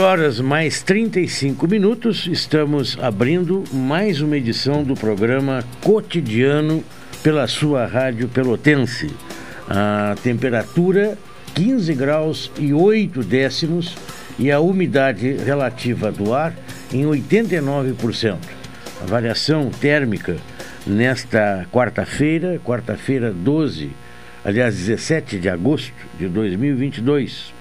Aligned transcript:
Horas 0.00 0.40
mais 0.40 0.82
35 0.82 1.68
minutos, 1.68 2.26
estamos 2.26 2.98
abrindo 3.00 3.62
mais 3.72 4.20
uma 4.20 4.36
edição 4.36 4.82
do 4.82 4.94
programa 4.94 5.62
Cotidiano 5.84 6.82
pela 7.22 7.46
sua 7.46 7.86
rádio 7.86 8.26
pelotense. 8.28 9.08
A 9.68 10.16
temperatura 10.20 11.16
15 11.54 11.94
graus 11.94 12.50
e 12.58 12.72
8 12.72 13.22
décimos 13.22 13.94
e 14.36 14.50
a 14.50 14.58
umidade 14.58 15.34
relativa 15.34 16.10
do 16.10 16.34
ar 16.34 16.52
em 16.92 17.04
89%. 17.04 18.36
A 19.00 19.06
variação 19.06 19.70
térmica 19.70 20.36
nesta 20.84 21.66
quarta-feira, 21.70 22.60
quarta-feira 22.64 23.32
12, 23.32 23.90
aliás 24.44 24.74
17 24.74 25.38
de 25.38 25.48
agosto 25.48 25.92
de 26.18 26.26
2022 26.26 27.57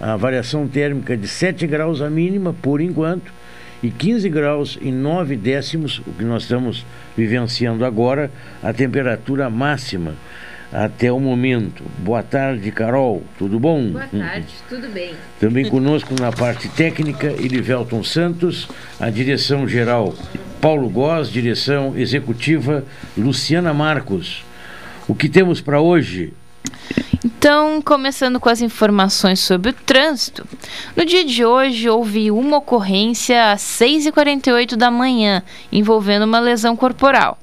a 0.00 0.16
variação 0.16 0.66
térmica 0.68 1.16
de 1.16 1.26
7 1.28 1.66
graus 1.66 2.00
a 2.00 2.10
mínima, 2.10 2.52
por 2.52 2.80
enquanto, 2.80 3.32
e 3.82 3.90
15 3.90 4.28
graus 4.28 4.78
e 4.80 4.90
9 4.90 5.36
décimos, 5.36 6.00
o 6.06 6.12
que 6.12 6.24
nós 6.24 6.42
estamos 6.42 6.84
vivenciando 7.16 7.84
agora, 7.84 8.30
a 8.62 8.72
temperatura 8.72 9.48
máxima 9.50 10.14
até 10.72 11.10
o 11.12 11.20
momento. 11.20 11.84
Boa 11.98 12.22
tarde, 12.22 12.70
Carol. 12.70 13.22
Tudo 13.38 13.58
bom? 13.58 13.90
Boa 13.90 14.06
tarde, 14.06 14.46
tudo 14.68 14.88
bem. 14.88 15.14
Também 15.38 15.68
conosco 15.68 16.14
na 16.20 16.32
parte 16.32 16.68
técnica, 16.68 17.28
Elivelton 17.28 18.02
Santos, 18.02 18.68
a 18.98 19.08
direção 19.10 19.68
geral 19.68 20.14
Paulo 20.60 20.88
Góes, 20.88 21.30
direção 21.30 21.96
executiva 21.96 22.84
Luciana 23.16 23.72
Marcos. 23.72 24.44
O 25.06 25.14
que 25.14 25.28
temos 25.28 25.60
para 25.60 25.80
hoje? 25.80 26.32
Então, 27.38 27.82
começando 27.82 28.40
com 28.40 28.48
as 28.48 28.62
informações 28.62 29.40
sobre 29.40 29.70
o 29.70 29.74
trânsito. 29.74 30.46
No 30.96 31.04
dia 31.04 31.22
de 31.22 31.44
hoje, 31.44 31.86
houve 31.86 32.30
uma 32.30 32.56
ocorrência 32.56 33.52
às 33.52 33.60
6h48 33.60 34.74
da 34.74 34.90
manhã, 34.90 35.42
envolvendo 35.70 36.24
uma 36.24 36.40
lesão 36.40 36.74
corporal. 36.74 37.38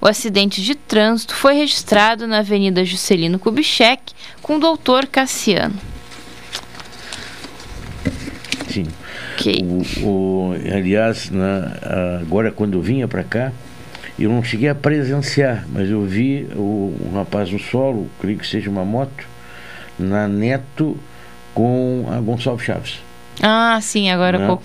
O 0.00 0.06
acidente 0.08 0.60
de 0.60 0.74
trânsito 0.74 1.32
foi 1.32 1.54
registrado 1.54 2.26
na 2.26 2.38
Avenida 2.38 2.84
Juscelino 2.84 3.38
Kubitschek 3.38 4.12
com 4.42 4.56
o 4.56 4.60
doutor 4.60 5.06
Cassiano. 5.06 5.76
Sim. 8.68 8.88
Okay. 9.36 9.62
O, 9.62 10.06
o, 10.06 10.54
aliás, 10.54 11.30
na, 11.30 12.18
agora 12.20 12.50
quando 12.50 12.74
eu 12.74 12.82
vinha 12.82 13.06
para 13.06 13.22
cá, 13.22 13.52
eu 14.18 14.28
não 14.28 14.42
cheguei 14.42 14.68
a 14.68 14.74
presenciar, 14.74 15.66
mas 15.72 15.88
eu 15.88 16.02
vi 16.02 16.48
o, 16.56 16.94
um 17.00 17.14
rapaz 17.14 17.50
no 17.50 17.60
solo, 17.60 18.10
creio 18.20 18.38
que 18.38 18.46
seja 18.46 18.68
uma 18.68 18.84
moto, 18.84 19.35
na 19.98 20.28
Neto 20.28 20.96
com 21.54 22.06
a 22.10 22.20
Gonçalves 22.20 22.64
Chaves. 22.64 23.00
Ah, 23.42 23.78
sim, 23.80 24.10
agora 24.10 24.38
né? 24.38 24.58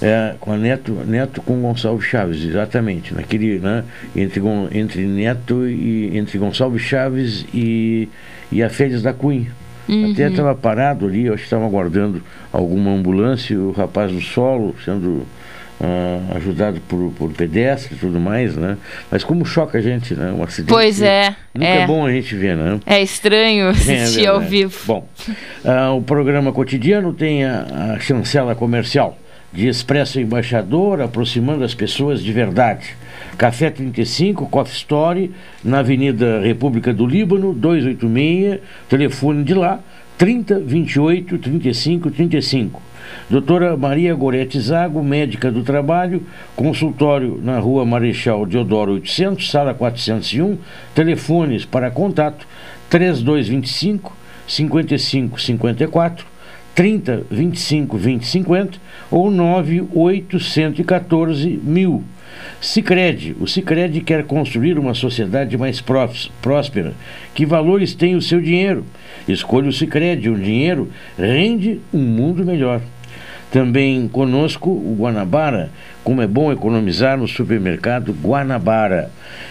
É, 0.00 0.34
com 0.40 0.52
a 0.52 0.56
Neto, 0.56 0.92
Neto 1.06 1.40
com 1.42 1.60
Gonçalves 1.60 2.06
Chaves, 2.06 2.44
exatamente. 2.44 3.14
Naquele, 3.14 3.58
né? 3.58 3.84
Entre, 4.16 4.40
entre 4.72 5.06
Neto 5.06 5.68
e 5.68 6.16
entre 6.16 6.38
Gonçalves 6.38 6.82
Chaves 6.82 7.46
e, 7.54 8.08
e 8.50 8.62
a 8.62 8.68
Félix 8.68 9.02
da 9.02 9.12
Cunha. 9.12 9.52
Uhum. 9.88 10.12
Até 10.12 10.28
estava 10.28 10.54
parado 10.54 11.06
ali, 11.06 11.26
eu 11.26 11.34
acho 11.34 11.42
que 11.42 11.46
estava 11.46 11.66
aguardando 11.66 12.22
alguma 12.52 12.92
ambulância, 12.92 13.58
o 13.58 13.72
rapaz 13.72 14.12
do 14.12 14.20
solo 14.20 14.74
sendo 14.84 15.26
uh, 15.82 16.36
ajudado 16.36 16.80
por, 16.88 17.12
por 17.18 17.32
pedestre 17.32 17.94
e 17.94 17.98
tudo 17.98 18.20
mais, 18.20 18.56
né? 18.56 18.78
Mas 19.10 19.24
como 19.24 19.44
choca 19.44 19.78
a 19.78 19.80
gente, 19.80 20.14
né? 20.14 20.32
Um 20.32 20.42
acidente. 20.42 20.72
Pois 20.72 21.02
é. 21.02 21.34
Nunca 21.52 21.66
é, 21.66 21.80
é 21.80 21.86
bom 21.86 22.06
a 22.06 22.12
gente 22.12 22.34
ver, 22.34 22.56
né? 22.56 22.80
É 22.86 23.02
estranho 23.02 23.66
é 23.68 23.70
assistir 23.70 24.24
é 24.24 24.28
ao 24.28 24.40
vivo. 24.40 24.78
Bom, 24.86 25.08
uh, 25.64 25.96
o 25.96 26.02
programa 26.02 26.52
cotidiano 26.52 27.12
tem 27.12 27.44
a, 27.44 27.94
a 27.96 28.00
chancela 28.00 28.54
comercial 28.54 29.18
de 29.52 29.68
Expresso 29.68 30.18
Embaixador, 30.18 31.02
aproximando 31.02 31.62
as 31.62 31.74
pessoas 31.74 32.22
de 32.22 32.32
verdade. 32.32 32.96
Café 33.36 33.70
35, 33.70 34.46
Coffee 34.46 34.76
Story, 34.76 35.32
na 35.62 35.80
Avenida 35.80 36.40
República 36.40 36.92
do 36.92 37.06
Líbano, 37.06 37.52
286, 37.52 38.60
telefone 38.88 39.44
de 39.44 39.52
lá, 39.52 39.80
30 40.16 40.60
28 40.60 41.38
35 41.38 42.10
35. 42.10 42.91
Doutora 43.32 43.76
Maria 43.78 44.14
Gorete 44.14 44.60
Zago, 44.60 45.02
médica 45.02 45.50
do 45.50 45.62
trabalho, 45.62 46.22
consultório 46.54 47.40
na 47.42 47.58
rua 47.58 47.82
Marechal 47.82 48.44
Deodoro 48.44 48.92
800, 48.92 49.50
sala 49.50 49.72
401, 49.72 50.58
telefones 50.94 51.64
para 51.64 51.90
contato 51.90 52.46
3225 52.90 54.14
5554 54.46 56.26
30 56.74 57.22
25 57.30 57.96
20 57.96 58.26
50 58.26 58.78
ou 59.10 59.30
9814 59.30 61.58
mil. 61.64 62.04
Sicredi, 62.60 63.34
o 63.40 63.46
Sicredi 63.46 64.02
quer 64.02 64.24
construir 64.24 64.78
uma 64.78 64.92
sociedade 64.92 65.56
mais 65.56 65.80
próspera. 65.80 66.92
Que 67.34 67.46
valores 67.46 67.94
tem 67.94 68.14
o 68.14 68.20
seu 68.20 68.42
dinheiro? 68.42 68.84
Escolha 69.26 69.70
o 69.70 69.72
Sicredi, 69.72 70.28
o 70.28 70.38
dinheiro 70.38 70.90
rende 71.16 71.80
um 71.94 72.02
mundo 72.02 72.44
melhor. 72.44 72.82
Também 73.52 74.08
conosco 74.08 74.70
o 74.70 74.96
Guanabara, 74.98 75.70
como 76.02 76.22
é 76.22 76.26
bom 76.26 76.50
economizar 76.50 77.18
no 77.18 77.28
supermercado 77.28 78.10
Guanabara. 78.10 79.10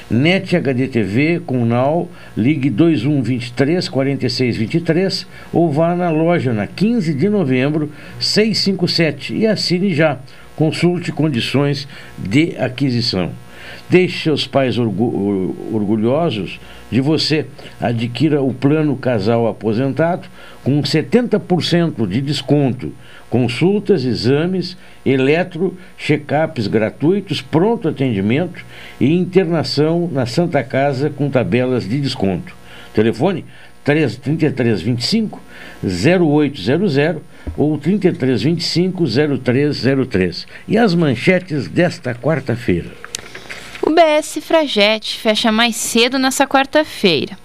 NET 0.09 0.56
HDTV 0.56 1.41
com 1.45 1.63
NAU, 1.63 2.09
ligue 2.35 2.72
2123 2.72 3.88
4623 3.88 5.28
ou 5.53 5.72
vá 5.72 5.95
na 5.95 6.09
loja 6.09 6.51
na 6.51 6.66
15 6.66 7.13
de 7.13 7.29
novembro 7.29 7.91
657 8.19 9.35
e 9.35 9.45
assine 9.45 9.94
já. 9.94 10.18
Consulte 10.56 11.12
condições 11.12 11.88
de 12.18 12.56
aquisição. 12.57 13.29
Deixe 13.88 14.23
seus 14.23 14.47
pais 14.47 14.79
orgulhosos 14.79 16.59
de 16.89 17.00
você. 17.00 17.45
Adquira 17.79 18.41
o 18.41 18.51
plano 18.51 18.95
casal 18.97 19.47
aposentado 19.47 20.28
com 20.63 20.81
70% 20.81 22.07
de 22.07 22.19
desconto 22.19 22.91
consultas, 23.31 24.03
exames, 24.03 24.78
eletro, 25.06 25.75
check-ups 25.98 26.68
gratuitos, 26.68 27.42
pronto 27.42 27.88
atendimento 27.88 28.63
e 29.00 29.16
internação 29.16 30.07
na 30.12 30.25
Santa 30.25 30.62
Casa 30.62 31.10
com 31.10 31.30
tabelas 31.30 31.88
de 31.88 32.00
desconto. 32.00 32.54
Telefone 32.94 33.45
3325 33.86 35.42
0800 35.81 37.22
ou 37.57 37.78
3325 37.78 39.06
0303. 39.42 40.45
E 40.68 40.78
as 40.78 40.94
manchetes 40.94 41.69
desta 41.69 42.13
quarta-feira. 42.13 42.92
O 43.81 43.92
BS 43.92 44.39
Fragete 44.42 45.18
fecha 45.18 45.51
mais 45.54 45.78
cedo 45.78 46.19
nessa 46.19 46.45
quarta-feira. 46.45 47.38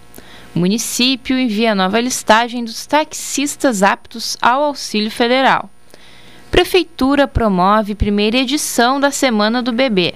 O 0.52 0.58
município 0.58 1.38
envia 1.38 1.76
nova 1.76 2.00
listagem 2.00 2.64
dos 2.64 2.86
taxistas 2.86 3.84
aptos 3.84 4.36
ao 4.42 4.64
auxílio 4.64 5.10
federal. 5.10 5.70
Prefeitura 6.56 7.28
promove 7.28 7.94
primeira 7.94 8.38
edição 8.38 8.98
da 8.98 9.10
Semana 9.10 9.62
do 9.62 9.72
Bebê. 9.72 10.14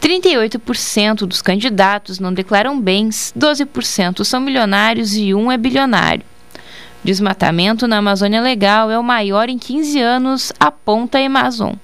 38% 0.00 1.26
dos 1.26 1.42
candidatos 1.42 2.18
não 2.18 2.32
declaram 2.32 2.80
bens, 2.80 3.34
12% 3.38 4.24
são 4.24 4.40
milionários 4.40 5.14
e 5.14 5.34
um 5.34 5.52
é 5.52 5.58
bilionário. 5.58 6.24
Desmatamento 7.04 7.86
na 7.86 7.98
Amazônia 7.98 8.40
Legal 8.40 8.90
é 8.90 8.98
o 8.98 9.04
maior 9.04 9.50
em 9.50 9.58
15 9.58 10.00
anos, 10.00 10.52
aponta 10.58 11.18
a 11.18 11.26
Amazon. 11.26 11.74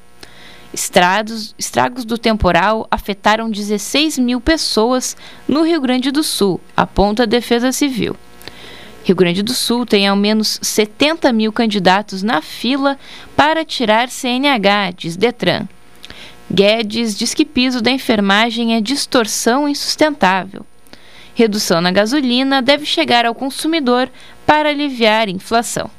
Estragos, 0.73 1.55
estragos 1.59 2.07
do 2.07 2.17
temporal 2.17 2.89
afetaram 2.91 3.51
16 3.51 4.19
mil 4.19 4.41
pessoas 4.41 5.15
no 5.47 5.63
Rio 5.63 5.83
Grande 5.83 6.11
do 6.11 6.23
Sul, 6.23 6.59
aponta 6.75 7.25
a 7.25 7.27
Defesa 7.27 7.71
Civil. 7.71 8.17
Rio 9.05 9.17
Grande 9.17 9.43
do 9.43 9.53
Sul 9.53 9.85
tem 9.85 10.07
ao 10.07 10.17
menos 10.17 10.61
70 10.63 11.33
mil 11.33 11.53
candidatos 11.53 12.23
na 12.23 12.41
fila 12.41 12.97
para 13.37 13.65
tirar 13.65 14.09
CNH, 14.09 14.93
diz 14.97 15.17
Detran. 15.17 15.67
Guedes 16.51 17.17
diz 17.17 17.35
que 17.35 17.45
piso 17.45 17.81
da 17.81 17.91
enfermagem 17.91 18.77
é 18.77 18.81
distorção 18.81 19.69
insustentável. 19.69 20.65
Redução 21.35 21.81
na 21.81 21.91
gasolina 21.91 22.63
deve 22.63 22.85
chegar 22.85 23.25
ao 23.25 23.35
consumidor 23.35 24.09
para 24.47 24.69
aliviar 24.69 25.29
a 25.29 25.31
inflação. 25.31 25.91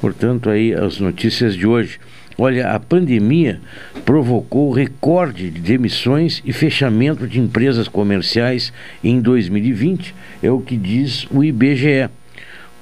Portanto, 0.00 0.48
aí 0.50 0.72
as 0.74 1.00
notícias 1.00 1.56
de 1.56 1.66
hoje. 1.66 1.98
Olha, 2.36 2.72
a 2.72 2.80
pandemia 2.80 3.60
provocou 4.04 4.72
recorde 4.72 5.50
de 5.50 5.60
demissões 5.60 6.42
e 6.44 6.52
fechamento 6.52 7.26
de 7.28 7.40
empresas 7.40 7.86
comerciais 7.86 8.72
em 9.02 9.20
2020, 9.20 10.14
é 10.42 10.50
o 10.50 10.60
que 10.60 10.76
diz 10.76 11.26
o 11.30 11.44
IBGE. 11.44 12.10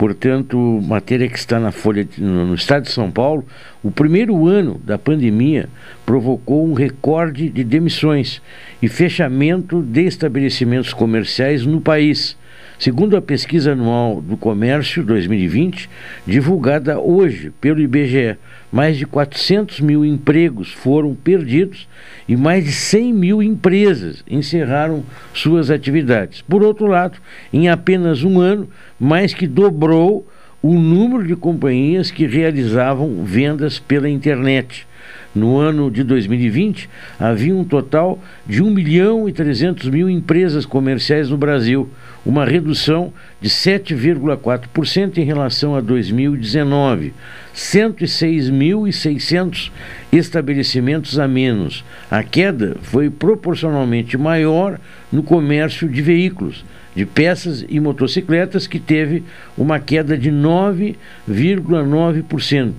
Portanto, 0.03 0.59
matéria 0.83 1.29
que 1.29 1.39
está 1.39 1.61
na 1.61 1.71
Folha 1.71 2.05
no 2.19 2.57
estado 2.57 2.83
de 2.83 2.91
São 2.91 3.09
Paulo, 3.09 3.47
o 3.85 3.91
primeiro 3.93 4.49
ano 4.49 4.81
da 4.85 4.99
pandemia 4.99 5.69
provocou 6.05 6.67
um 6.67 6.73
recorde 6.73 7.49
de 7.49 7.63
demissões 7.63 8.43
e 8.83 8.89
fechamento 8.89 9.81
de 9.81 10.03
estabelecimentos 10.03 10.93
comerciais 10.93 11.65
no 11.65 11.81
país. 11.81 12.37
Segundo 12.83 13.17
a 13.17 13.23
pesquisa 13.23 13.75
anual 13.75 14.21
do 14.21 14.37
comércio 14.37 15.05
2020, 15.05 15.89
divulgada 16.27 16.99
hoje 16.99 17.53
pelo 17.61 17.81
IBGE, 17.81 18.37
mais 18.73 18.97
de 18.97 19.07
400 19.07 19.79
mil 19.79 20.05
empregos 20.05 20.73
foram 20.73 21.15
perdidos 21.15 21.87
e 22.29 22.35
mais 22.35 22.65
de 22.65 22.73
100 22.73 23.13
mil 23.13 23.41
empresas 23.41 24.25
encerraram 24.29 25.05
suas 25.33 25.71
atividades. 25.71 26.43
Por 26.43 26.65
outro 26.65 26.87
lado, 26.87 27.21
em 27.53 27.69
apenas 27.69 28.25
um 28.25 28.41
ano, 28.41 28.69
mais 28.99 29.33
que 29.33 29.47
dobrou 29.47 30.27
o 30.61 30.75
número 30.75 31.25
de 31.25 31.37
companhias 31.37 32.11
que 32.11 32.27
realizavam 32.27 33.25
vendas 33.25 33.79
pela 33.79 34.09
internet. 34.09 34.89
No 35.35 35.57
ano 35.57 35.91
de 35.91 36.03
2020, 36.03 36.91
havia 37.19 37.55
um 37.55 37.65
total 37.65 38.19
de 38.47 38.63
1 38.63 38.71
milhão 38.71 39.29
e 39.29 39.33
300 39.33 39.89
mil 39.89 40.11
empresas 40.11 40.67
comerciais 40.67 41.31
no 41.31 41.37
Brasil, 41.37 41.89
uma 42.25 42.45
redução 42.45 43.13
de 43.41 43.49
7,4% 43.49 45.19
em 45.19 45.25
relação 45.25 45.75
a 45.75 45.81
2019. 45.81 47.13
106.600 47.55 49.73
estabelecimentos 50.13 51.19
a 51.19 51.27
menos. 51.27 51.85
A 52.11 52.23
queda 52.23 52.77
foi 52.83 53.11
proporcionalmente 53.11 54.17
maior 54.17 54.79
no 55.11 55.21
comércio 55.23 55.89
de 55.89 56.01
veículos, 56.01 56.65
de 56.95 57.05
peças 57.05 57.67
e 57.69 57.81
motocicletas, 57.81 58.65
que 58.67 58.79
teve 58.79 59.25
uma 59.57 59.81
queda 59.81 60.17
de 60.17 60.31
9,9%. 60.31 62.73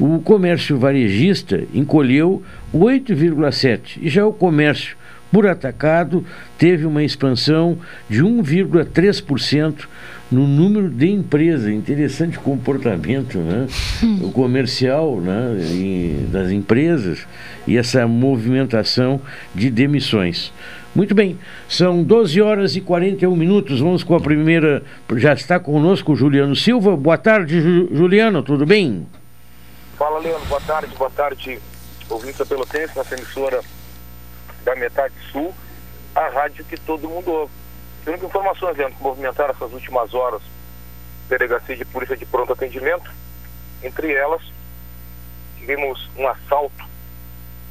O 0.00 0.18
comércio 0.18 0.78
varejista 0.78 1.62
encolheu 1.72 2.42
8,7% 2.74 3.98
e 4.00 4.08
já 4.08 4.26
o 4.26 4.32
comércio 4.32 4.96
por 5.32 5.46
atacado 5.46 6.24
teve 6.58 6.84
uma 6.84 7.02
expansão 7.02 7.78
de 8.08 8.22
1,3% 8.22 9.86
no 10.30 10.46
número 10.46 10.90
de 10.90 11.10
empresas. 11.10 11.72
Interessante 11.72 12.38
comportamento 12.38 13.38
né? 13.38 13.66
o 14.22 14.30
comercial 14.30 15.20
né? 15.20 15.56
das 16.30 16.50
empresas 16.50 17.26
e 17.66 17.78
essa 17.78 18.06
movimentação 18.06 19.20
de 19.54 19.70
demissões. 19.70 20.52
Muito 20.94 21.14
bem, 21.14 21.38
são 21.66 22.02
12 22.02 22.42
horas 22.42 22.76
e 22.76 22.80
41 22.82 23.34
minutos. 23.34 23.80
Vamos 23.80 24.04
com 24.04 24.14
a 24.14 24.20
primeira. 24.20 24.82
Já 25.16 25.32
está 25.32 25.58
conosco 25.58 26.12
o 26.12 26.16
Juliano 26.16 26.54
Silva. 26.54 26.94
Boa 26.94 27.16
tarde, 27.16 27.58
Juliano, 27.90 28.42
tudo 28.42 28.66
bem? 28.66 29.06
Fala, 29.96 30.18
Leandro. 30.18 30.44
Boa 30.46 30.60
tarde, 30.60 30.94
boa 30.98 31.10
tarde, 31.10 31.58
ouvintes 32.10 32.38
da 32.38 32.44
Pelotense, 32.44 32.94
nossa 32.94 33.14
emissora 33.14 33.62
da 34.64 34.74
metade 34.76 35.14
sul, 35.30 35.54
a 36.14 36.28
rádio 36.28 36.64
que 36.64 36.78
todo 36.78 37.08
mundo 37.08 37.30
ouve. 37.30 37.52
Temos 38.04 38.22
informações, 38.22 38.76
Leandro, 38.76 38.96
que 38.96 39.02
movimentaram 39.02 39.54
essas 39.54 39.72
últimas 39.72 40.12
horas 40.14 40.42
delegacia 41.28 41.76
de 41.76 41.84
polícia 41.84 42.16
de 42.16 42.26
pronto 42.26 42.52
atendimento. 42.52 43.10
Entre 43.82 44.12
elas, 44.12 44.42
tivemos 45.58 46.10
um 46.16 46.26
assalto 46.28 46.84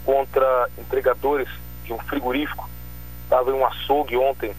contra 0.06 0.70
entregadores 0.78 1.48
de 1.84 1.94
um 1.94 2.00
frigorífico. 2.00 2.70
Estava 3.24 3.52
em 3.52 3.54
um 3.54 3.66
açougue 3.66 4.18
ontem 4.18 4.56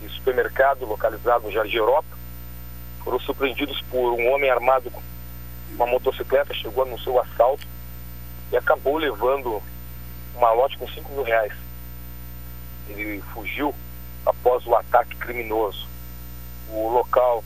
de 0.00 0.08
supermercado 0.14 0.86
localizado 0.86 1.44
no 1.44 1.52
Jardim 1.52 1.76
Europa. 1.76 2.08
Foram 3.04 3.20
surpreendidos 3.20 3.80
por 3.90 4.12
um 4.12 4.32
homem 4.32 4.50
armado 4.50 4.90
com 4.90 5.00
uma 5.74 5.86
motocicleta, 5.86 6.54
chegou 6.54 6.86
no 6.86 6.98
seu 6.98 7.20
assalto 7.20 7.66
e 8.50 8.56
acabou 8.56 8.96
levando 8.96 9.62
malote 10.40 10.78
com 10.78 10.88
5 10.88 11.12
mil 11.12 11.22
reais. 11.22 11.52
Ele 12.88 13.22
fugiu 13.32 13.74
após 14.26 14.66
o 14.66 14.74
ataque 14.74 15.14
criminoso. 15.16 15.86
O 16.70 16.88
local 16.88 17.44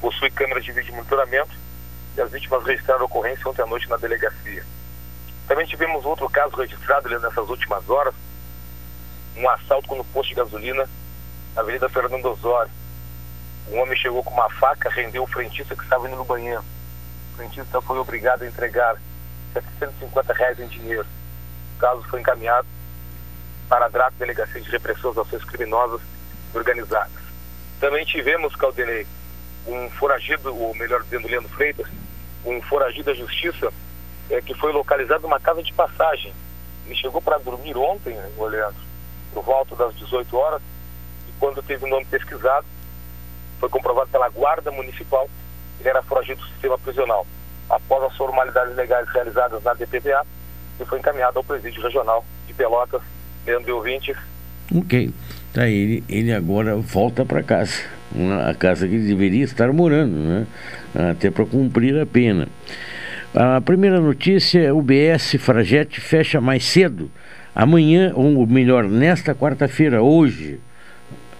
possui 0.00 0.30
câmeras 0.30 0.64
de 0.64 0.72
vídeo 0.72 0.94
monitoramento 0.94 1.54
e 2.16 2.20
as 2.20 2.30
vítimas 2.30 2.64
registraram 2.64 3.02
a 3.02 3.04
ocorrência 3.04 3.48
ontem 3.48 3.62
à 3.62 3.66
noite 3.66 3.88
na 3.88 3.96
delegacia. 3.96 4.64
Também 5.46 5.66
tivemos 5.66 6.04
outro 6.04 6.28
caso 6.28 6.56
registrado 6.56 7.08
nessas 7.08 7.48
últimas 7.48 7.88
horas, 7.88 8.14
um 9.36 9.48
assalto 9.48 9.94
no 9.94 10.04
posto 10.04 10.30
de 10.30 10.34
gasolina 10.34 10.88
na 11.54 11.62
Avenida 11.62 11.88
Fernando 11.88 12.26
Osório. 12.26 12.70
Um 13.70 13.80
homem 13.80 13.96
chegou 13.96 14.22
com 14.22 14.32
uma 14.32 14.50
faca, 14.50 14.90
rendeu 14.90 15.22
o 15.22 15.26
frentista 15.26 15.76
que 15.76 15.82
estava 15.82 16.06
indo 16.06 16.16
no 16.16 16.24
banheiro. 16.24 16.64
O 17.32 17.36
frentista 17.36 17.80
foi 17.80 17.98
obrigado 17.98 18.42
a 18.42 18.46
entregar 18.46 18.96
750 19.52 20.32
reais 20.32 20.60
em 20.60 20.66
dinheiro. 20.66 21.06
Caso 21.78 22.02
foi 22.04 22.20
encaminhado 22.20 22.66
para 23.68 23.86
a 23.86 23.88
DRAP, 23.88 24.14
Delegacia 24.18 24.60
de 24.60 24.70
Repressão 24.70 25.10
às 25.10 25.18
Ações 25.18 25.44
Criminosas 25.44 26.00
Organizadas. 26.54 27.12
Também 27.80 28.04
tivemos, 28.04 28.56
Caldenei, 28.56 29.06
um 29.66 29.90
foragido, 29.90 30.54
ou 30.56 30.74
melhor 30.74 31.02
dizendo, 31.02 31.28
Leandro 31.28 31.48
Freitas, 31.50 31.86
um 32.44 32.60
foragido 32.62 33.04
da 33.04 33.14
justiça 33.14 33.72
é, 34.30 34.40
que 34.40 34.54
foi 34.54 34.72
localizado 34.72 35.22
numa 35.22 35.38
casa 35.38 35.62
de 35.62 35.72
passagem. 35.72 36.32
Ele 36.86 36.94
chegou 36.94 37.20
para 37.20 37.38
dormir 37.38 37.76
ontem, 37.76 38.14
né, 38.14 38.30
Leandro, 38.38 38.80
por 39.32 39.44
volta 39.44 39.76
das 39.76 39.94
18 39.96 40.36
horas, 40.36 40.62
e 41.28 41.32
quando 41.38 41.62
teve 41.62 41.84
o 41.84 41.88
nome 41.88 42.06
pesquisado, 42.06 42.66
foi 43.60 43.68
comprovado 43.68 44.10
pela 44.10 44.28
Guarda 44.28 44.70
Municipal, 44.70 45.28
ele 45.78 45.88
era 45.88 46.02
foragido 46.02 46.40
do 46.40 46.48
sistema 46.48 46.78
prisional. 46.78 47.26
Após 47.68 48.04
as 48.04 48.16
formalidades 48.16 48.74
legais 48.74 49.08
realizadas 49.10 49.62
na 49.62 49.74
DPVA, 49.74 50.26
ele 50.78 50.88
foi 50.88 50.98
encaminhado 50.98 51.38
ao 51.38 51.44
presídio 51.44 51.82
regional 51.82 52.24
de 52.46 52.54
Pelotas, 52.54 53.02
Leandro 53.46 53.68
e 53.68 53.72
ouvintes. 53.72 54.16
Ok. 54.74 55.10
Tá, 55.52 55.66
ele, 55.66 56.04
ele 56.08 56.32
agora 56.32 56.76
volta 56.76 57.24
para 57.24 57.42
casa, 57.42 57.82
a 58.46 58.54
casa 58.54 58.86
que 58.86 58.94
ele 58.94 59.06
deveria 59.06 59.44
estar 59.44 59.72
morando, 59.72 60.16
né? 60.16 60.46
até 61.10 61.30
para 61.30 61.46
cumprir 61.46 61.98
a 61.98 62.06
pena. 62.06 62.48
A 63.34 63.60
primeira 63.60 64.00
notícia 64.00 64.60
é 64.60 64.72
o 64.72 64.82
BS 64.82 65.36
Fragete 65.38 66.00
fecha 66.00 66.40
mais 66.40 66.64
cedo, 66.64 67.10
amanhã, 67.54 68.12
ou 68.14 68.46
melhor, 68.46 68.84
nesta 68.84 69.34
quarta-feira, 69.34 70.02
hoje. 70.02 70.60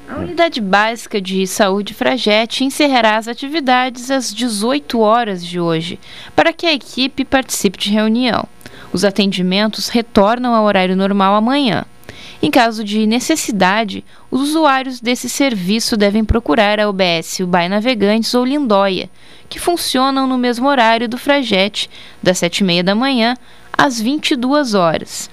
A 0.09 0.21
Unidade 0.21 0.61
Básica 0.61 1.21
de 1.21 1.47
Saúde 1.47 1.92
Fragete 1.92 2.64
encerrará 2.64 3.16
as 3.16 3.28
atividades 3.28 4.11
às 4.11 4.33
18 4.35 4.99
horas 5.00 5.45
de 5.45 5.61
hoje, 5.61 6.00
para 6.35 6.52
que 6.52 6.66
a 6.66 6.73
equipe 6.73 7.25
participe 7.26 7.78
de 7.78 7.90
reunião. 7.90 8.49
Os 8.92 9.04
atendimentos 9.04 9.88
retornam 9.88 10.54
ao 10.54 10.64
horário 10.64 10.97
normal 10.97 11.35
amanhã. 11.35 11.85
Em 12.40 12.50
caso 12.50 12.85
de 12.85 13.07
necessidade, 13.07 14.04
os 14.30 14.40
usuários 14.40 15.00
desse 15.00 15.28
serviço 15.28 15.97
devem 15.97 16.25
procurar 16.25 16.78
a 16.78 16.88
UBS 16.88 17.40
Ubai 17.40 17.68
Navegantes 17.68 18.33
ou 18.35 18.45
Lindóia, 18.45 19.11
que 19.49 19.59
funcionam 19.59 20.26
no 20.26 20.38
mesmo 20.38 20.68
horário 20.68 21.09
do 21.09 21.18
Fragete, 21.18 21.90
das 22.23 22.38
7h30 22.38 22.83
da 22.83 22.95
manhã 22.95 23.37
às 23.73 24.00
22 24.00 24.75
horas. 24.75 25.28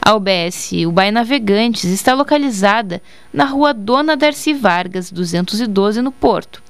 A 0.00 0.14
UBS 0.14 0.72
Ubai 0.86 1.10
Navegantes 1.10 1.84
está 1.84 2.14
localizada 2.14 3.00
na 3.32 3.44
rua 3.44 3.72
Dona 3.72 4.16
Darcy 4.16 4.52
Vargas, 4.52 5.12
212, 5.12 6.02
no 6.02 6.10
Porto, 6.10 6.62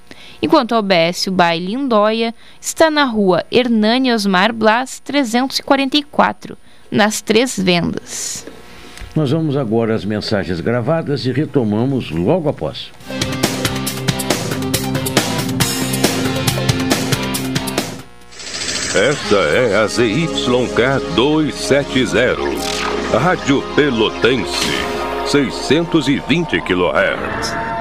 enquanto 0.42 0.74
Albécio 0.74 1.32
Bai 1.32 1.58
Lindóia 1.58 2.34
está 2.60 2.90
na 2.90 3.04
rua 3.04 3.44
Hernani 3.50 4.12
Osmar 4.12 4.52
Blas 4.52 5.00
344, 5.00 6.56
nas 6.90 7.20
Três 7.20 7.58
Vendas. 7.58 8.46
Nós 9.14 9.30
vamos 9.30 9.56
agora 9.56 9.94
às 9.94 10.04
mensagens 10.04 10.60
gravadas 10.60 11.26
e 11.26 11.32
retomamos 11.32 12.10
logo 12.10 12.48
após. 12.48 12.90
Esta 18.94 19.36
é 19.36 19.76
a 19.76 19.86
ZYK 19.86 21.14
270, 21.14 22.36
Rádio 23.18 23.62
Pelotense, 23.76 24.66
620 25.26 26.60
kHz. 26.62 27.77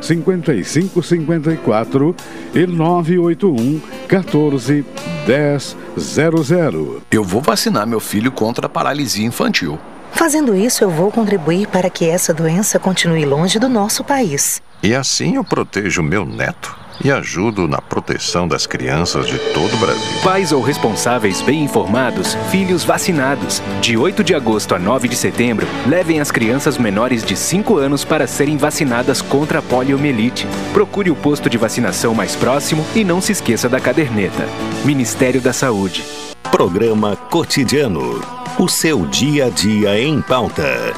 5554 0.00 2.16
e 2.54 2.66
981 2.66 3.80
14 4.08 4.84
1000. 5.26 7.02
Eu 7.10 7.24
vou 7.24 7.40
vacinar 7.40 7.86
meu 7.86 8.00
filho 8.00 8.30
contra 8.30 8.66
a 8.66 8.68
paralisia 8.68 9.26
infantil. 9.26 9.78
Fazendo 10.12 10.54
isso, 10.54 10.84
eu 10.84 10.90
vou 10.90 11.10
contribuir 11.10 11.66
para 11.66 11.90
que 11.90 12.08
essa 12.08 12.32
doença 12.32 12.78
continue 12.78 13.24
longe 13.24 13.58
do 13.58 13.68
nosso 13.68 14.04
país. 14.04 14.62
E 14.82 14.94
assim 14.94 15.36
eu 15.36 15.44
protejo 15.44 16.02
meu 16.02 16.24
neto 16.24 16.83
e 17.02 17.10
ajudo 17.10 17.66
na 17.66 17.80
proteção 17.80 18.46
das 18.46 18.66
crianças 18.66 19.26
de 19.26 19.38
todo 19.52 19.72
o 19.74 19.78
Brasil. 19.78 20.20
Pais 20.22 20.52
ou 20.52 20.62
responsáveis 20.62 21.40
bem 21.40 21.62
informados, 21.62 22.34
filhos 22.50 22.84
vacinados. 22.84 23.62
De 23.80 23.96
8 23.96 24.22
de 24.22 24.34
agosto 24.34 24.74
a 24.74 24.78
9 24.78 25.08
de 25.08 25.16
setembro, 25.16 25.66
levem 25.86 26.20
as 26.20 26.30
crianças 26.30 26.78
menores 26.78 27.24
de 27.24 27.36
5 27.36 27.76
anos 27.78 28.04
para 28.04 28.26
serem 28.26 28.56
vacinadas 28.56 29.22
contra 29.22 29.58
a 29.58 29.62
poliomielite. 29.62 30.46
Procure 30.72 31.10
o 31.10 31.16
posto 31.16 31.48
de 31.48 31.58
vacinação 31.58 32.14
mais 32.14 32.36
próximo 32.36 32.84
e 32.94 33.04
não 33.04 33.20
se 33.20 33.32
esqueça 33.32 33.68
da 33.68 33.80
caderneta. 33.80 34.46
Ministério 34.84 35.40
da 35.40 35.52
Saúde. 35.52 36.04
Programa 36.50 37.16
Cotidiano. 37.16 38.20
O 38.58 38.68
seu 38.68 39.04
dia 39.06 39.46
a 39.46 39.50
dia 39.50 40.00
em 40.00 40.22
pauta. 40.22 40.94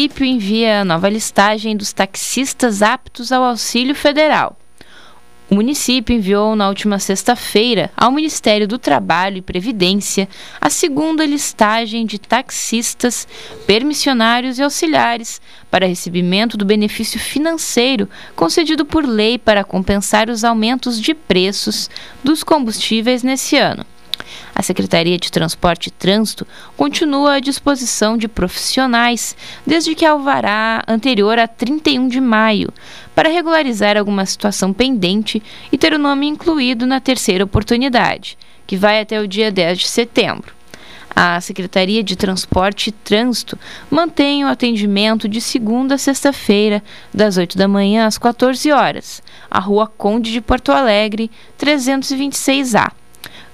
Município 0.00 0.24
envia 0.24 0.80
a 0.80 0.84
nova 0.84 1.10
listagem 1.10 1.76
dos 1.76 1.92
taxistas 1.92 2.80
aptos 2.80 3.30
ao 3.30 3.44
auxílio 3.44 3.94
federal. 3.94 4.56
O 5.50 5.54
município 5.54 6.16
enviou 6.16 6.56
na 6.56 6.68
última 6.68 6.98
sexta-feira 6.98 7.90
ao 7.94 8.10
Ministério 8.10 8.66
do 8.66 8.78
Trabalho 8.78 9.36
e 9.36 9.42
Previdência 9.42 10.26
a 10.58 10.70
segunda 10.70 11.26
listagem 11.26 12.06
de 12.06 12.18
taxistas, 12.18 13.28
permissionários 13.66 14.58
e 14.58 14.62
auxiliares 14.62 15.38
para 15.70 15.86
recebimento 15.86 16.56
do 16.56 16.64
benefício 16.64 17.20
financeiro 17.20 18.08
concedido 18.34 18.86
por 18.86 19.04
lei 19.04 19.36
para 19.36 19.64
compensar 19.64 20.30
os 20.30 20.44
aumentos 20.44 20.98
de 20.98 21.12
preços 21.12 21.90
dos 22.24 22.42
combustíveis 22.42 23.22
nesse 23.22 23.58
ano. 23.58 23.84
A 24.54 24.62
Secretaria 24.62 25.16
de 25.16 25.30
Transporte 25.30 25.86
e 25.86 25.90
Trânsito 25.90 26.46
continua 26.76 27.34
à 27.34 27.40
disposição 27.40 28.16
de 28.16 28.28
profissionais 28.28 29.36
desde 29.66 29.94
que 29.94 30.04
alvará 30.04 30.82
anterior 30.86 31.38
a 31.38 31.46
31 31.46 32.08
de 32.08 32.20
maio, 32.20 32.72
para 33.14 33.28
regularizar 33.28 33.96
alguma 33.96 34.26
situação 34.26 34.72
pendente 34.72 35.42
e 35.70 35.78
ter 35.78 35.92
o 35.92 35.98
nome 35.98 36.26
incluído 36.26 36.86
na 36.86 37.00
terceira 37.00 37.44
oportunidade, 37.44 38.36
que 38.66 38.76
vai 38.76 39.00
até 39.00 39.20
o 39.20 39.28
dia 39.28 39.50
10 39.50 39.78
de 39.78 39.88
setembro. 39.88 40.60
A 41.14 41.40
Secretaria 41.40 42.02
de 42.02 42.16
Transporte 42.16 42.88
e 42.88 42.92
Trânsito 42.92 43.58
mantém 43.90 44.44
o 44.44 44.48
atendimento 44.48 45.28
de 45.28 45.40
segunda 45.40 45.96
a 45.96 45.98
sexta-feira, 45.98 46.82
das 47.12 47.36
8 47.36 47.58
da 47.58 47.66
manhã 47.66 48.06
às 48.06 48.16
14 48.16 48.70
horas, 48.70 49.22
a 49.50 49.58
Rua 49.58 49.86
Conde 49.86 50.30
de 50.30 50.40
Porto 50.40 50.70
Alegre, 50.70 51.30
326A. 51.58 52.92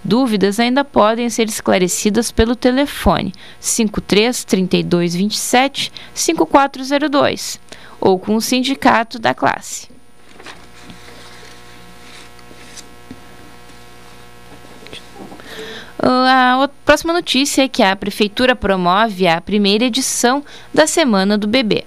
Dúvidas 0.06 0.60
ainda 0.60 0.84
podem 0.84 1.28
ser 1.28 1.48
esclarecidas 1.48 2.30
pelo 2.30 2.54
telefone 2.54 3.32
53 3.58 4.44
32 4.44 5.16
27 5.16 5.92
5402 6.14 7.58
ou 8.00 8.16
com 8.16 8.36
o 8.36 8.40
sindicato 8.40 9.18
da 9.18 9.34
classe. 9.34 9.88
A 15.98 16.70
próxima 16.84 17.12
notícia 17.12 17.62
é 17.62 17.68
que 17.68 17.82
a 17.82 17.96
Prefeitura 17.96 18.54
promove 18.54 19.26
a 19.26 19.40
primeira 19.40 19.86
edição 19.86 20.44
da 20.72 20.86
Semana 20.86 21.36
do 21.36 21.48
Bebê. 21.48 21.84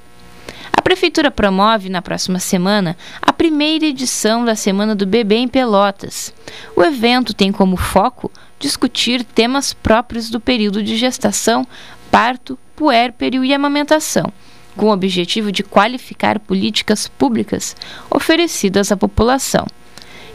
Prefeitura 0.89 1.29
promove 1.29 1.87
na 1.87 2.01
próxima 2.01 2.39
semana 2.39 2.97
a 3.21 3.31
primeira 3.31 3.85
edição 3.85 4.43
da 4.43 4.55
Semana 4.55 4.95
do 4.95 5.05
Bebê 5.05 5.35
em 5.35 5.47
Pelotas. 5.47 6.33
O 6.75 6.81
evento 6.81 7.31
tem 7.31 7.51
como 7.51 7.77
foco 7.77 8.31
discutir 8.57 9.23
temas 9.23 9.71
próprios 9.71 10.31
do 10.31 10.39
período 10.39 10.81
de 10.81 10.97
gestação, 10.97 11.63
parto, 12.09 12.57
puérpero 12.75 13.45
e 13.45 13.53
amamentação, 13.53 14.33
com 14.75 14.87
o 14.87 14.91
objetivo 14.91 15.51
de 15.51 15.61
qualificar 15.61 16.39
políticas 16.39 17.07
públicas 17.07 17.75
oferecidas 18.09 18.91
à 18.91 18.97
população. 18.97 19.67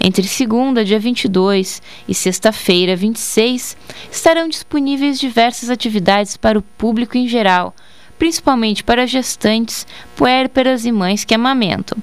Entre 0.01 0.23
segunda, 0.23 0.85
dia 0.85 1.01
22, 1.01 1.83
e 2.07 2.15
sexta-feira, 2.15 2.95
26, 2.95 3.77
estarão 4.09 4.49
disponíveis 4.49 5.19
diversas 5.19 5.69
atividades 5.69 6.37
para 6.37 6.57
o 6.57 6.63
público 6.63 7.19
em 7.19 7.27
geral, 7.27 7.75
principalmente 8.19 8.85
para 8.85 9.07
gestantes, 9.07 9.87
puérperas 10.17 10.85
e 10.85 10.93
mães 10.93 11.25
que 11.25 11.35
amamentam. 11.35 11.99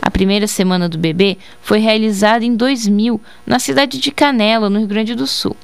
A 0.00 0.10
primeira 0.10 0.46
semana 0.46 0.88
do 0.88 0.98
bebê 0.98 1.38
foi 1.62 1.78
realizada 1.78 2.44
em 2.44 2.54
2000, 2.54 3.20
na 3.46 3.58
cidade 3.58 3.98
de 3.98 4.10
Canela, 4.10 4.68
no 4.68 4.78
Rio 4.78 4.88
Grande 4.88 5.14
do 5.14 5.26
Sul. 5.26 5.56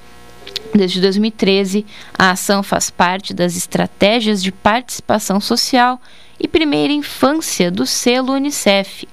Desde 0.75 1.01
2013, 1.01 1.85
a 2.19 2.31
ação 2.31 2.63
faz 2.63 2.91
parte 2.91 3.35
das 3.35 3.57
estratégias 3.57 4.43
de 4.43 4.53
participação 4.53 5.41
social 5.41 6.01
e 6.39 6.49
primeira 6.49 6.93
infância 6.93 7.71
do 7.71 7.85
selo 7.85 8.33
Unicef. 8.33 9.07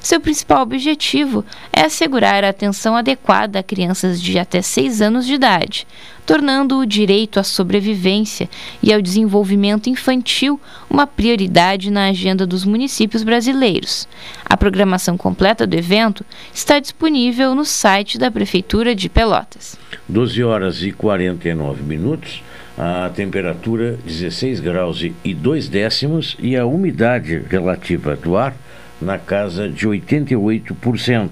Seu 0.00 0.20
principal 0.20 0.62
objetivo 0.62 1.44
é 1.72 1.82
assegurar 1.82 2.44
a 2.44 2.50
atenção 2.50 2.94
adequada 2.94 3.58
a 3.58 3.62
crianças 3.62 4.20
de 4.20 4.38
até 4.38 4.60
6 4.60 5.00
anos 5.00 5.26
de 5.26 5.34
idade, 5.34 5.86
tornando 6.26 6.78
o 6.78 6.86
direito 6.86 7.40
à 7.40 7.42
sobrevivência 7.42 8.48
e 8.82 8.92
ao 8.92 9.00
desenvolvimento 9.00 9.88
infantil 9.88 10.60
uma 10.88 11.06
prioridade 11.06 11.90
na 11.90 12.08
agenda 12.08 12.46
dos 12.46 12.64
municípios 12.64 13.22
brasileiros. 13.22 14.06
A 14.44 14.56
programação 14.56 15.16
completa 15.16 15.66
do 15.66 15.74
evento 15.74 16.24
está 16.52 16.78
disponível 16.78 17.54
no 17.54 17.64
site 17.64 18.18
da 18.18 18.30
Prefeitura 18.30 18.94
de 18.94 19.08
Pelotas. 19.08 19.78
12 20.08 20.44
horas 20.44 20.82
e 20.82 20.92
49 20.92 21.82
minutos 21.82 22.42
a 22.76 23.08
temperatura 23.14 23.96
16 24.04 24.58
graus 24.60 25.04
e 25.24 25.32
2 25.32 25.68
décimos 25.68 26.36
e 26.40 26.56
a 26.56 26.66
umidade 26.66 27.42
relativa 27.48 28.16
do 28.16 28.36
ar 28.36 28.54
na 29.00 29.18
casa 29.18 29.68
de 29.68 29.86
88%. 29.86 31.30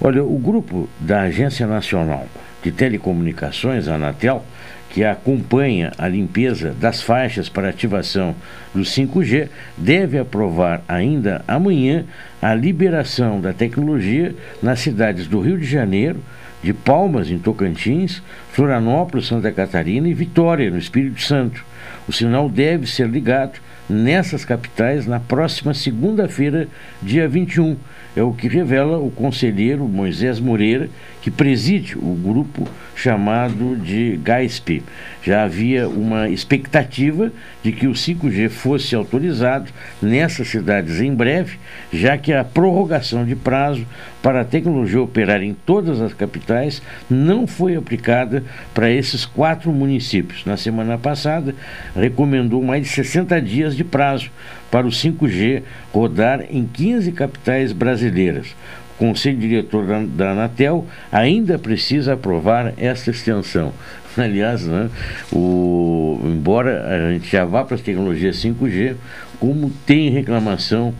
Olha, 0.00 0.24
o 0.24 0.38
grupo 0.38 0.88
da 0.98 1.22
Agência 1.22 1.66
Nacional 1.66 2.26
de 2.62 2.70
Telecomunicações, 2.70 3.88
a 3.88 3.94
Anatel, 3.94 4.44
que 4.90 5.04
acompanha 5.04 5.92
a 5.96 6.06
limpeza 6.06 6.74
das 6.78 7.00
faixas 7.00 7.48
para 7.48 7.70
ativação 7.70 8.34
do 8.74 8.82
5G, 8.82 9.48
deve 9.76 10.18
aprovar 10.18 10.82
ainda 10.86 11.42
amanhã 11.48 12.04
a 12.42 12.54
liberação 12.54 13.40
da 13.40 13.54
tecnologia 13.54 14.34
nas 14.62 14.80
cidades 14.80 15.26
do 15.26 15.40
Rio 15.40 15.58
de 15.58 15.64
Janeiro, 15.64 16.20
de 16.62 16.74
Palmas, 16.74 17.30
em 17.30 17.38
Tocantins, 17.38 18.22
Florianópolis, 18.52 19.26
Santa 19.26 19.50
Catarina 19.50 20.08
e 20.08 20.14
Vitória, 20.14 20.70
no 20.70 20.78
Espírito 20.78 21.22
Santo. 21.22 21.64
O 22.06 22.12
sinal 22.12 22.48
deve 22.48 22.86
ser 22.86 23.08
ligado 23.08 23.58
nessas 23.92 24.44
capitais 24.44 25.06
na 25.06 25.20
próxima 25.20 25.74
segunda-feira, 25.74 26.66
dia 27.02 27.28
21. 27.28 27.76
É 28.16 28.22
o 28.22 28.32
que 28.32 28.48
revela 28.48 28.98
o 28.98 29.10
conselheiro 29.10 29.86
Moisés 29.86 30.40
Moreira, 30.40 30.88
que 31.20 31.30
preside 31.30 31.96
o 31.96 32.14
grupo 32.14 32.68
chamado 32.94 33.76
de 33.76 34.16
GASP. 34.22 34.82
Já 35.22 35.44
havia 35.44 35.88
uma 35.88 36.28
expectativa 36.28 37.30
de 37.62 37.70
que 37.70 37.86
o 37.86 37.92
5G 37.92 38.50
fosse 38.50 38.94
autorizado 38.94 39.70
nessas 40.00 40.48
cidades 40.48 41.00
em 41.00 41.14
breve, 41.14 41.58
já 41.92 42.18
que 42.18 42.32
a 42.32 42.42
prorrogação 42.42 43.24
de 43.24 43.36
prazo 43.36 43.86
para 44.20 44.40
a 44.40 44.44
tecnologia 44.44 45.00
operar 45.00 45.42
em 45.42 45.54
todas 45.54 46.00
as 46.00 46.12
capitais 46.12 46.82
não 47.08 47.46
foi 47.46 47.76
aplicada 47.76 48.42
para 48.74 48.90
esses 48.90 49.24
quatro 49.24 49.72
municípios. 49.72 50.44
Na 50.44 50.56
semana 50.56 50.98
passada, 50.98 51.54
recomendou 51.94 52.62
mais 52.62 52.82
de 52.82 52.88
60 52.88 53.40
dias 53.40 53.76
de 53.76 53.84
prazo 53.84 54.30
para 54.70 54.86
o 54.86 54.90
5G 54.90 55.62
rodar 55.92 56.44
em 56.50 56.66
15 56.66 57.12
capitais 57.12 57.72
brasileiras. 57.72 58.56
O 59.02 59.06
Conselho 59.06 59.36
Diretor 59.36 59.84
da, 59.84 60.00
da 60.00 60.30
Anatel 60.30 60.86
ainda 61.10 61.58
precisa 61.58 62.12
aprovar 62.12 62.72
esta 62.76 63.10
extensão. 63.10 63.72
Aliás, 64.16 64.64
né, 64.64 64.88
o, 65.32 66.20
embora 66.24 66.86
a 66.86 67.12
gente 67.12 67.28
já 67.28 67.44
vá 67.44 67.64
para 67.64 67.74
as 67.74 67.80
tecnologias 67.80 68.36
5G, 68.36 68.94
como 69.40 69.70
tem 69.84 70.08
reclamação 70.10 70.94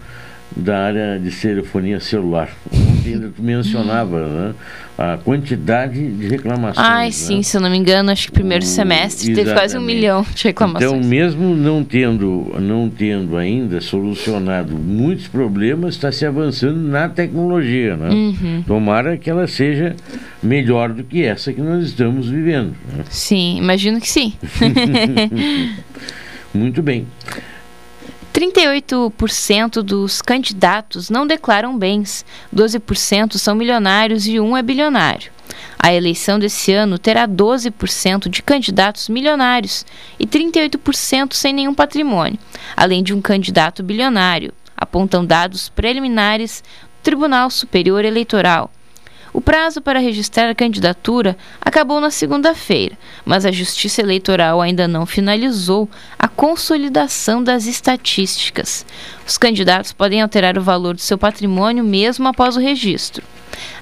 da 0.57 0.81
área 0.81 1.19
de 1.19 1.31
telefonia 1.31 2.01
celular. 2.01 2.51
Ainda 3.07 3.29
tu 3.29 3.41
mencionava 3.41 4.27
né, 4.27 4.55
a 4.97 5.17
quantidade 5.17 6.13
de 6.13 6.29
reclamações. 6.29 6.87
Ai, 6.87 7.07
né? 7.07 7.13
sim, 7.13 7.43
se 7.43 7.57
eu 7.57 7.61
não 7.61 7.71
me 7.71 7.77
engano, 7.77 8.11
acho 8.11 8.27
que 8.27 8.33
primeiro 8.33 8.65
semestre 8.65 9.35
teve 9.35 9.53
quase 9.53 9.77
um 9.77 9.81
Exatamente. 9.81 9.95
milhão 9.95 10.27
de 10.35 10.45
reclamações. 10.45 10.93
Então, 10.93 11.09
mesmo 11.09 11.57
não 11.57 11.83
tendo, 11.83 12.55
não 12.61 12.91
tendo 12.91 13.37
ainda 13.37 13.81
solucionado 13.81 14.77
muitos 14.77 15.29
problemas, 15.29 15.95
está 15.95 16.13
se 16.13 16.27
avançando 16.27 16.79
na 16.79 17.09
tecnologia. 17.09 17.97
Né? 17.97 18.11
Uhum. 18.11 18.65
Tomara 18.67 19.17
que 19.17 19.31
ela 19.31 19.47
seja 19.47 19.97
melhor 20.43 20.93
do 20.93 21.03
que 21.03 21.25
essa 21.25 21.53
que 21.53 21.61
nós 21.61 21.85
estamos 21.85 22.29
vivendo. 22.29 22.75
né? 22.93 23.05
Sim, 23.09 23.59
imagino 23.59 24.01
que 24.01 24.09
sim. 24.09 24.35
Muito 26.55 26.83
bem. 26.83 27.07
38% 28.33 29.83
dos 29.83 30.23
candidatos 30.23 31.11
não 31.11 31.27
declaram 31.27 31.77
bens, 31.77 32.25
12% 32.55 33.37
são 33.37 33.55
milionários 33.55 34.27
e 34.27 34.41
um 34.41 34.57
é 34.57 34.63
bilionário. 34.63 35.31
A 35.79 35.93
eleição 35.93 36.39
desse 36.39 36.73
ano 36.73 36.99
terá 36.99 37.29
12% 37.29 38.31
de 38.31 38.43
candidatos 38.43 39.11
milionários 39.11 39.85
e 40.19 40.27
38% 40.27 41.35
sem 41.35 41.53
nenhum 41.53 41.75
patrimônio, 41.75 42.39
além 42.75 43.03
de 43.03 43.13
um 43.13 43.21
candidato 43.21 43.83
bilionário, 43.83 44.55
apontam 44.75 45.25
dados 45.25 45.69
preliminares 45.69 46.63
do 46.63 47.03
Tribunal 47.03 47.51
Superior 47.51 48.05
Eleitoral. 48.05 48.71
O 49.33 49.41
prazo 49.41 49.81
para 49.81 49.99
registrar 49.99 50.51
a 50.51 50.55
candidatura 50.55 51.39
acabou 51.59 52.01
na 52.03 52.11
segunda-feira, 52.11 52.99
mas 53.25 53.47
a 53.47 53.51
Justiça 53.51 54.03
Eleitoral 54.03 54.61
ainda 54.61 54.87
não 54.87 55.07
finalizou 55.07 55.89
a 56.19 56.29
consolidação 56.29 57.43
das 57.43 57.65
estatísticas. 57.65 58.85
Os 59.27 59.39
candidatos 59.39 59.91
podem 59.91 60.21
alterar 60.21 60.59
o 60.59 60.63
valor 60.63 60.95
do 60.95 61.01
seu 61.01 61.17
patrimônio 61.17 61.83
mesmo 61.83 62.29
após 62.29 62.57
o 62.57 62.61
registro. 62.61 63.25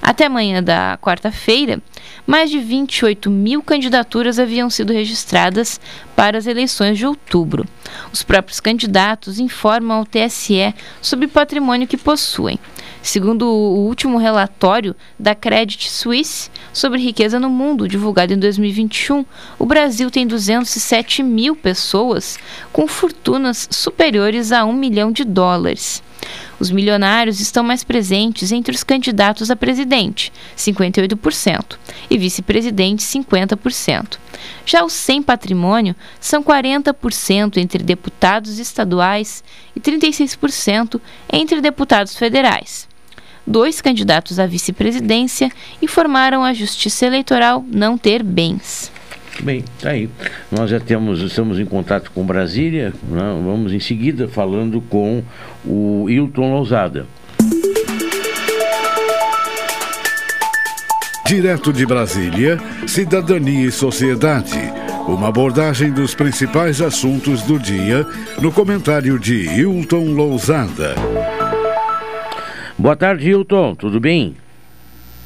Até 0.01 0.25
amanhã 0.25 0.63
da 0.63 0.97
quarta-feira, 1.01 1.81
mais 2.25 2.49
de 2.49 2.59
28 2.59 3.29
mil 3.29 3.61
candidaturas 3.61 4.39
haviam 4.39 4.69
sido 4.69 4.93
registradas 4.93 5.79
para 6.15 6.37
as 6.37 6.47
eleições 6.47 6.97
de 6.97 7.05
outubro. 7.05 7.65
Os 8.11 8.23
próprios 8.23 8.59
candidatos 8.59 9.39
informam 9.39 9.97
ao 9.97 10.05
TSE 10.05 10.73
sobre 11.01 11.25
o 11.25 11.29
patrimônio 11.29 11.87
que 11.87 11.97
possuem. 11.97 12.59
Segundo 13.03 13.47
o 13.47 13.87
último 13.87 14.17
relatório 14.17 14.95
da 15.17 15.33
Credit 15.33 15.89
Suisse 15.89 16.51
sobre 16.71 17.01
riqueza 17.01 17.39
no 17.39 17.49
mundo, 17.49 17.87
divulgado 17.87 18.31
em 18.31 18.37
2021, 18.37 19.25
o 19.57 19.65
Brasil 19.65 20.11
tem 20.11 20.27
207 20.27 21.23
mil 21.23 21.55
pessoas 21.55 22.37
com 22.71 22.87
fortunas 22.87 23.67
superiores 23.71 24.51
a 24.51 24.65
um 24.65 24.73
milhão 24.73 25.11
de 25.11 25.23
dólares. 25.23 26.03
Os 26.59 26.69
milionários 26.69 27.39
estão 27.39 27.63
mais 27.63 27.83
presentes 27.83 28.51
entre 28.51 28.75
os 28.75 28.83
candidatos 28.83 29.49
a 29.49 29.55
presidente, 29.55 30.31
58%, 30.55 31.77
e 32.07 32.17
vice-presidente, 32.19 33.03
50%. 33.03 34.19
Já 34.63 34.85
os 34.85 34.93
sem 34.93 35.23
patrimônio 35.23 35.95
são 36.19 36.43
40% 36.43 37.57
entre 37.57 37.83
deputados 37.83 38.59
estaduais 38.59 39.43
e 39.75 39.79
36% 39.79 41.01
entre 41.31 41.61
deputados 41.61 42.15
federais. 42.15 42.90
Dois 43.45 43.81
candidatos 43.81 44.39
à 44.39 44.45
vice-presidência 44.45 45.51
informaram 45.81 46.43
à 46.43 46.53
Justiça 46.53 47.05
Eleitoral 47.05 47.65
não 47.67 47.97
ter 47.97 48.23
bens. 48.23 48.91
Bem, 49.39 49.63
tá 49.79 49.89
aí. 49.89 50.09
Nós 50.51 50.69
já 50.69 50.79
temos, 50.79 51.21
estamos 51.21 51.59
em 51.59 51.65
contato 51.65 52.11
com 52.11 52.23
Brasília. 52.23 52.93
né? 53.09 53.21
Vamos 53.43 53.73
em 53.73 53.79
seguida 53.79 54.27
falando 54.27 54.81
com 54.81 55.23
o 55.65 56.07
Hilton 56.09 56.51
Lousada. 56.53 57.07
Direto 61.25 61.71
de 61.71 61.85
Brasília, 61.85 62.59
Cidadania 62.85 63.67
e 63.67 63.71
Sociedade. 63.71 64.59
Uma 65.07 65.29
abordagem 65.29 65.91
dos 65.91 66.13
principais 66.13 66.81
assuntos 66.81 67.41
do 67.43 67.57
dia 67.57 68.05
no 68.41 68.51
comentário 68.51 69.17
de 69.17 69.45
Hilton 69.47 70.13
Lousada. 70.13 70.93
Boa 72.81 72.95
tarde, 72.95 73.29
Hilton. 73.29 73.75
Tudo 73.75 73.99
bem? 73.99 74.35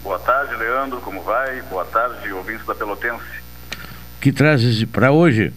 Boa 0.04 0.20
tarde, 0.20 0.54
Leandro. 0.58 1.00
Como 1.00 1.22
vai? 1.22 1.62
Boa 1.62 1.86
tarde, 1.86 2.30
ouvintes 2.34 2.66
da 2.66 2.76
Pelotense. 2.76 3.24
O 4.18 4.20
que 4.20 4.34
trazes 4.34 4.84
para 4.84 5.14
hoje? 5.14 5.54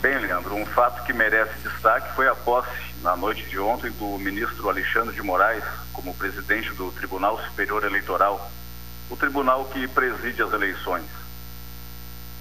Bem, 0.00 0.18
Leandro, 0.18 0.54
um 0.54 0.64
fato 0.64 1.04
que 1.04 1.12
merece 1.12 1.52
destaque 1.62 2.14
foi 2.16 2.26
a 2.26 2.34
posse, 2.34 2.70
na 3.02 3.14
noite 3.14 3.44
de 3.44 3.58
ontem, 3.58 3.90
do 3.90 4.16
ministro 4.16 4.70
Alexandre 4.70 5.14
de 5.14 5.20
Moraes 5.20 5.64
como 5.92 6.14
presidente 6.14 6.72
do 6.72 6.90
Tribunal 6.92 7.38
Superior 7.42 7.84
Eleitoral, 7.84 8.50
o 9.10 9.16
tribunal 9.16 9.66
que 9.66 9.86
preside 9.86 10.42
as 10.42 10.50
eleições. 10.50 11.04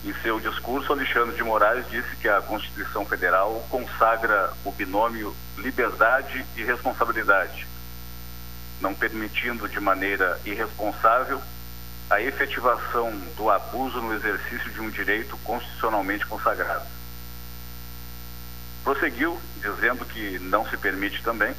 Em 0.03 0.13
seu 0.21 0.39
discurso, 0.39 0.93
Alexandre 0.93 1.35
de 1.35 1.43
Moraes 1.43 1.85
disse 1.89 2.15
que 2.17 2.29
a 2.29 2.41
Constituição 2.41 3.05
Federal 3.05 3.65
consagra 3.69 4.53
o 4.63 4.71
binômio 4.71 5.35
liberdade 5.57 6.45
e 6.55 6.63
responsabilidade, 6.63 7.67
não 8.79 8.93
permitindo 8.93 9.67
de 9.67 9.79
maneira 9.79 10.39
irresponsável 10.45 11.41
a 12.09 12.21
efetivação 12.21 13.11
do 13.35 13.49
abuso 13.49 14.01
no 14.01 14.13
exercício 14.13 14.71
de 14.71 14.79
um 14.79 14.89
direito 14.89 15.37
constitucionalmente 15.43 16.25
consagrado. 16.25 16.85
Prosseguiu 18.83 19.39
dizendo 19.57 20.05
que 20.05 20.39
não 20.39 20.67
se 20.69 20.77
permite 20.77 21.21
também 21.21 21.53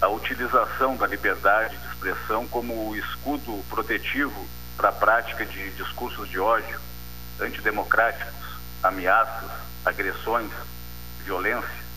a 0.00 0.08
utilização 0.08 0.94
da 0.96 1.06
liberdade 1.06 1.76
de 1.76 1.86
expressão 1.88 2.46
como 2.46 2.94
escudo 2.94 3.64
protetivo 3.70 4.46
para 4.76 4.90
a 4.90 4.92
prática 4.92 5.44
de 5.44 5.70
discursos 5.70 6.28
de 6.28 6.38
ódio, 6.38 6.78
antidemocráticos, 7.40 8.34
ameaças, 8.82 9.50
agressões, 9.84 10.50
violência, 11.24 11.88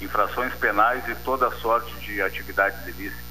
infrações 0.00 0.54
penais 0.54 1.06
e 1.08 1.14
toda 1.16 1.50
sorte 1.58 1.94
de 2.00 2.22
atividades 2.22 2.86
ilícitas. 2.86 3.24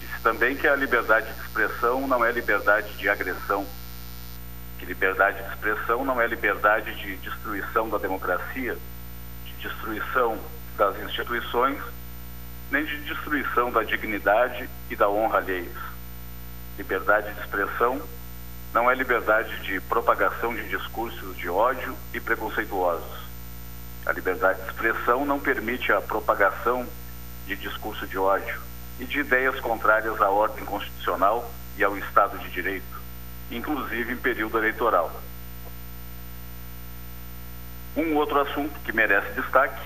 Disse 0.00 0.20
também 0.22 0.56
que 0.56 0.66
a 0.66 0.74
liberdade 0.74 1.32
de 1.32 1.40
expressão 1.40 2.06
não 2.06 2.24
é 2.24 2.32
liberdade 2.32 2.92
de 2.96 3.08
agressão, 3.08 3.66
que 4.78 4.86
liberdade 4.86 5.42
de 5.42 5.48
expressão 5.50 6.04
não 6.04 6.20
é 6.20 6.26
liberdade 6.26 6.94
de 6.96 7.16
destruição 7.16 7.88
da 7.88 7.98
democracia, 7.98 8.76
de 9.44 9.68
destruição 9.68 10.38
das 10.76 10.98
instituições, 11.00 11.80
nem 12.70 12.84
de 12.84 12.98
destruição 13.02 13.70
da 13.70 13.82
dignidade 13.82 14.68
e 14.88 14.96
da 14.96 15.08
honra 15.08 15.38
alheios. 15.38 15.76
Liberdade 16.78 17.32
de 17.34 17.40
expressão 17.40 18.00
não 18.72 18.90
é 18.90 18.94
liberdade 18.94 19.60
de 19.62 19.80
propagação 19.80 20.54
de 20.54 20.68
discursos 20.68 21.36
de 21.36 21.48
ódio 21.48 21.96
e 22.14 22.20
preconceituosos. 22.20 23.20
A 24.06 24.12
liberdade 24.12 24.62
de 24.62 24.68
expressão 24.68 25.24
não 25.24 25.40
permite 25.40 25.92
a 25.92 26.00
propagação 26.00 26.86
de 27.46 27.56
discurso 27.56 28.06
de 28.06 28.16
ódio 28.16 28.60
e 29.00 29.04
de 29.04 29.20
ideias 29.20 29.58
contrárias 29.60 30.20
à 30.20 30.30
ordem 30.30 30.64
constitucional 30.64 31.50
e 31.76 31.82
ao 31.82 31.96
Estado 31.98 32.38
de 32.38 32.48
Direito, 32.50 33.00
inclusive 33.50 34.12
em 34.12 34.16
período 34.16 34.58
eleitoral. 34.58 35.10
Um 37.96 38.14
outro 38.14 38.40
assunto 38.40 38.78
que 38.84 38.92
merece 38.92 39.32
destaque 39.32 39.82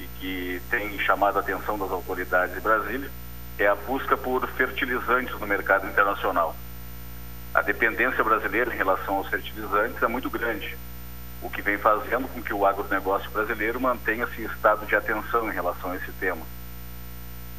e 0.00 0.06
que 0.18 0.62
tem 0.70 0.98
chamado 1.00 1.36
a 1.36 1.40
atenção 1.40 1.78
das 1.78 1.90
autoridades 1.90 2.54
de 2.54 2.60
Brasília 2.60 3.10
é 3.58 3.66
a 3.66 3.74
busca 3.74 4.16
por 4.16 4.46
fertilizantes 4.48 5.38
no 5.38 5.46
mercado 5.46 5.86
internacional. 5.86 6.56
A 7.56 7.62
dependência 7.62 8.22
brasileira 8.22 8.70
em 8.70 8.76
relação 8.76 9.14
aos 9.14 9.28
fertilizantes 9.28 10.02
é 10.02 10.06
muito 10.06 10.28
grande, 10.28 10.76
o 11.40 11.48
que 11.48 11.62
vem 11.62 11.78
fazendo 11.78 12.28
com 12.28 12.42
que 12.42 12.52
o 12.52 12.66
agronegócio 12.66 13.30
brasileiro 13.30 13.80
mantenha-se 13.80 14.42
em 14.42 14.44
estado 14.44 14.84
de 14.84 14.94
atenção 14.94 15.50
em 15.50 15.54
relação 15.54 15.92
a 15.92 15.96
esse 15.96 16.12
tema. 16.20 16.42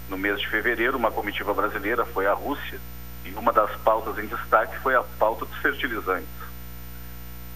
No 0.07 0.15
mês 0.15 0.39
de 0.39 0.47
fevereiro, 0.49 0.99
uma 0.99 1.11
comitiva 1.11 1.51
brasileira 1.51 2.05
foi 2.05 2.27
à 2.27 2.33
Rússia 2.33 2.79
e 3.25 3.31
uma 3.31 3.51
das 3.51 3.75
pautas 3.77 4.23
em 4.23 4.27
destaque 4.27 4.77
foi 4.81 4.93
a 4.93 5.01
pauta 5.01 5.45
dos 5.45 5.57
fertilizantes. 5.57 6.29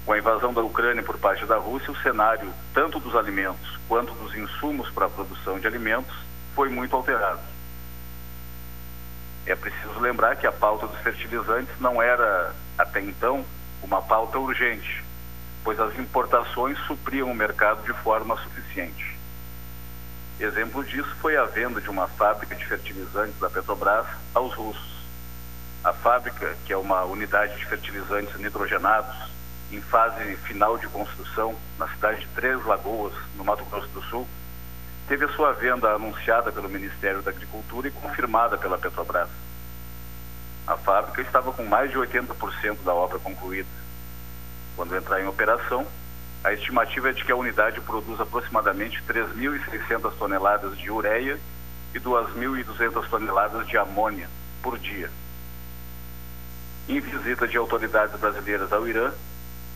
Com 0.03 0.13
a 0.13 0.17
invasão 0.17 0.51
da 0.51 0.63
Ucrânia 0.63 1.03
por 1.03 1.19
parte 1.19 1.45
da 1.45 1.57
Rússia, 1.57 1.91
o 1.91 2.01
cenário, 2.01 2.51
tanto 2.73 2.99
dos 2.99 3.15
alimentos 3.15 3.77
quanto 3.87 4.15
dos 4.15 4.33
insumos 4.33 4.89
para 4.89 5.05
a 5.05 5.09
produção 5.09 5.59
de 5.59 5.67
alimentos, 5.67 6.15
foi 6.55 6.69
muito 6.69 6.95
alterado. 6.95 7.50
É 9.45 9.55
preciso 9.55 9.99
lembrar 9.99 10.35
que 10.35 10.45
a 10.45 10.51
pauta 10.51 10.87
dos 10.87 10.99
fertilizantes 11.01 11.73
não 11.79 12.01
era, 12.01 12.53
até 12.77 13.01
então, 13.01 13.43
uma 13.81 14.01
pauta 14.01 14.37
urgente, 14.37 15.03
pois 15.63 15.79
as 15.79 15.97
importações 15.97 16.77
supriam 16.85 17.29
o 17.29 17.35
mercado 17.35 17.83
de 17.83 17.93
forma 18.01 18.35
suficiente. 18.37 19.17
Exemplo 20.39 20.83
disso 20.83 21.15
foi 21.21 21.37
a 21.37 21.45
venda 21.45 21.79
de 21.81 21.89
uma 21.89 22.07
fábrica 22.07 22.55
de 22.55 22.65
fertilizantes 22.65 23.39
da 23.39 23.49
Petrobras 23.49 24.07
aos 24.33 24.53
russos. 24.53 24.91
A 25.83 25.93
fábrica, 25.93 26.55
que 26.65 26.73
é 26.73 26.77
uma 26.77 27.03
unidade 27.03 27.57
de 27.57 27.65
fertilizantes 27.65 28.35
nitrogenados, 28.39 29.15
em 29.71 29.81
fase 29.81 30.35
final 30.37 30.77
de 30.77 30.87
construção 30.87 31.55
na 31.79 31.87
cidade 31.89 32.21
de 32.21 32.27
Três 32.27 32.63
Lagoas, 32.65 33.13
no 33.35 33.43
Mato 33.43 33.63
Grosso 33.65 33.87
do 33.89 34.01
Sul, 34.03 34.27
teve 35.11 35.25
a 35.25 35.33
sua 35.33 35.51
venda 35.51 35.93
anunciada 35.93 36.53
pelo 36.53 36.69
Ministério 36.69 37.21
da 37.21 37.31
Agricultura 37.31 37.85
e 37.85 37.91
confirmada 37.91 38.57
pela 38.57 38.77
Petrobras. 38.77 39.27
A 40.65 40.77
fábrica 40.77 41.21
estava 41.21 41.51
com 41.51 41.65
mais 41.65 41.91
de 41.91 41.97
80% 41.97 42.77
da 42.85 42.93
obra 42.93 43.19
concluída. 43.19 43.67
Quando 44.73 44.95
entrar 44.95 45.21
em 45.21 45.27
operação, 45.27 45.85
a 46.41 46.53
estimativa 46.53 47.09
é 47.09 47.11
de 47.11 47.25
que 47.25 47.31
a 47.33 47.35
unidade 47.35 47.81
produz 47.81 48.21
aproximadamente 48.21 49.03
3.600 49.05 50.13
toneladas 50.17 50.77
de 50.77 50.89
ureia 50.89 51.37
e 51.93 51.99
2.200 51.99 53.09
toneladas 53.09 53.67
de 53.67 53.77
amônia 53.77 54.29
por 54.63 54.79
dia. 54.79 55.11
Em 56.87 57.01
visita 57.01 57.45
de 57.49 57.57
autoridades 57.57 58.17
brasileiras 58.17 58.71
ao 58.71 58.87
Irã, 58.87 59.11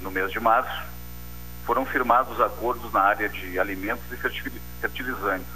no 0.01 0.09
mês 0.09 0.31
de 0.31 0.39
março, 0.39 0.94
foram 1.65 1.85
firmados 1.85 2.39
acordos 2.39 2.91
na 2.93 3.01
área 3.01 3.27
de 3.27 3.59
alimentos 3.59 4.05
e 4.11 4.17
fertilizantes, 4.81 5.47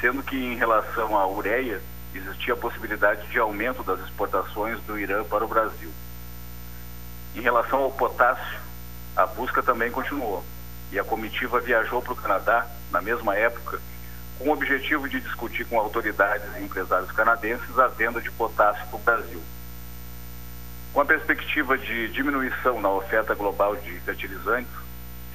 sendo 0.00 0.22
que 0.22 0.36
em 0.36 0.56
relação 0.56 1.16
à 1.16 1.26
ureia 1.26 1.80
existia 2.14 2.54
a 2.54 2.56
possibilidade 2.56 3.26
de 3.28 3.38
aumento 3.38 3.82
das 3.82 4.00
exportações 4.00 4.80
do 4.82 4.98
Irã 4.98 5.22
para 5.24 5.44
o 5.44 5.48
Brasil. 5.48 5.90
Em 7.34 7.40
relação 7.40 7.80
ao 7.80 7.90
potássio, 7.90 8.60
a 9.14 9.26
busca 9.26 9.62
também 9.62 9.90
continuou 9.90 10.42
e 10.90 10.98
a 10.98 11.04
comitiva 11.04 11.60
viajou 11.60 12.02
para 12.02 12.12
o 12.12 12.16
Canadá 12.16 12.66
na 12.90 13.00
mesma 13.00 13.36
época 13.36 13.80
com 14.38 14.48
o 14.48 14.52
objetivo 14.52 15.08
de 15.08 15.20
discutir 15.20 15.64
com 15.66 15.78
autoridades 15.78 16.46
e 16.56 16.64
empresários 16.64 17.12
canadenses 17.12 17.78
a 17.78 17.86
venda 17.86 18.20
de 18.20 18.30
potássio 18.30 18.86
para 18.86 18.96
o 18.96 18.98
Brasil. 18.98 19.42
Com 20.92 21.00
a 21.00 21.04
perspectiva 21.04 21.78
de 21.78 22.08
diminuição 22.08 22.80
na 22.80 22.90
oferta 22.90 23.34
global 23.34 23.76
de 23.76 24.00
fertilizantes, 24.00 24.81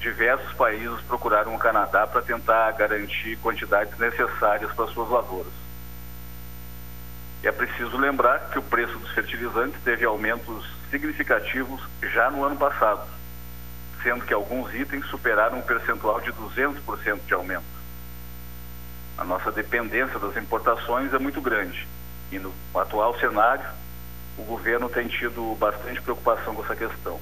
diversos 0.00 0.52
países 0.54 1.00
procuraram 1.02 1.54
o 1.54 1.58
Canadá 1.58 2.06
para 2.06 2.22
tentar 2.22 2.70
garantir 2.72 3.36
quantidades 3.38 3.96
necessárias 3.98 4.72
para 4.72 4.86
suas 4.88 5.08
lavouras. 5.08 5.52
É 7.42 7.52
preciso 7.52 7.96
lembrar 7.96 8.50
que 8.50 8.58
o 8.58 8.62
preço 8.62 8.98
dos 8.98 9.10
fertilizantes 9.12 9.80
teve 9.82 10.04
aumentos 10.04 10.66
significativos 10.90 11.80
já 12.02 12.30
no 12.30 12.44
ano 12.44 12.56
passado, 12.56 13.06
sendo 14.02 14.24
que 14.24 14.34
alguns 14.34 14.72
itens 14.74 15.06
superaram 15.06 15.58
um 15.58 15.62
percentual 15.62 16.20
de 16.20 16.32
200% 16.32 17.20
de 17.26 17.34
aumento. 17.34 17.78
A 19.16 19.24
nossa 19.24 19.50
dependência 19.50 20.18
das 20.18 20.36
importações 20.36 21.12
é 21.12 21.18
muito 21.18 21.40
grande 21.40 21.86
e 22.30 22.38
no 22.38 22.52
atual 22.74 23.18
cenário 23.18 23.68
o 24.36 24.42
governo 24.42 24.88
tem 24.88 25.08
tido 25.08 25.56
bastante 25.58 26.00
preocupação 26.00 26.54
com 26.54 26.62
essa 26.64 26.76
questão. 26.76 27.20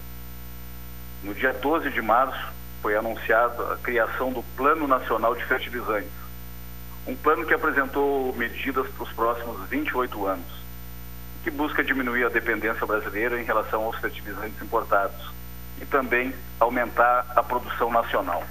No 1.23 1.35
dia 1.35 1.53
12 1.53 1.91
de 1.91 2.03
março, 2.03 2.53
foi 2.83 2.97
anunciada 2.97 3.75
a 3.75 3.77
criação 3.77 4.33
do 4.33 4.43
Plano 4.57 4.87
Nacional 4.87 5.35
de 5.35 5.45
Fertilizantes, 5.45 6.11
um 7.07 7.15
plano 7.15 7.47
que 7.47 7.55
apresentou 7.55 8.35
medidas 8.35 8.89
para 8.89 9.05
os 9.05 9.13
próximos 9.13 9.69
28 9.69 10.27
anos, 10.27 10.47
que 11.45 11.51
busca 11.51 11.85
diminuir 11.85 12.25
a 12.25 12.29
dependência 12.29 12.87
brasileira 12.87 13.41
em 13.41 13.45
relação 13.45 13.85
aos 13.85 13.97
fertilizantes 13.99 14.61
importados 14.61 15.31
e 15.81 15.87
também 15.87 16.35
aumentar 16.59 17.27
a 17.37 17.43
produção 17.43 17.91
nacional. 17.91 18.45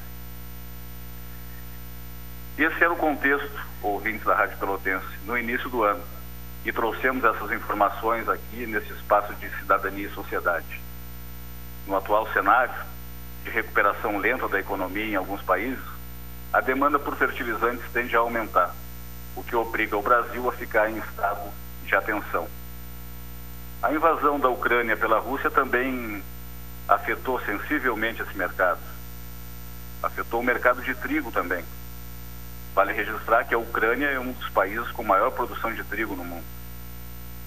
Esse 2.58 2.84
era 2.84 2.94
o 2.94 2.98
contexto, 2.98 3.66
ouvintes 3.82 4.24
da 4.24 4.36
Rádio 4.36 4.58
Pelotense, 4.58 5.06
no 5.26 5.38
início 5.38 5.70
do 5.70 5.84
ano 5.84 6.02
e 6.66 6.72
trouxemos 6.72 7.24
essas 7.24 7.52
informações 7.52 8.28
aqui 8.28 8.66
nesse 8.66 8.92
espaço 8.94 9.34
de 9.36 9.48
cidadania 9.60 10.08
e 10.08 10.14
sociedade. 10.14 10.82
No 11.86 11.96
atual 11.96 12.28
cenário 12.34 12.74
de 13.46 13.52
recuperação 13.52 14.18
lenta 14.18 14.48
da 14.50 14.60
economia 14.60 15.06
em 15.06 15.16
alguns 15.16 15.42
países, 15.42 15.84
a 16.52 16.60
demanda 16.60 17.00
por 17.00 17.16
fertilizantes 17.16 17.86
tende 17.94 18.14
a 18.16 18.20
aumentar, 18.20 18.76
o 19.36 19.44
que 19.44 19.56
obriga 19.56 19.96
o 19.96 20.02
Brasil 20.02 20.50
a 20.50 20.52
ficar 20.52 20.90
em 20.90 20.98
estado 20.98 21.50
de 21.86 21.96
atenção. 21.96 22.48
A 23.82 23.94
invasão 23.94 24.38
da 24.40 24.50
Ucrânia 24.50 24.98
pela 24.98 25.20
Rússia 25.20 25.50
também 25.50 26.22
afetou 26.88 27.40
sensivelmente 27.42 28.22
esse 28.22 28.36
mercado. 28.38 28.82
Afetou 30.02 30.42
o 30.42 30.44
mercado 30.44 30.82
de 30.82 30.94
trigo 30.96 31.32
também. 31.32 31.64
Vale 32.74 32.92
registrar 32.92 33.46
que 33.46 33.54
a 33.54 33.58
Ucrânia 33.58 34.08
é 34.08 34.20
um 34.20 34.34
dos 34.34 34.50
países 34.50 34.90
com 34.92 35.04
maior 35.04 35.32
produção 35.32 35.72
de 35.74 35.84
trigo 35.84 36.16
no 36.16 36.26
mundo 36.26 36.56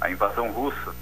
a 0.00 0.10
invasão 0.10 0.50
russa, 0.50 0.94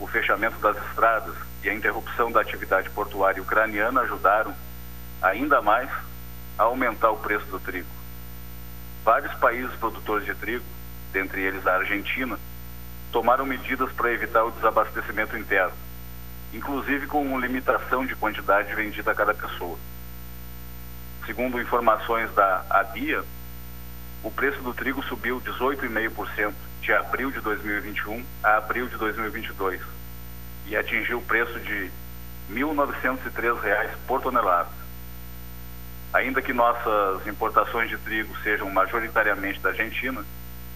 o 0.00 0.06
fechamento 0.06 0.58
das 0.58 0.76
estradas 0.88 1.34
e 1.62 1.70
a 1.70 1.74
interrupção 1.74 2.30
da 2.30 2.40
atividade 2.40 2.90
portuária 2.90 3.40
ucraniana 3.40 4.02
ajudaram 4.02 4.54
ainda 5.22 5.62
mais 5.62 5.90
a 6.58 6.64
aumentar 6.64 7.10
o 7.10 7.18
preço 7.18 7.46
do 7.46 7.58
trigo. 7.58 7.88
Vários 9.04 9.32
países 9.34 9.74
produtores 9.76 10.26
de 10.26 10.34
trigo, 10.34 10.64
dentre 11.12 11.42
eles 11.42 11.66
a 11.66 11.76
Argentina, 11.76 12.38
tomaram 13.12 13.46
medidas 13.46 13.92
para 13.92 14.12
evitar 14.12 14.44
o 14.44 14.50
desabastecimento 14.50 15.36
interno, 15.36 15.74
inclusive 16.52 17.06
com 17.06 17.38
limitação 17.38 18.04
de 18.04 18.16
quantidade 18.16 18.74
vendida 18.74 19.12
a 19.12 19.14
cada 19.14 19.32
pessoa. 19.32 19.78
Segundo 21.26 21.60
informações 21.60 22.32
da 22.34 22.64
ABIA, 22.68 23.24
o 24.22 24.30
preço 24.30 24.60
do 24.62 24.74
trigo 24.74 25.02
subiu 25.04 25.40
18,5% 25.40 26.52
de 26.84 26.92
abril 26.92 27.30
de 27.30 27.40
2021 27.40 28.22
a 28.42 28.58
abril 28.58 28.86
de 28.86 28.98
2022 28.98 29.80
e 30.66 30.76
atingiu 30.76 31.16
o 31.16 31.22
preço 31.22 31.58
de 31.60 31.84
R$ 31.84 31.90
1.903 32.50 33.88
por 34.06 34.20
tonelada. 34.20 34.68
Ainda 36.12 36.42
que 36.42 36.52
nossas 36.52 37.26
importações 37.26 37.88
de 37.88 37.96
trigo 37.96 38.36
sejam 38.42 38.70
majoritariamente 38.70 39.60
da 39.60 39.70
Argentina, 39.70 40.22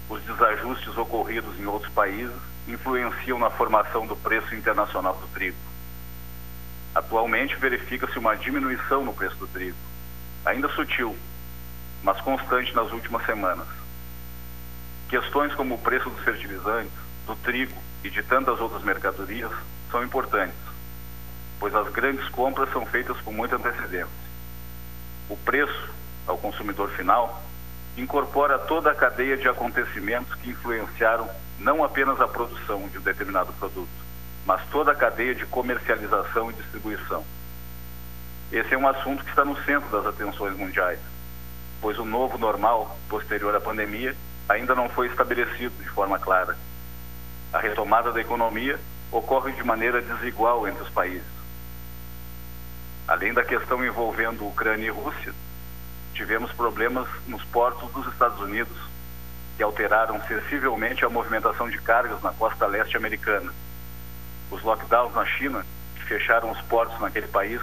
os 0.08 0.22
desajustes 0.22 0.96
ocorridos 0.96 1.60
em 1.60 1.66
outros 1.66 1.92
países 1.92 2.34
influenciam 2.66 3.38
na 3.38 3.50
formação 3.50 4.06
do 4.06 4.16
preço 4.16 4.54
internacional 4.54 5.14
do 5.14 5.28
trigo. 5.28 5.58
Atualmente 6.94 7.54
verifica-se 7.56 8.18
uma 8.18 8.34
diminuição 8.34 9.04
no 9.04 9.12
preço 9.12 9.36
do 9.36 9.46
trigo, 9.46 9.76
ainda 10.42 10.70
sutil, 10.70 11.14
mas 12.02 12.18
constante 12.22 12.74
nas 12.74 12.90
últimas 12.92 13.26
semanas. 13.26 13.77
Questões 15.08 15.54
como 15.54 15.76
o 15.76 15.78
preço 15.78 16.10
dos 16.10 16.22
fertilizantes, 16.22 16.92
do 17.26 17.34
trigo 17.36 17.74
e 18.04 18.10
de 18.10 18.22
tantas 18.22 18.60
outras 18.60 18.82
mercadorias 18.82 19.50
são 19.90 20.04
importantes, 20.04 20.58
pois 21.58 21.74
as 21.74 21.88
grandes 21.88 22.28
compras 22.28 22.70
são 22.72 22.84
feitas 22.84 23.18
com 23.22 23.32
muita 23.32 23.56
antecedência. 23.56 24.28
O 25.30 25.36
preço 25.36 25.88
ao 26.26 26.36
consumidor 26.36 26.90
final 26.90 27.42
incorpora 27.96 28.58
toda 28.58 28.90
a 28.90 28.94
cadeia 28.94 29.36
de 29.36 29.48
acontecimentos 29.48 30.34
que 30.36 30.50
influenciaram 30.50 31.28
não 31.58 31.82
apenas 31.82 32.20
a 32.20 32.28
produção 32.28 32.86
de 32.88 32.98
um 32.98 33.02
determinado 33.02 33.52
produto, 33.54 33.88
mas 34.44 34.60
toda 34.70 34.92
a 34.92 34.94
cadeia 34.94 35.34
de 35.34 35.46
comercialização 35.46 36.50
e 36.50 36.54
distribuição. 36.54 37.24
Esse 38.52 38.74
é 38.74 38.78
um 38.78 38.86
assunto 38.86 39.24
que 39.24 39.30
está 39.30 39.44
no 39.44 39.56
centro 39.64 39.88
das 39.90 40.06
atenções 40.06 40.56
mundiais, 40.56 41.00
pois 41.80 41.98
o 41.98 42.04
novo 42.04 42.36
normal 42.36 42.98
posterior 43.08 43.54
à 43.54 43.60
pandemia 43.60 44.14
ainda 44.48 44.74
não 44.74 44.88
foi 44.88 45.08
estabelecido 45.08 45.74
de 45.82 45.88
forma 45.90 46.18
clara. 46.18 46.56
A 47.52 47.58
retomada 47.58 48.12
da 48.12 48.20
economia 48.20 48.78
ocorre 49.10 49.52
de 49.52 49.62
maneira 49.62 50.02
desigual 50.02 50.66
entre 50.66 50.82
os 50.82 50.90
países. 50.90 51.38
Além 53.06 53.32
da 53.32 53.44
questão 53.44 53.84
envolvendo 53.84 54.46
Ucrânia 54.46 54.86
e 54.86 54.90
Rússia, 54.90 55.32
tivemos 56.14 56.52
problemas 56.52 57.08
nos 57.26 57.42
portos 57.44 57.90
dos 57.92 58.06
Estados 58.12 58.40
Unidos, 58.40 58.76
que 59.56 59.62
alteraram 59.62 60.20
sensivelmente 60.26 61.04
a 61.04 61.08
movimentação 61.08 61.68
de 61.68 61.78
cargas 61.78 62.22
na 62.22 62.32
costa 62.32 62.66
leste 62.66 62.96
americana. 62.96 63.52
Os 64.50 64.62
lockdowns 64.62 65.14
na 65.14 65.24
China, 65.24 65.64
fecharam 66.08 66.50
os 66.50 66.60
portos 66.62 66.98
naquele 67.00 67.28
país 67.28 67.60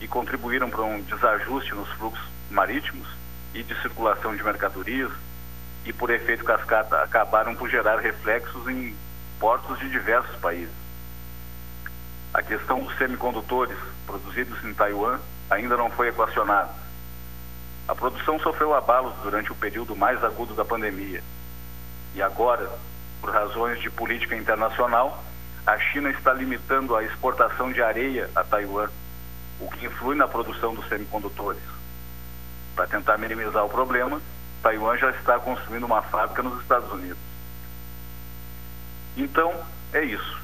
e 0.00 0.06
contribuíram 0.06 0.70
para 0.70 0.82
um 0.82 1.00
desajuste 1.02 1.74
nos 1.74 1.88
fluxos 1.92 2.24
marítimos 2.50 3.08
e 3.52 3.62
de 3.62 3.80
circulação 3.82 4.34
de 4.36 4.42
mercadorias, 4.42 5.10
e 5.84 5.92
por 5.92 6.10
efeito 6.10 6.44
cascata 6.44 7.02
acabaram 7.02 7.54
por 7.54 7.68
gerar 7.68 7.98
reflexos 7.98 8.66
em 8.68 8.96
portos 9.38 9.78
de 9.78 9.88
diversos 9.90 10.36
países. 10.36 10.74
A 12.32 12.42
questão 12.42 12.80
dos 12.80 12.96
semicondutores 12.96 13.76
produzidos 14.06 14.64
em 14.64 14.74
Taiwan 14.74 15.18
ainda 15.50 15.76
não 15.76 15.90
foi 15.90 16.08
equacionada 16.08 16.84
a 17.86 17.94
produção 17.94 18.38
sofreu 18.40 18.74
abalos 18.74 19.12
durante 19.22 19.52
o 19.52 19.54
período 19.54 19.94
mais 19.94 20.22
agudo 20.24 20.54
da 20.54 20.64
pandemia. 20.64 21.22
E 22.14 22.22
agora, 22.22 22.70
por 23.20 23.30
razões 23.30 23.78
de 23.80 23.90
política 23.90 24.34
internacional, 24.34 25.22
a 25.66 25.78
China 25.78 26.08
está 26.10 26.32
limitando 26.32 26.96
a 26.96 27.04
exportação 27.04 27.70
de 27.70 27.82
areia 27.82 28.30
a 28.34 28.42
Taiwan, 28.42 28.88
o 29.60 29.68
que 29.70 29.84
influi 29.84 30.16
na 30.16 30.26
produção 30.26 30.74
dos 30.74 30.88
semicondutores. 30.88 31.62
Para 32.74 32.86
tentar 32.86 33.18
minimizar 33.18 33.64
o 33.64 33.68
problema, 33.68 34.20
Taiwan 34.64 34.96
já 34.98 35.10
está 35.10 35.38
construindo 35.38 35.84
uma 35.84 36.02
fábrica 36.02 36.42
nos 36.42 36.60
Estados 36.60 36.90
Unidos. 36.90 37.18
Então, 39.16 39.54
é 39.92 40.02
isso. 40.02 40.42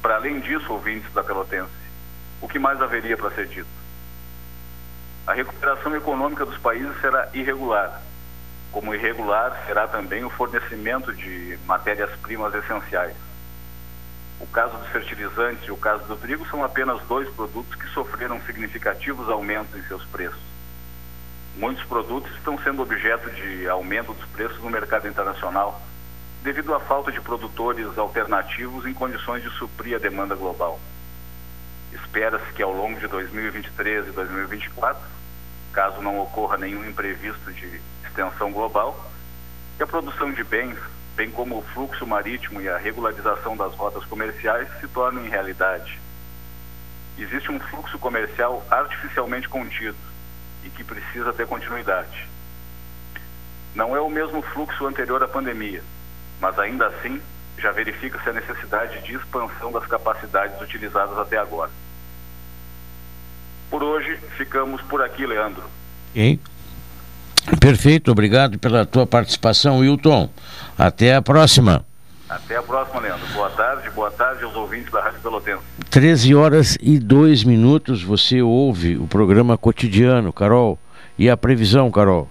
Para 0.00 0.14
além 0.14 0.38
disso, 0.38 0.72
ouvintes 0.72 1.12
da 1.12 1.24
Pelotense, 1.24 1.72
o 2.40 2.46
que 2.46 2.60
mais 2.60 2.80
haveria 2.80 3.16
para 3.16 3.30
ser 3.32 3.48
dito? 3.48 3.82
a 5.26 5.32
recuperação 5.32 5.94
econômica 5.94 6.44
dos 6.44 6.58
países 6.58 7.00
será 7.00 7.28
irregular. 7.32 8.02
Como 8.72 8.94
irregular 8.94 9.62
será 9.66 9.86
também 9.86 10.24
o 10.24 10.30
fornecimento 10.30 11.12
de 11.14 11.58
matérias-primas 11.66 12.54
essenciais. 12.54 13.16
O 14.40 14.46
caso 14.46 14.76
dos 14.76 14.88
fertilizantes 14.88 15.68
e 15.68 15.70
o 15.70 15.76
caso 15.76 16.04
do 16.04 16.16
trigo 16.16 16.44
são 16.48 16.64
apenas 16.64 17.00
dois 17.02 17.28
produtos 17.30 17.74
que 17.76 17.86
sofreram 17.90 18.40
significativos 18.42 19.28
aumentos 19.28 19.76
em 19.76 19.82
seus 19.84 20.04
preços. 20.06 20.51
Muitos 21.56 21.84
produtos 21.84 22.34
estão 22.36 22.58
sendo 22.58 22.82
objeto 22.82 23.30
de 23.30 23.68
aumento 23.68 24.14
dos 24.14 24.24
preços 24.30 24.58
no 24.62 24.70
mercado 24.70 25.06
internacional, 25.06 25.82
devido 26.42 26.74
à 26.74 26.80
falta 26.80 27.12
de 27.12 27.20
produtores 27.20 27.98
alternativos 27.98 28.86
em 28.86 28.94
condições 28.94 29.42
de 29.42 29.50
suprir 29.50 29.96
a 29.96 29.98
demanda 29.98 30.34
global. 30.34 30.80
Espera-se 31.92 32.50
que 32.54 32.62
ao 32.62 32.72
longo 32.72 32.98
de 32.98 33.06
2023 33.06 34.08
e 34.08 34.10
2024, 34.12 35.02
caso 35.74 36.00
não 36.00 36.20
ocorra 36.20 36.56
nenhum 36.56 36.88
imprevisto 36.88 37.52
de 37.52 37.80
extensão 38.02 38.50
global, 38.50 38.98
que 39.76 39.82
a 39.82 39.86
produção 39.86 40.32
de 40.32 40.42
bens, 40.42 40.78
bem 41.14 41.30
como 41.30 41.58
o 41.58 41.62
fluxo 41.62 42.06
marítimo 42.06 42.62
e 42.62 42.68
a 42.68 42.78
regularização 42.78 43.58
das 43.58 43.74
rotas 43.74 44.06
comerciais, 44.06 44.68
se 44.80 44.88
tornem 44.88 45.28
realidade. 45.28 46.00
Existe 47.18 47.52
um 47.52 47.60
fluxo 47.60 47.98
comercial 47.98 48.66
artificialmente 48.70 49.50
contido 49.50 50.11
e 50.64 50.70
que 50.70 50.84
precisa 50.84 51.32
ter 51.32 51.46
continuidade. 51.46 52.28
Não 53.74 53.96
é 53.96 54.00
o 54.00 54.10
mesmo 54.10 54.42
fluxo 54.42 54.86
anterior 54.86 55.22
à 55.22 55.28
pandemia, 55.28 55.82
mas 56.40 56.58
ainda 56.58 56.86
assim 56.88 57.20
já 57.58 57.72
verifica-se 57.72 58.28
a 58.28 58.32
necessidade 58.32 59.00
de 59.02 59.14
expansão 59.14 59.72
das 59.72 59.86
capacidades 59.86 60.60
utilizadas 60.60 61.18
até 61.18 61.38
agora. 61.38 61.70
Por 63.70 63.82
hoje, 63.82 64.18
ficamos 64.36 64.82
por 64.82 65.00
aqui, 65.00 65.24
Leandro. 65.26 65.64
Ok. 66.10 66.38
Perfeito, 67.60 68.10
obrigado 68.10 68.58
pela 68.58 68.84
tua 68.84 69.06
participação, 69.06 69.78
Wilton. 69.78 70.28
Até 70.78 71.14
a 71.14 71.22
próxima. 71.22 71.84
Até 72.28 72.56
a 72.56 72.62
próxima, 72.62 73.00
Leandro. 73.00 73.26
Boa 73.28 73.50
tarde, 73.50 73.90
boa 73.90 74.10
tarde 74.10 74.44
aos 74.44 74.54
ouvintes 74.54 74.90
da 74.92 75.02
Rádio 75.02 75.20
Pelotense. 75.20 75.62
13 75.92 76.34
horas 76.34 76.78
e 76.80 76.98
2 76.98 77.44
minutos, 77.44 78.02
você 78.02 78.40
ouve 78.40 78.96
o 78.96 79.06
programa 79.06 79.58
cotidiano, 79.58 80.32
Carol. 80.32 80.78
E 81.18 81.28
a 81.28 81.36
previsão, 81.36 81.90
Carol? 81.90 82.30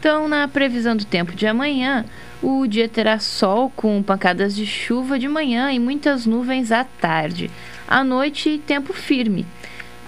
Então, 0.00 0.26
na 0.26 0.48
previsão 0.48 0.96
do 0.96 1.04
tempo 1.04 1.32
de 1.32 1.46
amanhã, 1.46 2.04
o 2.42 2.66
dia 2.66 2.88
terá 2.88 3.20
sol 3.20 3.70
com 3.76 4.02
pancadas 4.02 4.56
de 4.56 4.66
chuva 4.66 5.20
de 5.20 5.28
manhã 5.28 5.70
e 5.70 5.78
muitas 5.78 6.26
nuvens 6.26 6.72
à 6.72 6.82
tarde. 6.82 7.48
À 7.86 8.02
noite, 8.02 8.60
tempo 8.66 8.92
firme. 8.92 9.46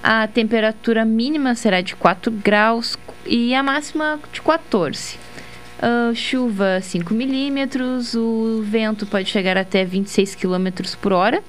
A 0.02 0.26
temperatura 0.26 1.04
mínima 1.04 1.54
será 1.54 1.80
de 1.80 1.94
4 1.94 2.32
graus 2.32 2.98
e 3.24 3.54
a 3.54 3.62
máxima 3.62 4.18
de 4.32 4.42
14. 4.42 5.20
Uh, 5.78 6.12
chuva 6.16 6.80
5 6.82 7.14
milímetros, 7.14 8.16
o 8.16 8.60
vento 8.64 9.06
pode 9.06 9.28
chegar 9.28 9.56
até 9.56 9.84
26 9.84 10.34
km 10.34 10.66
por 11.00 11.12
hora, 11.12 11.44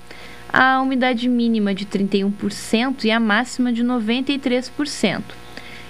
a 0.52 0.82
umidade 0.82 1.30
mínima 1.30 1.74
de 1.74 1.86
31% 1.86 3.06
e 3.06 3.12
a 3.12 3.20
máxima 3.20 3.72
de 3.72 3.84
93%. 3.84 5.24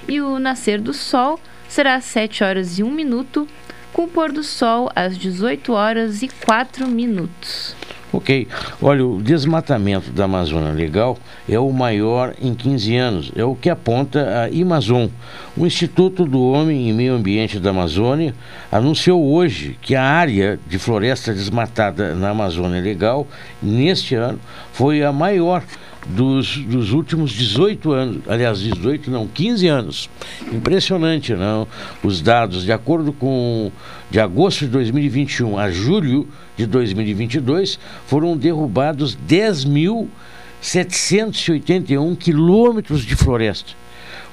E 0.07 0.21
o 0.21 0.39
nascer 0.39 0.79
do 0.81 0.93
sol 0.93 1.39
será 1.67 1.95
às 1.95 2.05
7 2.05 2.43
horas 2.43 2.79
e 2.79 2.83
1 2.83 2.91
minuto, 2.91 3.47
com 3.93 4.03
o 4.03 4.07
pôr 4.07 4.31
do 4.31 4.43
sol 4.43 4.89
às 4.95 5.17
18 5.17 5.71
horas 5.71 6.21
e 6.21 6.27
4 6.27 6.87
minutos. 6.87 7.75
Ok. 8.11 8.47
Olha, 8.81 9.05
o 9.05 9.21
desmatamento 9.21 10.11
da 10.11 10.25
Amazônia 10.25 10.71
Legal 10.71 11.17
é 11.47 11.59
o 11.59 11.71
maior 11.71 12.33
em 12.41 12.55
15 12.55 12.95
anos. 12.95 13.31
É 13.35 13.43
o 13.43 13.55
que 13.55 13.69
aponta 13.69 14.19
a 14.19 14.61
Amazon. 14.61 15.07
O 15.55 15.65
Instituto 15.65 16.25
do 16.25 16.41
Homem 16.41 16.89
e 16.89 16.93
Meio 16.93 17.13
Ambiente 17.13 17.59
da 17.59 17.69
Amazônia 17.69 18.33
anunciou 18.71 19.23
hoje 19.31 19.77
que 19.79 19.95
a 19.95 20.03
área 20.03 20.59
de 20.67 20.79
floresta 20.79 21.33
desmatada 21.33 22.15
na 22.15 22.29
Amazônia 22.29 22.81
Legal, 22.81 23.27
neste 23.61 24.15
ano, 24.15 24.39
foi 24.73 25.03
a 25.03 25.11
maior 25.11 25.63
dos, 26.07 26.57
dos 26.57 26.91
últimos 26.91 27.31
18 27.31 27.91
anos, 27.91 28.21
aliás, 28.27 28.59
18 28.59 29.11
não, 29.11 29.27
15 29.27 29.67
anos. 29.67 30.09
Impressionante, 30.51 31.33
não? 31.35 31.67
Os 32.03 32.21
dados, 32.21 32.63
de 32.63 32.71
acordo 32.71 33.13
com 33.13 33.71
de 34.09 34.19
agosto 34.19 34.65
de 34.65 34.71
2021 34.71 35.59
a 35.59 35.69
julho 35.69 36.27
de 36.59 36.67
2022, 36.67 37.79
foram 38.05 38.35
derrubados 38.35 39.15
10.781 39.17 42.17
quilômetros 42.17 43.05
de 43.05 43.15
floresta 43.15 43.79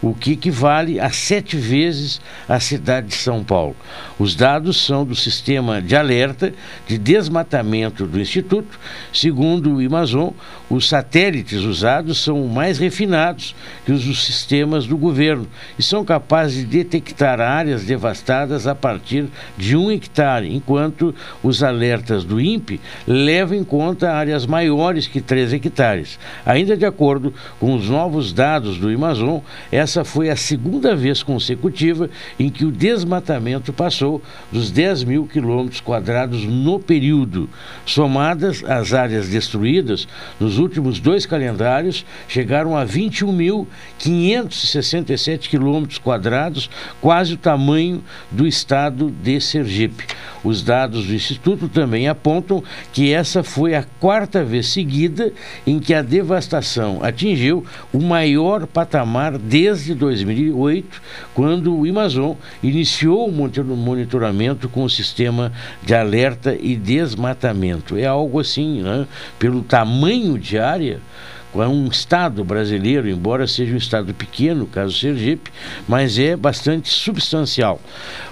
o 0.02 0.14
que 0.14 0.32
equivale 0.32 1.00
a 1.00 1.10
sete 1.10 1.56
vezes 1.56 2.20
a 2.48 2.60
cidade 2.60 3.08
de 3.08 3.14
São 3.14 3.42
Paulo. 3.42 3.76
Os 4.18 4.34
dados 4.34 4.84
são 4.84 5.04
do 5.04 5.14
sistema 5.14 5.80
de 5.80 5.96
alerta 5.96 6.52
de 6.86 6.98
desmatamento 6.98 8.06
do 8.06 8.20
Instituto. 8.20 8.78
Segundo 9.12 9.76
o 9.76 9.86
Amazon, 9.86 10.30
os 10.68 10.88
satélites 10.88 11.60
usados 11.60 12.18
são 12.18 12.46
mais 12.46 12.78
refinados 12.78 13.54
que 13.84 13.92
os 13.92 14.04
dos 14.04 14.24
sistemas 14.24 14.86
do 14.86 14.96
governo 14.96 15.46
e 15.78 15.82
são 15.82 16.04
capazes 16.04 16.58
de 16.58 16.66
detectar 16.66 17.40
áreas 17.40 17.84
devastadas 17.84 18.66
a 18.66 18.74
partir 18.74 19.26
de 19.56 19.76
um 19.76 19.90
hectare, 19.90 20.54
enquanto 20.54 21.14
os 21.42 21.62
alertas 21.62 22.24
do 22.24 22.40
INPE 22.40 22.80
levam 23.06 23.56
em 23.56 23.64
conta 23.64 24.12
áreas 24.12 24.46
maiores 24.46 25.06
que 25.06 25.20
três 25.20 25.52
hectares. 25.52 26.18
Ainda 26.44 26.76
de 26.76 26.84
acordo 26.84 27.32
com 27.60 27.74
os 27.74 27.88
novos 27.88 28.32
dados 28.32 28.78
do 28.78 28.88
Amazon, 28.88 29.38
essa 29.70 29.95
essa 29.96 30.04
foi 30.04 30.28
a 30.28 30.36
segunda 30.36 30.94
vez 30.94 31.22
consecutiva 31.22 32.10
em 32.38 32.50
que 32.50 32.66
o 32.66 32.70
desmatamento 32.70 33.72
passou 33.72 34.20
dos 34.52 34.70
10 34.70 35.04
mil 35.04 35.26
quilômetros 35.26 35.80
quadrados 35.80 36.44
no 36.44 36.78
período. 36.78 37.48
Somadas, 37.86 38.62
as 38.62 38.92
áreas 38.92 39.30
destruídas 39.30 40.06
nos 40.38 40.58
últimos 40.58 41.00
dois 41.00 41.24
calendários 41.24 42.04
chegaram 42.28 42.76
a 42.76 42.84
21.567 42.84 45.48
quilômetros 45.48 45.98
quadrados, 45.98 46.68
quase 47.00 47.32
o 47.32 47.38
tamanho 47.38 48.04
do 48.30 48.46
estado 48.46 49.10
de 49.10 49.40
Sergipe. 49.40 50.04
Os 50.44 50.62
dados 50.62 51.06
do 51.06 51.14
Instituto 51.14 51.68
também 51.68 52.06
apontam 52.06 52.62
que 52.92 53.12
essa 53.12 53.42
foi 53.42 53.74
a 53.74 53.84
quarta 53.98 54.44
vez 54.44 54.68
seguida 54.68 55.32
em 55.66 55.80
que 55.80 55.92
a 55.92 56.02
devastação 56.02 57.00
atingiu 57.02 57.66
o 57.92 58.00
maior 58.00 58.64
patamar 58.66 59.36
desde 59.38 59.75
2008, 59.94 61.02
quando 61.34 61.76
o 61.76 61.88
Amazon 61.88 62.34
iniciou 62.62 63.28
o 63.28 63.76
monitoramento 63.76 64.68
com 64.68 64.84
o 64.84 64.90
sistema 64.90 65.52
de 65.82 65.94
alerta 65.94 66.56
e 66.58 66.76
desmatamento. 66.76 67.96
É 67.96 68.06
algo 68.06 68.40
assim, 68.40 68.82
né? 68.82 69.06
pelo 69.38 69.62
tamanho 69.62 70.38
de 70.38 70.58
área 70.58 71.00
é 71.62 71.66
um 71.66 71.86
estado 71.86 72.44
brasileiro, 72.44 73.08
embora 73.08 73.46
seja 73.46 73.72
um 73.74 73.78
estado 73.78 74.12
pequeno, 74.12 74.66
caso 74.66 74.92
Sergipe, 74.92 75.50
mas 75.88 76.18
é 76.18 76.36
bastante 76.36 76.88
substancial. 76.88 77.80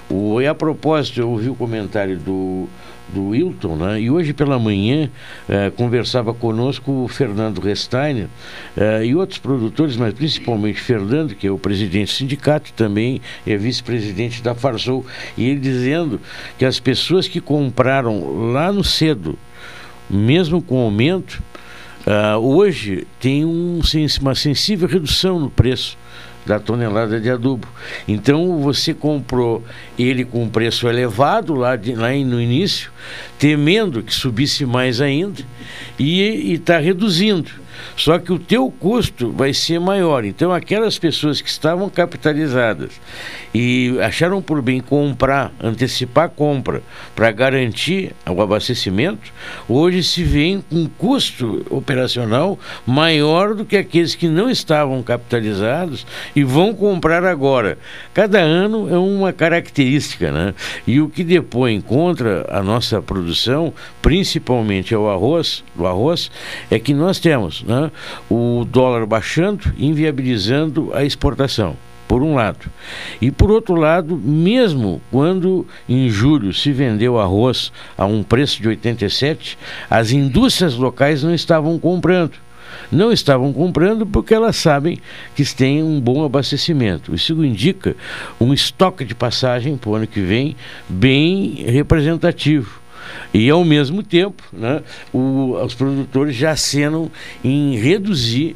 O, 0.09 0.39
e 0.39 0.47
a 0.47 0.53
propósito, 0.53 1.19
eu 1.19 1.29
ouvi 1.29 1.49
o 1.49 1.55
comentário 1.55 2.17
do, 2.17 2.67
do 3.09 3.29
Wilton, 3.29 3.75
né? 3.75 4.01
e 4.01 4.09
hoje 4.09 4.33
pela 4.33 4.57
manhã 4.57 5.09
eh, 5.47 5.71
conversava 5.75 6.33
conosco 6.33 7.03
o 7.03 7.07
Fernando 7.07 7.59
Resteiner 7.59 8.27
eh, 8.75 9.05
e 9.05 9.15
outros 9.15 9.39
produtores, 9.39 9.95
mas 9.95 10.13
principalmente 10.13 10.79
Fernando, 10.79 11.35
que 11.35 11.47
é 11.47 11.51
o 11.51 11.57
presidente 11.57 12.11
do 12.11 12.15
sindicato, 12.15 12.73
também 12.73 13.21
é 13.45 13.55
vice-presidente 13.55 14.41
da 14.41 14.55
Farsul, 14.55 15.05
e 15.37 15.47
ele 15.49 15.59
dizendo 15.59 16.19
que 16.57 16.65
as 16.65 16.79
pessoas 16.79 17.27
que 17.27 17.39
compraram 17.39 18.51
lá 18.51 18.71
no 18.71 18.83
cedo, 18.83 19.37
mesmo 20.09 20.61
com 20.61 20.79
aumento, 20.79 21.41
Uh, 22.05 22.37
hoje 22.37 23.07
tem 23.19 23.43
um, 23.43 23.79
uma 24.21 24.35
sensível 24.35 24.87
redução 24.87 25.39
no 25.39 25.49
preço 25.49 25.97
da 26.45 26.59
tonelada 26.59 27.19
de 27.19 27.29
adubo. 27.29 27.67
Então 28.07 28.59
você 28.59 28.93
comprou 28.93 29.63
ele 29.97 30.23
com 30.23 30.43
um 30.43 30.49
preço 30.49 30.87
elevado 30.87 31.53
lá, 31.55 31.75
de, 31.75 31.93
lá 31.95 32.11
no 32.11 32.41
início, 32.41 32.91
temendo 33.39 34.03
que 34.03 34.13
subisse 34.13 34.65
mais 34.65 35.01
ainda, 35.01 35.41
e 35.97 36.53
está 36.53 36.77
reduzindo. 36.77 37.64
Só 37.95 38.19
que 38.19 38.31
o 38.31 38.39
teu 38.39 38.69
custo 38.71 39.31
vai 39.31 39.53
ser 39.53 39.79
maior. 39.79 40.25
Então, 40.25 40.51
aquelas 40.51 40.97
pessoas 40.97 41.41
que 41.41 41.49
estavam 41.49 41.89
capitalizadas 41.89 42.91
e 43.53 43.97
acharam 44.01 44.41
por 44.41 44.61
bem 44.61 44.81
comprar, 44.81 45.51
antecipar 45.61 46.25
a 46.25 46.29
compra 46.29 46.81
para 47.15 47.31
garantir 47.31 48.13
o 48.29 48.41
abastecimento, 48.41 49.31
hoje 49.67 50.03
se 50.03 50.23
vêem 50.23 50.61
com 50.61 50.75
um 50.75 50.87
custo 50.87 51.65
operacional 51.69 52.59
maior 52.85 53.53
do 53.53 53.65
que 53.65 53.77
aqueles 53.77 54.15
que 54.15 54.27
não 54.27 54.49
estavam 54.49 55.01
capitalizados 55.01 56.05
e 56.35 56.43
vão 56.43 56.73
comprar 56.73 57.23
agora. 57.23 57.77
Cada 58.13 58.39
ano 58.39 58.93
é 58.93 58.97
uma 58.97 59.31
característica, 59.31 60.31
né? 60.31 60.53
E 60.85 60.99
o 60.99 61.09
que 61.09 61.23
depõe 61.23 61.79
contra 61.81 62.45
a 62.49 62.61
nossa 62.61 63.01
produção, 63.01 63.73
principalmente 64.01 64.93
é 64.93 64.97
o 64.97 65.09
arroz, 65.09 65.63
o 65.77 65.85
arroz, 65.85 66.29
é 66.69 66.77
que 66.77 66.93
nós 66.93 67.19
temos 67.19 67.63
né, 67.65 67.91
o 68.29 68.65
dólar 68.69 69.05
baixando, 69.05 69.73
inviabilizando 69.77 70.91
a 70.93 71.03
exportação 71.03 71.75
por 72.07 72.21
um 72.21 72.35
lado. 72.35 72.69
E 73.21 73.31
por 73.31 73.51
outro 73.51 73.75
lado, 73.75 74.15
mesmo 74.15 75.01
quando 75.11 75.65
em 75.89 76.09
julho 76.09 76.53
se 76.53 76.71
vendeu 76.71 77.19
arroz 77.19 77.71
a 77.97 78.05
um 78.05 78.23
preço 78.23 78.61
de 78.61 78.67
87, 78.67 79.57
as 79.89 80.11
indústrias 80.11 80.75
locais 80.75 81.23
não 81.23 81.33
estavam 81.33 81.77
comprando. 81.79 82.33
Não 82.91 83.11
estavam 83.11 83.51
comprando 83.53 84.05
porque 84.05 84.33
elas 84.33 84.55
sabem 84.55 84.99
que 85.35 85.43
têm 85.55 85.81
um 85.81 85.99
bom 85.99 86.23
abastecimento. 86.23 87.15
Isso 87.15 87.33
indica 87.43 87.95
um 88.39 88.53
estoque 88.53 89.03
de 89.05 89.15
passagem 89.15 89.77
para 89.77 89.89
o 89.89 89.95
ano 89.95 90.07
que 90.07 90.21
vem 90.21 90.55
bem 90.87 91.63
representativo. 91.67 92.84
E, 93.33 93.49
ao 93.49 93.63
mesmo 93.63 94.01
tempo, 94.03 94.43
né, 94.51 94.81
o, 95.13 95.57
os 95.63 95.73
produtores 95.73 96.35
já 96.35 96.51
acenam 96.51 97.11
em 97.43 97.77
reduzir 97.77 98.55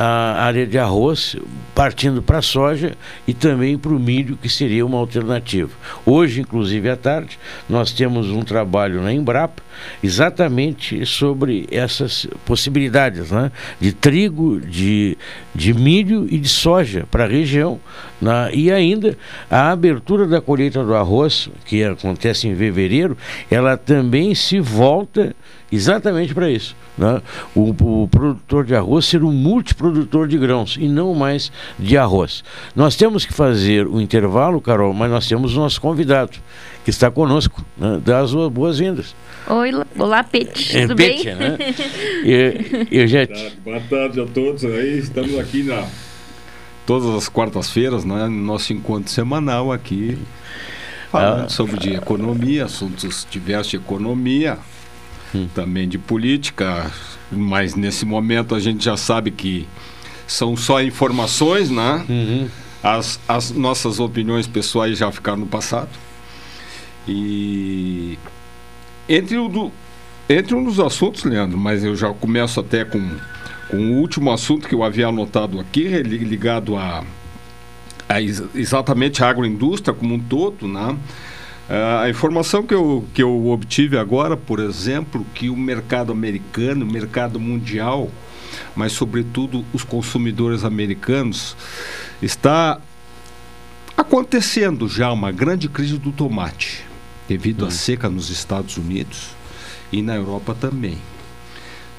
a 0.00 0.44
área 0.44 0.64
de 0.64 0.78
arroz, 0.78 1.36
partindo 1.74 2.22
para 2.22 2.38
a 2.38 2.42
soja 2.42 2.96
e 3.26 3.34
também 3.34 3.76
para 3.76 3.90
o 3.90 3.98
milho, 3.98 4.38
que 4.40 4.48
seria 4.48 4.86
uma 4.86 4.96
alternativa. 4.96 5.72
Hoje, 6.06 6.40
inclusive 6.40 6.88
à 6.88 6.96
tarde, 6.96 7.36
nós 7.68 7.90
temos 7.90 8.30
um 8.30 8.42
trabalho 8.42 9.02
na 9.02 9.12
Embrapa 9.12 9.60
exatamente 10.02 11.04
sobre 11.04 11.66
essas 11.70 12.28
possibilidades 12.44 13.32
né? 13.32 13.50
de 13.80 13.92
trigo, 13.92 14.60
de, 14.60 15.18
de 15.52 15.74
milho 15.74 16.28
e 16.30 16.38
de 16.38 16.48
soja 16.48 17.04
para 17.10 17.24
a 17.24 17.28
região. 17.28 17.80
Na, 18.20 18.52
e 18.52 18.70
ainda 18.70 19.18
a 19.50 19.72
abertura 19.72 20.28
da 20.28 20.40
colheita 20.40 20.84
do 20.84 20.94
arroz, 20.94 21.48
que 21.64 21.82
acontece 21.82 22.46
em 22.46 22.54
fevereiro, 22.54 23.16
ela 23.50 23.76
também 23.76 24.32
se 24.32 24.60
volta 24.60 25.34
exatamente 25.70 26.34
para 26.34 26.50
isso. 26.50 26.74
Né? 26.96 27.20
O, 27.54 27.70
o, 27.70 28.08
produtor 28.08 28.64
de 28.64 28.74
arroz 28.74 29.04
ser 29.04 29.22
um 29.22 29.32
multiprodutor 29.32 30.26
de 30.26 30.38
grãos 30.38 30.76
e 30.78 30.88
não 30.88 31.14
mais 31.14 31.52
de 31.78 31.96
arroz. 31.96 32.42
Nós 32.74 32.96
temos 32.96 33.24
que 33.24 33.32
fazer 33.32 33.86
o 33.86 34.00
intervalo, 34.00 34.60
Carol, 34.60 34.92
mas 34.92 35.10
nós 35.10 35.28
temos 35.28 35.56
o 35.56 35.60
nosso 35.60 35.80
convidado 35.80 36.32
que 36.84 36.90
está 36.90 37.10
conosco. 37.10 37.64
Né? 37.76 38.00
Dá 38.04 38.20
as 38.20 38.32
boas-vindas. 38.32 39.14
Oi, 39.48 39.70
olá, 39.98 40.22
Pete. 40.22 40.76
É, 40.76 40.82
Tudo 40.82 40.96
Pete, 40.96 41.24
bem? 41.24 41.36
Né? 41.36 41.58
eu, 42.24 43.00
eu 43.02 43.06
já... 43.06 43.20
Boa 43.64 43.80
tarde 43.80 44.20
a 44.20 44.26
todos. 44.26 44.64
Aí 44.64 44.98
estamos 44.98 45.38
aqui 45.38 45.62
na 45.62 45.86
todas 46.88 47.14
as 47.14 47.28
quartas-feiras, 47.28 48.02
né, 48.02 48.24
no 48.28 48.30
nosso 48.30 48.72
encontro 48.72 49.12
semanal 49.12 49.70
aqui, 49.70 50.16
falando 51.12 51.44
ah, 51.44 51.48
sobre 51.50 51.78
de 51.78 51.92
economia, 51.92 52.64
assuntos 52.64 53.26
diversos 53.30 53.72
de 53.72 53.76
economia, 53.76 54.58
hum. 55.34 55.48
também 55.54 55.88
de 55.88 55.98
política, 55.98 56.90
mas 57.30 57.74
nesse 57.74 58.04
momento 58.04 58.54
a 58.54 58.60
gente 58.60 58.84
já 58.84 58.96
sabe 58.96 59.30
que 59.30 59.66
são 60.26 60.56
só 60.56 60.82
informações, 60.82 61.70
né? 61.70 62.04
Uhum. 62.08 62.48
As, 62.82 63.18
as 63.26 63.50
nossas 63.50 63.98
opiniões 63.98 64.46
pessoais 64.46 64.98
já 64.98 65.10
ficaram 65.10 65.38
no 65.38 65.46
passado. 65.46 65.88
E 67.06 68.18
entre, 69.08 69.38
o 69.38 69.48
do, 69.48 69.72
entre 70.28 70.54
um 70.54 70.62
dos 70.62 70.78
assuntos, 70.78 71.24
Leandro, 71.24 71.56
mas 71.56 71.82
eu 71.82 71.96
já 71.96 72.12
começo 72.12 72.60
até 72.60 72.84
com, 72.84 73.00
com 73.70 73.76
o 73.76 74.00
último 74.00 74.30
assunto 74.30 74.68
que 74.68 74.74
eu 74.74 74.84
havia 74.84 75.08
anotado 75.08 75.58
aqui, 75.58 75.84
ligado 76.02 76.76
a, 76.76 77.02
a 78.06 78.20
exatamente 78.20 79.24
a 79.24 79.30
agroindústria 79.30 79.94
como 79.94 80.14
um 80.14 80.20
todo, 80.20 80.68
né? 80.68 80.96
Uh, 81.68 82.00
a 82.02 82.08
informação 82.08 82.62
que 82.62 82.72
eu, 82.72 83.04
que 83.12 83.22
eu 83.22 83.48
obtive 83.48 83.98
agora, 83.98 84.38
por 84.38 84.58
exemplo, 84.58 85.26
que 85.34 85.50
o 85.50 85.56
mercado 85.56 86.10
americano, 86.10 86.84
o 86.84 86.90
mercado 86.90 87.38
mundial, 87.38 88.10
mas 88.74 88.92
sobretudo 88.92 89.62
os 89.72 89.84
consumidores 89.84 90.64
americanos, 90.64 91.54
está 92.22 92.80
acontecendo 93.94 94.88
já 94.88 95.12
uma 95.12 95.30
grande 95.30 95.68
crise 95.68 95.98
do 95.98 96.10
tomate, 96.10 96.84
devido 97.28 97.64
hum. 97.64 97.68
à 97.68 97.70
seca 97.70 98.08
nos 98.08 98.30
Estados 98.30 98.78
Unidos 98.78 99.28
e 99.92 100.00
na 100.00 100.14
Europa 100.14 100.56
também. 100.58 100.96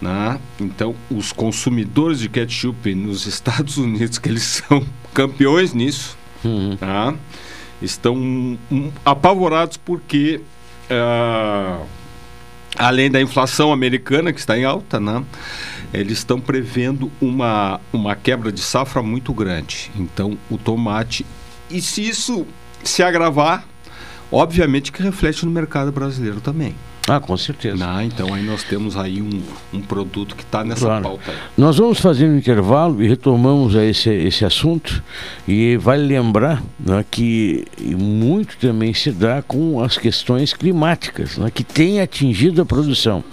Né? 0.02 0.40
Então, 0.60 0.96
os 1.12 1.32
consumidores 1.32 2.20
de 2.20 2.30
ketchup 2.30 2.96
nos 2.96 3.28
Estados 3.28 3.78
Unidos, 3.78 4.18
que 4.18 4.30
eles 4.30 4.44
são 4.44 4.84
campeões 5.14 5.74
nisso, 5.74 6.18
uhum. 6.44 6.78
né? 6.80 7.18
Estão 7.82 8.16
um, 8.16 8.92
apavorados 9.04 9.78
porque, 9.78 10.42
uh, 10.90 11.86
além 12.78 13.10
da 13.10 13.22
inflação 13.22 13.72
americana, 13.72 14.34
que 14.34 14.40
está 14.40 14.58
em 14.58 14.66
alta, 14.66 15.00
né, 15.00 15.24
eles 15.94 16.20
estão 16.20 16.40
prevendo 16.40 17.12
uma, 17.22 17.80
uma 17.92 18.16
quebra 18.16 18.52
de 18.52 18.62
safra 18.62 19.02
muito 19.02 19.34
grande. 19.34 19.92
Então, 19.96 20.38
o 20.50 20.58
tomate. 20.58 21.26
E 21.70 21.82
se 21.82 22.08
isso 22.08 22.46
se 22.84 23.04
agravar, 23.04 23.66
obviamente 24.32 24.92
que 24.92 25.02
reflete 25.02 25.46
no 25.46 25.52
mercado 25.52 25.92
brasileiro 25.92 26.42
também. 26.42 26.76
Ah, 27.10 27.20
com 27.20 27.36
certeza. 27.36 27.84
Ah, 27.88 28.04
então 28.06 28.34
aí 28.34 28.44
nós 28.46 28.64
temos 28.64 28.96
aí 28.96 29.22
um, 29.22 29.42
um 29.74 29.82
produto 29.82 30.36
que 30.36 30.44
está 30.44 30.64
nessa 30.64 30.86
Claro. 30.86 31.04
pauta. 31.04 31.32
aí. 31.32 31.38
Nós 31.58 31.78
vamos 31.78 32.00
fazer 32.00 32.28
um 32.30 32.38
intervalo 32.38 33.02
e 33.04 33.08
retomamos 33.08 33.76
a 33.76 33.84
esse, 33.84 34.10
esse 34.10 34.46
assunto. 34.46 35.02
E 35.48 35.76
vale 35.78 36.06
lembrar 36.06 36.62
né, 36.80 37.04
que 37.10 37.66
muito 37.82 38.58
também 38.58 38.94
se 38.94 39.12
dá 39.12 39.42
com 39.42 39.82
as 39.82 39.98
questões 39.98 40.54
climáticas, 40.54 41.38
né, 41.38 41.50
que 41.52 41.64
têm 41.64 42.00
atingido 42.00 42.62
a 42.62 42.66
produção. 42.66 43.24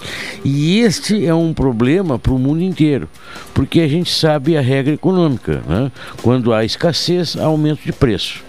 E 0.44 0.78
este 0.80 1.26
é 1.26 1.34
um 1.34 1.52
problema 1.52 2.18
para 2.18 2.32
o 2.32 2.38
mundo 2.38 2.62
inteiro, 2.62 3.08
porque 3.52 3.80
a 3.80 3.88
gente 3.88 4.10
sabe 4.12 4.56
a 4.56 4.60
regra 4.60 4.94
econômica. 4.94 5.62
né? 5.66 5.92
Quando 6.22 6.52
há 6.52 6.64
escassez, 6.64 7.36
há 7.36 7.44
aumento 7.44 7.82
de 7.84 7.92
preço. 7.92 8.45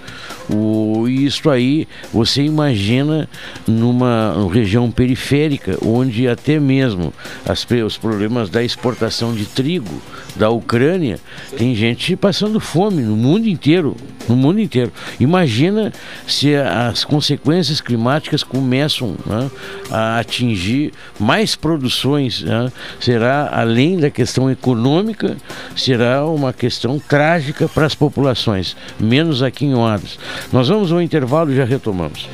O, 0.50 1.08
isso 1.08 1.50
aí 1.50 1.88
você 2.14 2.43
imagina 2.43 3.30
numa 3.68 4.34
região 4.52 4.89
periférica, 4.89 5.78
onde 5.86 6.28
até 6.28 6.60
mesmo 6.60 7.14
as 7.45 7.68
os 7.86 7.98
problemas 7.98 8.50
da 8.50 8.64
exportação 8.64 9.34
de 9.34 9.45
trigo 9.45 10.02
da 10.38 10.50
Ucrânia, 10.50 11.20
tem 11.58 11.76
gente 11.76 12.16
passando 12.16 12.60
fome 12.60 13.02
no 13.02 13.16
mundo 13.16 13.48
inteiro. 13.48 13.95
No 14.28 14.36
mundo 14.36 14.60
inteiro. 14.60 14.91
Imagina 15.20 15.91
se 16.28 16.54
as 16.56 17.06
consequências 17.06 17.80
climáticas 17.80 18.43
começam 18.43 19.16
né, 19.26 19.50
a 19.89 20.20
atingir 20.20 20.91
mais 21.20 21.56
produções. 21.56 22.41
né? 22.41 22.72
será, 23.00 23.50
além 23.52 23.98
da 23.98 24.10
questão 24.10 24.52
econômica, 24.52 25.38
será 25.76 26.26
uma 26.26 26.52
questão 26.52 27.00
trágica 27.00 27.68
para 27.68 27.86
as 27.86 27.95
populações, 27.95 28.76
menos 29.00 29.41
aquinhoadas. 29.41 30.20
Nós 30.52 30.68
vamos 30.68 30.92
ao 30.92 31.02
intervalo 31.02 31.52
e 31.52 31.56
já 31.56 31.66
retomamos. 31.66 32.30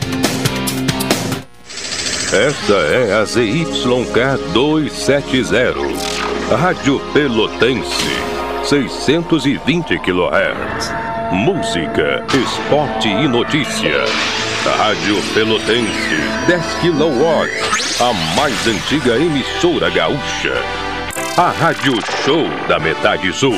Esta 2.33 2.73
é 2.73 3.13
a 3.13 3.25
ZYK 3.25 4.53
270, 4.53 5.75
Rádio 6.57 6.99
Pelotense, 7.13 8.09
620 8.63 9.99
kHz. 9.99 10.91
Música, 11.31 12.25
esporte 12.33 13.07
e 13.07 13.27
notícia. 13.27 14.03
Rádio 14.77 15.21
Pelotense, 15.33 16.15
10 16.47 16.63
kW, 16.81 18.03
a 18.03 18.13
mais 18.35 18.67
antiga 18.67 19.15
emissora 19.15 19.89
gaúcha. 19.91 20.53
A 21.37 21.49
Rádio 21.51 21.93
Show 22.23 22.47
da 22.67 22.79
Metade 22.79 23.31
Sul. 23.33 23.57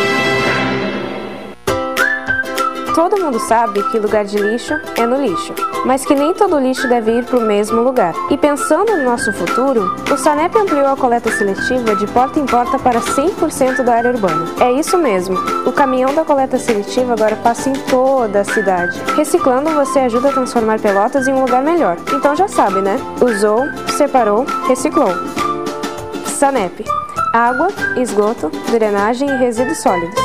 Todo 2.93 3.21
mundo 3.21 3.39
sabe 3.39 3.81
que 3.83 3.97
lugar 3.97 4.25
de 4.25 4.37
lixo 4.37 4.73
é 4.97 5.05
no 5.05 5.15
lixo, 5.15 5.53
mas 5.85 6.05
que 6.05 6.13
nem 6.13 6.33
todo 6.33 6.59
lixo 6.59 6.89
deve 6.89 7.19
ir 7.19 7.23
para 7.23 7.37
o 7.37 7.41
mesmo 7.41 7.81
lugar. 7.81 8.13
E 8.29 8.35
pensando 8.35 8.97
no 8.97 9.03
nosso 9.03 9.31
futuro, 9.31 9.95
o 10.11 10.17
Sanep 10.17 10.53
ampliou 10.57 10.87
a 10.87 10.97
coleta 10.97 11.31
seletiva 11.31 11.95
de 11.95 12.05
porta 12.07 12.37
em 12.37 12.45
porta 12.45 12.77
para 12.77 12.99
100% 12.99 13.83
da 13.83 13.95
área 13.95 14.11
urbana. 14.11 14.45
É 14.59 14.73
isso 14.73 14.97
mesmo, 14.97 15.37
o 15.65 15.71
caminhão 15.71 16.13
da 16.13 16.25
coleta 16.25 16.59
seletiva 16.59 17.13
agora 17.13 17.37
passa 17.37 17.69
em 17.69 17.73
toda 17.73 18.41
a 18.41 18.43
cidade. 18.43 19.01
Reciclando, 19.15 19.69
você 19.69 19.99
ajuda 19.99 20.27
a 20.27 20.33
transformar 20.33 20.79
Pelotas 20.79 21.27
em 21.27 21.33
um 21.33 21.41
lugar 21.41 21.63
melhor. 21.63 21.95
Então 22.13 22.35
já 22.35 22.49
sabe, 22.49 22.81
né? 22.81 22.97
Usou, 23.21 23.63
separou, 23.97 24.45
reciclou. 24.67 25.13
Sanep. 26.25 26.83
Água, 27.33 27.69
esgoto, 27.95 28.51
drenagem 28.69 29.29
e 29.29 29.37
resíduos 29.37 29.77
sólidos. 29.81 30.19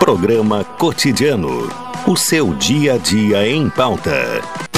Programa 0.00 0.64
Cotidiano. 0.64 1.68
o 2.06 2.16
seu 2.16 2.54
dia 2.54 2.94
a 2.94 2.96
dia 2.96 3.46
em 3.46 3.68
pauta. 3.68 4.69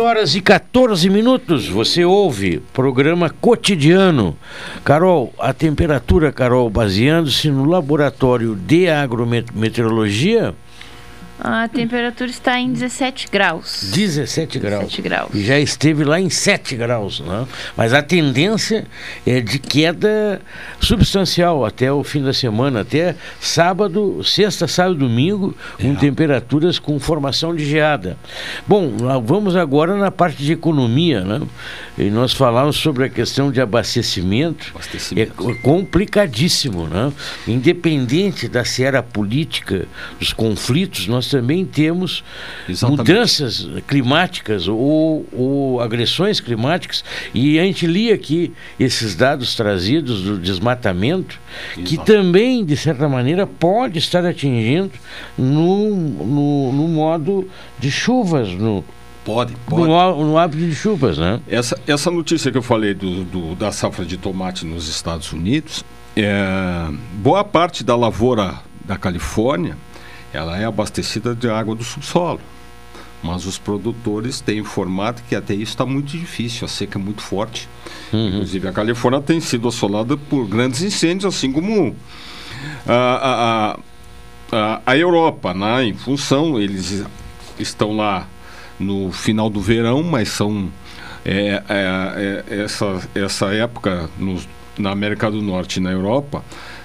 Horas 0.00 0.34
e 0.34 0.40
14 0.40 1.08
minutos, 1.10 1.68
você 1.68 2.04
ouve 2.04 2.62
programa 2.72 3.28
cotidiano. 3.28 4.36
Carol, 4.82 5.32
a 5.38 5.52
temperatura, 5.52 6.32
Carol, 6.32 6.68
baseando-se 6.70 7.50
no 7.50 7.66
laboratório 7.66 8.56
de 8.56 8.88
agrometeorologia, 8.88 10.54
a 11.40 11.66
temperatura 11.68 12.30
está 12.30 12.58
em 12.58 12.72
17 12.72 13.28
graus. 13.30 13.90
17 13.94 14.58
graus. 14.58 14.84
17 14.84 15.02
graus. 15.02 15.30
E 15.34 15.42
já 15.42 15.58
esteve 15.58 16.04
lá 16.04 16.20
em 16.20 16.28
7 16.28 16.76
graus, 16.76 17.20
né? 17.20 17.46
Mas 17.76 17.94
a 17.94 18.02
tendência 18.02 18.86
é 19.26 19.40
de 19.40 19.58
queda 19.58 20.40
substancial 20.80 21.64
até 21.64 21.90
o 21.90 22.04
fim 22.04 22.22
da 22.22 22.32
semana, 22.32 22.80
até 22.80 23.16
sábado, 23.40 24.22
sexta, 24.22 24.68
sábado, 24.68 24.96
domingo, 24.96 25.56
com 25.80 25.92
é. 25.92 25.96
temperaturas 25.96 26.78
com 26.78 26.98
formação 27.00 27.54
de 27.54 27.64
geada. 27.64 28.18
Bom, 28.66 28.92
vamos 29.24 29.56
agora 29.56 29.96
na 29.96 30.10
parte 30.10 30.42
de 30.42 30.52
economia, 30.52 31.22
né? 31.22 31.40
E 31.96 32.10
nós 32.10 32.32
falamos 32.32 32.76
sobre 32.76 33.04
a 33.04 33.08
questão 33.08 33.50
de 33.50 33.60
abastecimento. 33.60 34.72
abastecimento. 34.74 35.50
É 35.50 35.54
complicadíssimo, 35.62 36.86
né? 36.86 37.12
Independente 37.46 38.48
da 38.48 38.64
seara 38.64 39.02
política, 39.02 39.86
dos 40.18 40.32
conflitos, 40.32 41.06
nós 41.06 41.29
também 41.30 41.64
temos 41.64 42.24
Exatamente. 42.68 42.98
mudanças 42.98 43.68
climáticas 43.86 44.68
ou, 44.68 45.26
ou, 45.32 45.80
agressões 45.80 46.40
climáticas. 46.40 47.04
E 47.32 47.58
a 47.58 47.64
gente 47.64 47.86
lia 47.86 48.14
aqui 48.14 48.52
esses 48.78 49.14
dados 49.14 49.54
trazidos 49.54 50.22
do 50.22 50.38
desmatamento, 50.38 51.38
que 51.84 51.96
também, 51.98 52.64
de 52.64 52.76
certa 52.76 53.08
maneira, 53.08 53.46
pode 53.46 53.98
estar 53.98 54.24
atingindo 54.24 54.92
no, 55.38 55.94
no, 55.94 56.72
no 56.72 56.88
modo 56.88 57.48
de 57.78 57.90
chuvas, 57.90 58.48
no, 58.50 58.84
Pode, 59.24 59.54
pode. 59.66 59.82
No, 59.82 60.24
no 60.24 60.38
hábito 60.38 60.64
de 60.64 60.74
chuvas, 60.74 61.18
né? 61.18 61.40
Essa, 61.46 61.78
essa 61.86 62.10
notícia 62.10 62.50
que 62.50 62.56
eu 62.56 62.62
falei 62.62 62.94
do, 62.94 63.22
do, 63.24 63.54
da 63.54 63.70
safra 63.70 64.04
de 64.04 64.16
tomate 64.16 64.64
nos 64.64 64.88
Estados 64.88 65.30
Unidos, 65.32 65.84
é, 66.16 66.88
boa 67.14 67.44
parte 67.44 67.84
da 67.84 67.94
lavoura 67.94 68.54
da 68.84 68.96
Califórnia 68.96 69.76
ela 70.32 70.58
é 70.58 70.64
abastecida 70.64 71.34
de 71.34 71.48
água 71.48 71.74
do 71.74 71.84
subsolo. 71.84 72.40
Mas 73.22 73.44
os 73.44 73.58
produtores 73.58 74.40
têm 74.40 74.60
informado 74.60 75.20
que 75.28 75.36
até 75.36 75.52
isso 75.52 75.72
está 75.72 75.84
muito 75.84 76.16
difícil, 76.16 76.64
a 76.64 76.68
seca 76.68 76.98
é 76.98 77.02
muito 77.02 77.20
forte. 77.20 77.68
Uhum. 78.12 78.28
Inclusive, 78.28 78.68
a 78.68 78.72
Califórnia 78.72 79.20
tem 79.20 79.40
sido 79.40 79.68
assolada 79.68 80.16
por 80.16 80.46
grandes 80.46 80.80
incêndios, 80.80 81.34
assim 81.34 81.52
como 81.52 81.94
a, 82.86 83.76
a, 84.52 84.56
a, 84.56 84.82
a 84.86 84.96
Europa, 84.96 85.52
né? 85.52 85.84
em 85.84 85.94
função, 85.94 86.58
eles 86.58 87.04
estão 87.58 87.94
lá 87.94 88.26
no 88.78 89.12
final 89.12 89.50
do 89.50 89.60
verão, 89.60 90.02
mas 90.02 90.30
são 90.30 90.70
é, 91.24 91.62
é, 91.68 92.44
é, 92.48 92.62
essa, 92.62 93.00
essa 93.14 93.52
época 93.52 94.08
no, 94.18 94.40
na 94.78 94.90
América 94.90 95.30
do 95.30 95.42
Norte 95.42 95.76
e 95.76 95.80
na 95.80 95.90
Europa 95.92 96.42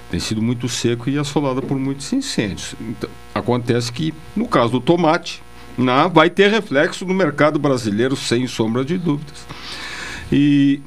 tem 0.10 0.20
sido 0.20 0.42
muito 0.42 0.70
seco 0.70 1.10
e 1.10 1.18
assolada 1.18 1.62
por 1.62 1.78
muitos 1.78 2.12
incêndios. 2.14 2.76
Então, 2.80 3.10
acontece 3.34 3.92
que, 3.92 4.14
no 4.36 4.48
caso 4.48 4.74
do 4.74 4.80
tomate, 4.80 5.42
na, 5.78 6.08
vai 6.08 6.30
ter 6.30 6.50
reflexo 6.50 7.06
no 7.06 7.14
mercado 7.14 7.60
brasileiro, 7.60 8.16
sem 8.16 8.48
sombra 8.48 8.86
de 8.86 8.98
dúvidas. 8.98 9.46
E, 10.32 10.82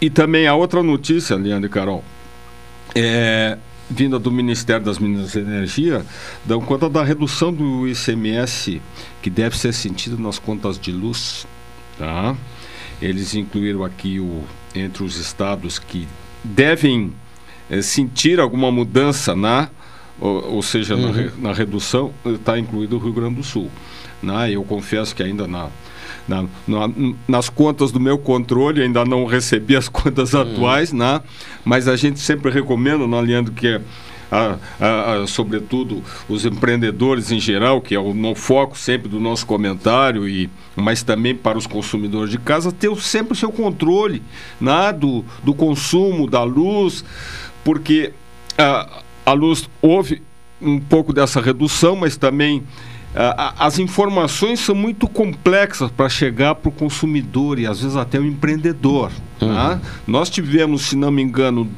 e 0.00 0.10
também 0.10 0.46
a 0.46 0.54
outra 0.54 0.82
notícia, 0.82 1.36
Leandro 1.36 1.66
e 1.66 1.70
Carol, 1.70 2.04
é, 2.94 3.56
vinda 3.88 4.18
do 4.18 4.30
Ministério 4.30 4.84
das 4.84 4.98
Minas 4.98 5.34
e 5.34 5.40
Energia, 5.40 6.04
dão 6.44 6.60
conta 6.60 6.88
da 6.88 7.02
redução 7.02 7.52
do 7.52 7.88
ICMS 7.88 8.80
que 9.22 9.30
deve 9.30 9.56
ser 9.58 9.72
sentido 9.72 10.18
nas 10.18 10.38
contas 10.38 10.78
de 10.78 10.92
luz. 10.92 11.46
Tá? 11.98 12.36
Eles 13.00 13.34
incluíram 13.34 13.84
aqui 13.84 14.20
o, 14.20 14.44
entre 14.74 15.02
os 15.02 15.16
estados 15.16 15.78
que 15.78 16.06
devem 16.44 17.12
é, 17.70 17.80
sentir 17.80 18.40
alguma 18.40 18.70
mudança 18.70 19.34
na, 19.34 19.68
ou, 20.20 20.54
ou 20.56 20.62
seja, 20.62 20.94
uhum. 20.96 21.12
na, 21.12 21.50
na, 21.50 21.52
redução, 21.54 22.12
está 22.26 22.58
incluído 22.58 22.96
o 22.96 22.98
Rio 22.98 23.12
Grande 23.12 23.36
do 23.36 23.44
Sul. 23.44 23.70
Né? 24.22 24.50
Eu 24.52 24.62
confesso 24.64 25.14
que 25.14 25.22
ainda 25.22 25.46
na, 25.46 25.68
na, 26.28 26.44
na, 26.66 26.90
nas 27.26 27.48
contas 27.48 27.90
do 27.90 28.00
meu 28.00 28.18
controle, 28.18 28.82
ainda 28.82 29.04
não 29.04 29.24
recebi 29.24 29.76
as 29.76 29.88
contas 29.88 30.34
uhum. 30.34 30.42
atuais, 30.42 30.92
né? 30.92 31.22
mas 31.64 31.88
a 31.88 31.96
gente 31.96 32.18
sempre 32.18 32.50
recomenda, 32.50 33.06
né, 33.06 33.20
Leandro, 33.20 33.52
que 33.52 33.80
a, 34.30 34.56
a, 34.80 35.12
a, 35.14 35.26
sobretudo 35.26 36.02
os 36.28 36.44
empreendedores 36.44 37.32
em 37.32 37.40
geral, 37.40 37.80
que 37.80 37.94
é 37.94 37.98
o 37.98 38.14
no 38.14 38.34
foco 38.34 38.78
sempre 38.78 39.08
do 39.08 39.18
nosso 39.18 39.44
comentário, 39.44 40.28
e, 40.28 40.48
mas 40.76 41.02
também 41.02 41.34
para 41.34 41.58
os 41.58 41.66
consumidores 41.66 42.30
de 42.30 42.38
casa, 42.38 42.70
ter 42.70 42.94
sempre 43.00 43.32
o 43.32 43.36
seu 43.36 43.50
controle 43.50 44.22
né, 44.60 44.92
do, 44.92 45.24
do 45.42 45.52
consumo, 45.52 46.28
da 46.28 46.44
luz, 46.44 47.04
porque 47.64 48.12
a, 48.56 49.02
a 49.26 49.32
luz 49.32 49.68
houve 49.80 50.22
um 50.60 50.78
pouco 50.78 51.12
dessa 51.12 51.40
redução, 51.40 51.96
mas 51.96 52.16
também 52.16 52.62
as 53.58 53.78
informações 53.78 54.60
são 54.60 54.74
muito 54.74 55.08
complexas 55.08 55.90
para 55.90 56.08
chegar 56.08 56.54
para 56.54 56.68
o 56.68 56.72
consumidor 56.72 57.58
e 57.58 57.66
às 57.66 57.80
vezes 57.80 57.96
até 57.96 58.20
o 58.20 58.24
empreendedor. 58.24 59.10
Uhum. 59.40 59.48
Tá? 59.48 59.80
Nós 60.06 60.30
tivemos, 60.30 60.82
se 60.82 60.96
não 60.96 61.10
me 61.10 61.20
engano, 61.20 61.68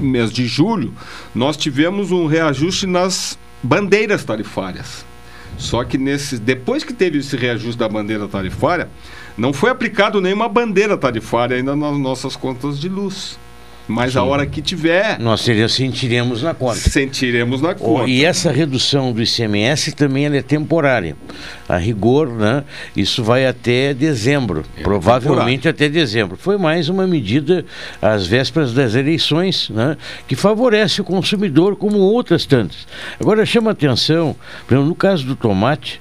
no 0.00 0.08
mês 0.08 0.32
de 0.32 0.46
julho, 0.46 0.94
nós 1.34 1.56
tivemos 1.56 2.10
um 2.10 2.26
reajuste 2.26 2.86
nas 2.86 3.38
bandeiras 3.62 4.24
tarifárias. 4.24 5.04
Só 5.58 5.84
que 5.84 5.98
nesse, 5.98 6.38
depois 6.38 6.82
que 6.82 6.94
teve 6.94 7.18
esse 7.18 7.36
reajuste 7.36 7.78
da 7.78 7.88
bandeira 7.88 8.26
tarifária, 8.26 8.88
não 9.36 9.52
foi 9.52 9.70
aplicado 9.70 10.20
nenhuma 10.20 10.48
bandeira 10.48 10.96
tarifária 10.96 11.56
ainda 11.56 11.76
nas 11.76 11.98
nossas 11.98 12.34
contas 12.34 12.80
de 12.80 12.88
luz. 12.88 13.38
Mas 13.92 14.12
Sim. 14.12 14.18
a 14.18 14.22
hora 14.24 14.46
que 14.46 14.62
tiver. 14.62 15.18
Nós 15.18 15.42
sentiremos 15.68 16.42
na 16.42 16.54
conta. 16.54 16.76
Sentiremos 16.76 17.60
na 17.60 17.74
conta. 17.74 18.08
E 18.08 18.24
essa 18.24 18.50
redução 18.50 19.12
do 19.12 19.22
ICMS 19.22 19.92
também 19.92 20.24
é 20.26 20.42
temporária. 20.42 21.14
A 21.72 21.78
rigor, 21.78 22.28
né, 22.28 22.64
isso 22.94 23.24
vai 23.24 23.46
até 23.46 23.94
dezembro. 23.94 24.62
É 24.76 24.82
provavelmente 24.82 25.66
até 25.66 25.88
dezembro. 25.88 26.36
Foi 26.36 26.58
mais 26.58 26.90
uma 26.90 27.06
medida 27.06 27.64
às 28.02 28.26
vésperas 28.26 28.74
das 28.74 28.94
eleições, 28.94 29.70
né, 29.70 29.96
que 30.28 30.36
favorece 30.36 31.00
o 31.00 31.04
consumidor, 31.04 31.76
como 31.76 31.96
outras 31.96 32.44
tantas. 32.44 32.86
Agora 33.18 33.46
chama 33.46 33.70
atenção, 33.70 34.36
no 34.68 34.94
caso 34.94 35.24
do 35.24 35.34
tomate, 35.34 35.98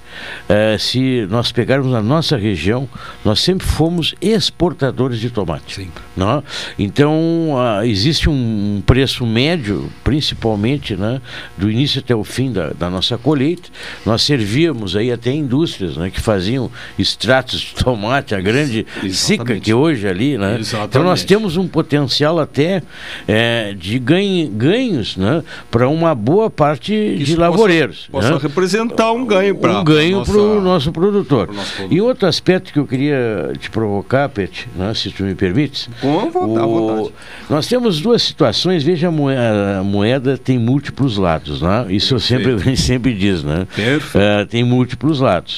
eh, 0.50 0.76
se 0.78 1.26
nós 1.30 1.54
pegarmos 1.54 1.94
a 1.94 2.02
nossa 2.02 2.36
região, 2.36 2.86
nós 3.24 3.40
sempre 3.40 3.66
fomos 3.66 4.14
exportadores 4.22 5.22
de 5.22 5.30
tomate. 5.30 5.90
Não? 6.18 6.38
Né? 6.38 6.44
Então, 6.80 7.56
existe 7.86 8.30
um 8.30 8.84
preço 8.86 9.26
médio, 9.26 9.90
principalmente, 10.04 10.98
né, 10.98 11.22
do 11.58 11.72
início 11.72 12.00
até 12.00 12.14
o 12.14 12.26
fim 12.26 12.52
da, 12.52 12.72
da 12.72 12.90
nossa 12.90 13.18
colheita. 13.18 13.70
Nós 14.06 14.22
servíamos 14.24 14.98
aí 14.98 15.14
até 15.14 15.32
indústrias 15.62 15.98
né, 15.98 16.10
que 16.10 16.20
faziam 16.20 16.70
extratos 16.98 17.60
de 17.60 17.76
tomate, 17.76 18.34
a 18.34 18.42
grande 18.42 18.86
sica 19.12 19.60
que 19.60 19.74
hoje 19.74 20.08
ali, 20.08 20.38
né? 20.38 20.60
Então 20.84 21.04
nós 21.04 21.24
temos 21.24 21.58
um 21.58 21.68
potencial 21.68 22.40
até 22.40 22.82
é, 23.28 23.74
de 23.78 24.00
ganho, 24.00 24.50
ganhos, 24.50 25.16
né, 25.16 25.44
para 25.70 25.88
uma 25.88 26.16
boa 26.16 26.50
parte 26.50 26.94
Isso 26.94 27.26
de 27.26 27.36
lavoureiros. 27.36 28.08
Possa, 28.12 28.32
né? 28.32 28.40
representar 28.42 29.12
um 29.12 29.26
ganho 29.26 29.56
para 29.56 29.80
um 29.80 29.84
ganho 29.84 30.26
para 30.26 30.38
o 30.38 30.62
nosso 30.62 30.92
produtor. 30.92 31.50
E 31.90 32.02
outro 32.02 32.28
aspecto 32.28 32.74
que 32.74 32.80
eu 32.80 32.88
queria 32.88 33.54
te 33.60 33.70
provocar, 33.70 34.30
Pet, 34.30 34.68
né, 34.76 34.94
se 34.94 35.12
tu 35.12 35.24
me 35.24 35.36
permites. 35.36 35.90
Com 36.00 36.32
vontade, 36.32 36.66
o... 36.66 36.88
vontade. 36.88 37.16
Nós 37.50 37.68
temos 37.68 38.02
duas 38.02 38.22
situações, 38.22 38.84
veja, 38.84 39.10
a 39.10 39.12
moeda, 39.12 39.80
a 39.80 39.84
moeda 39.84 40.38
tem 40.38 40.58
múltiplos 40.58 41.18
lados, 41.18 41.62
né? 41.62 41.86
Isso 41.90 42.16
eu 42.16 42.20
sempre, 42.20 42.56
sempre 42.78 43.14
diz, 43.14 43.44
né? 43.44 43.68
Uh, 44.16 44.46
tem 44.46 44.64
múltiplos 44.64 45.20
lados. 45.20 45.51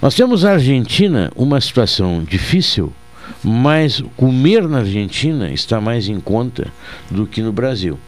Nós 0.00 0.14
temos 0.14 0.44
a 0.44 0.52
Argentina, 0.52 1.30
uma 1.36 1.60
situação 1.60 2.24
difícil, 2.24 2.92
mas 3.42 4.02
comer 4.16 4.68
na 4.68 4.78
Argentina 4.78 5.50
está 5.52 5.80
mais 5.80 6.08
em 6.08 6.20
conta 6.20 6.68
do 7.10 7.26
que 7.26 7.42
no 7.42 7.52
Brasil. 7.52 7.98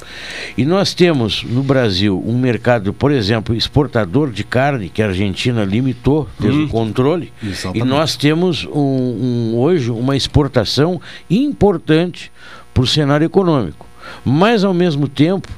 E 0.56 0.64
nós 0.64 0.94
temos 0.94 1.42
no 1.42 1.62
Brasil 1.62 2.22
um 2.24 2.38
mercado, 2.38 2.92
por 2.92 3.10
exemplo, 3.10 3.54
exportador 3.54 4.30
de 4.30 4.44
carne, 4.44 4.88
que 4.88 5.02
a 5.02 5.08
Argentina 5.08 5.64
limitou, 5.64 6.28
fez 6.40 6.54
hum, 6.54 6.64
um 6.64 6.68
controle, 6.68 7.32
exatamente. 7.42 7.84
e 7.84 7.84
nós 7.84 8.16
temos 8.16 8.64
um, 8.66 9.52
um, 9.52 9.56
hoje 9.56 9.90
uma 9.90 10.16
exportação 10.16 11.00
importante 11.28 12.30
para 12.72 12.82
o 12.82 12.86
cenário 12.86 13.24
econômico. 13.24 13.86
Mas, 14.24 14.64
ao 14.64 14.74
mesmo 14.74 15.08
tempo, 15.08 15.48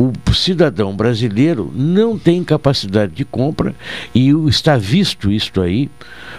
o 0.00 0.34
cidadão 0.34 0.96
brasileiro 0.96 1.70
não 1.74 2.18
tem 2.18 2.42
capacidade 2.42 3.12
de 3.12 3.24
compra 3.24 3.74
e 4.14 4.30
está 4.48 4.76
visto 4.76 5.30
isto 5.30 5.60
aí 5.60 5.90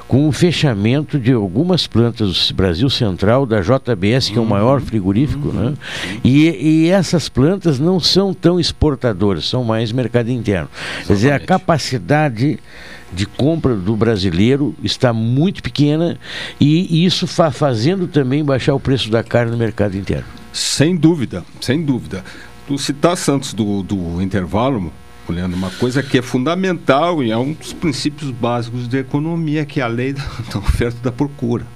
com 0.08 0.28
o 0.28 0.32
fechamento 0.32 1.20
de 1.20 1.32
algumas 1.32 1.88
plantas 1.88 2.50
do 2.50 2.56
Brasil 2.56 2.90
Central, 2.90 3.46
da 3.46 3.62
JBS, 3.62 4.30
que 4.30 4.38
é 4.38 4.42
o 4.42 4.46
maior 4.46 4.80
uhum. 4.80 4.86
frigorífico, 4.86 5.50
uhum. 5.50 5.70
né? 5.70 5.74
E, 6.24 6.48
e, 6.50 6.90
essas 6.90 7.30
plantas 7.30 7.80
não 7.80 8.00
são 8.00 8.34
tão 8.34 8.60
exportadoras, 8.60 9.48
são 9.48 9.64
mais 9.64 9.92
mercado 9.92 10.30
interno. 10.30 10.68
Exatamente. 10.74 11.08
Quer 11.08 11.14
dizer, 11.14 11.32
a 11.32 11.40
capacidade 11.40 12.60
de 13.14 13.26
compra 13.26 13.76
do 13.76 13.96
brasileiro 13.96 14.76
está 14.84 15.14
muito 15.14 15.62
pequena 15.62 16.18
e 16.60 17.06
isso 17.06 17.28
fa 17.28 17.52
fazendo 17.52 18.08
também 18.08 18.44
baixar 18.44 18.74
o 18.74 18.80
preço 18.80 19.10
da 19.10 19.24
carne 19.24 19.52
no 19.52 19.58
mercado 19.58 19.96
interno. 19.96 20.26
Sem 20.52 20.96
dúvida, 20.96 21.44
sem 21.62 21.82
dúvida. 21.84 22.24
Tu 22.72 22.78
citaste 22.78 23.30
antes 23.30 23.54
do, 23.54 23.84
do 23.84 24.22
intervalo, 24.22 24.94
Leandro, 25.28 25.58
uma 25.58 25.72
coisa 25.72 26.02
que 26.02 26.18
é 26.18 26.22
fundamental 26.22 27.22
e 27.22 27.30
é 27.30 27.38
um 27.38 27.52
dos 27.52 27.74
princípios 27.74 28.32
básicos 28.32 28.88
da 28.88 29.00
economia, 29.00 29.66
que 29.66 29.82
é 29.82 29.84
a 29.84 29.88
lei 29.88 30.14
da, 30.14 30.24
da 30.54 30.60
oferta 30.60 30.98
e 30.98 31.04
da 31.04 31.12
procura. 31.12 31.68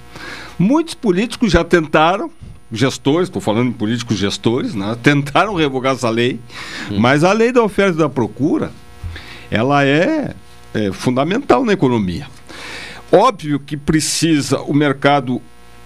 Muitos 0.58 0.94
políticos 0.94 1.52
já 1.52 1.62
tentaram, 1.62 2.30
gestores, 2.72 3.28
estou 3.28 3.42
falando 3.42 3.68
em 3.68 3.72
políticos 3.72 4.16
gestores, 4.16 4.74
né, 4.74 4.96
tentaram 5.02 5.54
revogar 5.54 5.92
essa 5.92 6.08
lei, 6.08 6.40
hum. 6.90 6.98
mas 6.98 7.22
a 7.22 7.32
lei 7.34 7.52
da 7.52 7.62
oferta 7.62 7.92
e 7.92 7.98
da 7.98 8.08
procura, 8.08 8.72
ela 9.50 9.84
é, 9.84 10.34
é 10.72 10.92
fundamental 10.92 11.62
na 11.62 11.74
economia. 11.74 12.26
Óbvio 13.12 13.60
que 13.60 13.76
precisa 13.76 14.62
o 14.62 14.72
mercado 14.72 15.42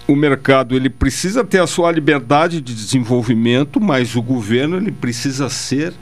o 0.07 0.17
mercado 0.17 0.75
ele 0.75 0.91
precisa 0.91 1.45
ter 1.45 1.61
a 1.61 1.67
sua 1.67 1.91
liberdade 1.93 2.61
de 2.61 2.75
desenvolvimento, 2.75 3.81
mas 3.81 4.17
o 4.17 4.23
governo 4.23 4.77
ele 4.77 4.91
precisa 4.91 5.49
ser 5.49 5.93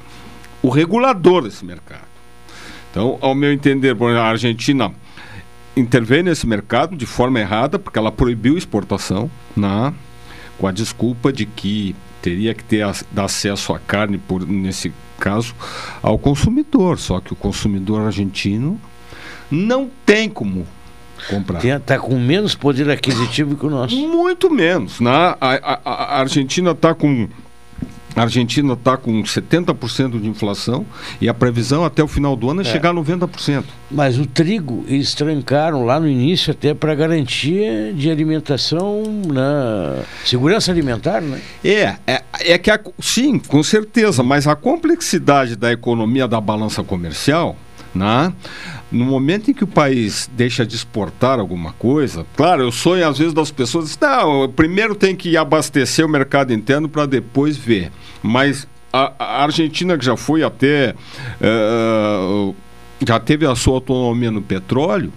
o 0.62 0.68
regulador 0.68 1.42
desse 1.42 1.64
mercado. 1.64 2.08
Então, 2.90 3.18
ao 3.20 3.34
meu 3.34 3.52
entender, 3.52 3.96
a 4.02 4.22
Argentina 4.22 4.92
intervém 5.76 6.22
nesse 6.22 6.46
mercado 6.46 6.96
de 6.96 7.06
forma 7.06 7.38
errada, 7.38 7.78
porque 7.78 7.98
ela 7.98 8.10
proibiu 8.10 8.56
exportação, 8.56 9.30
né, 9.56 9.92
com 10.58 10.66
a 10.66 10.72
desculpa 10.72 11.32
de 11.32 11.46
que 11.46 11.94
teria 12.20 12.54
que 12.54 12.64
ter 12.64 12.84
acesso 13.16 13.72
à 13.72 13.78
carne, 13.78 14.18
por, 14.18 14.46
nesse 14.46 14.92
caso, 15.20 15.54
ao 16.02 16.18
consumidor. 16.18 16.98
Só 16.98 17.20
que 17.20 17.32
o 17.32 17.36
consumidor 17.36 18.02
argentino 18.02 18.80
não 19.50 19.88
tem 20.04 20.28
como 20.28 20.66
comprar. 21.28 21.64
Está 21.64 21.98
com 21.98 22.18
menos 22.18 22.54
poder 22.54 22.90
aquisitivo 22.90 23.56
que 23.56 23.66
o 23.66 23.70
nosso. 23.70 23.96
Muito 23.96 24.50
menos. 24.50 25.00
Né? 25.00 25.10
A, 25.10 25.36
a, 25.40 25.80
a 25.84 26.20
Argentina 26.20 26.72
está 26.72 26.94
com. 26.94 27.28
A 28.16 28.22
Argentina 28.22 28.72
está 28.72 28.96
com 28.96 29.22
70% 29.22 30.20
de 30.20 30.28
inflação 30.28 30.84
e 31.20 31.28
a 31.28 31.34
previsão 31.34 31.84
até 31.84 32.02
o 32.02 32.08
final 32.08 32.34
do 32.34 32.50
ano 32.50 32.62
é, 32.62 32.64
é. 32.64 32.66
chegar 32.66 32.90
a 32.90 32.94
90%. 32.94 33.62
Mas 33.88 34.18
o 34.18 34.26
trigo 34.26 34.84
eles 34.88 35.14
trancaram 35.14 35.84
lá 35.84 36.00
no 36.00 36.08
início 36.08 36.50
até 36.50 36.74
para 36.74 36.96
garantia 36.96 37.92
de 37.92 38.10
alimentação 38.10 39.04
na 39.32 40.02
segurança 40.24 40.72
alimentar, 40.72 41.20
né? 41.20 41.40
É, 41.62 41.94
é, 42.08 42.22
é 42.40 42.58
que 42.58 42.72
a, 42.72 42.80
sim, 42.98 43.38
com 43.38 43.62
certeza, 43.62 44.22
mas 44.24 44.48
a 44.48 44.56
complexidade 44.56 45.54
da 45.54 45.70
economia 45.70 46.26
da 46.26 46.40
balança 46.40 46.82
comercial, 46.82 47.56
né? 47.94 48.32
No 48.90 49.04
momento 49.04 49.50
em 49.50 49.54
que 49.54 49.64
o 49.64 49.66
país 49.66 50.30
deixa 50.32 50.64
de 50.64 50.74
exportar 50.74 51.38
alguma 51.38 51.72
coisa, 51.74 52.26
claro, 52.36 52.62
eu 52.62 52.72
sonho 52.72 53.06
às 53.06 53.18
vezes 53.18 53.34
das 53.34 53.50
pessoas, 53.50 53.98
não, 54.00 54.48
primeiro 54.48 54.94
tem 54.94 55.14
que 55.14 55.36
abastecer 55.36 56.04
o 56.04 56.08
mercado 56.08 56.52
interno 56.52 56.88
para 56.88 57.04
depois 57.04 57.56
ver. 57.56 57.92
Mas 58.22 58.66
a, 58.92 59.12
a, 59.18 59.42
Argentina 59.42 59.98
que 59.98 60.04
já 60.04 60.16
foi 60.16 60.42
até 60.42 60.94
uh, 61.40 62.54
já 63.06 63.20
teve 63.20 63.46
a 63.46 63.54
sua 63.54 63.74
autonomia 63.74 64.30
no 64.30 64.42
petróleo, 64.42 65.12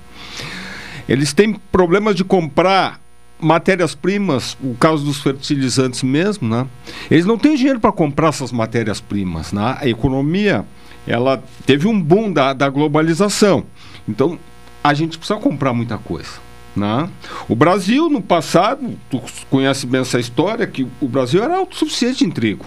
eles 1.08 1.34
têm 1.34 1.54
problemas 1.72 2.16
de 2.16 2.24
comprar 2.24 3.00
matérias-primas, 3.40 4.56
o 4.62 4.76
caso 4.76 5.04
dos 5.04 5.20
fertilizantes 5.20 6.04
mesmo, 6.04 6.48
né? 6.48 6.68
Eles 7.10 7.26
não 7.26 7.40
têm 7.40 7.56
dinheiro 7.56 7.80
para 7.80 7.92
comprar 7.92 8.30
essas 8.30 8.52
matérias-primas, 8.52 9.52
né? 9.52 9.78
A 9.80 9.88
economia 9.88 10.64
ela 11.06 11.44
teve 11.66 11.88
um 11.88 12.00
boom 12.00 12.32
da, 12.32 12.54
da 12.54 12.70
globalização. 12.70 13.66
Então, 14.08 14.38
a 14.84 14.94
gente 14.94 15.18
precisa 15.18 15.40
comprar 15.40 15.74
muita 15.74 15.98
coisa. 15.98 16.30
Né? 16.76 17.10
O 17.50 17.56
Brasil, 17.56 18.10
no 18.10 18.22
passado, 18.22 18.98
tu 19.10 19.22
conhece 19.50 19.86
bem 19.86 20.02
essa 20.02 20.20
história, 20.20 20.66
que 20.66 20.88
o 21.02 21.08
Brasil 21.08 21.44
era 21.44 21.58
autossuficiente 21.58 22.24
em 22.24 22.30
trigo. 22.30 22.66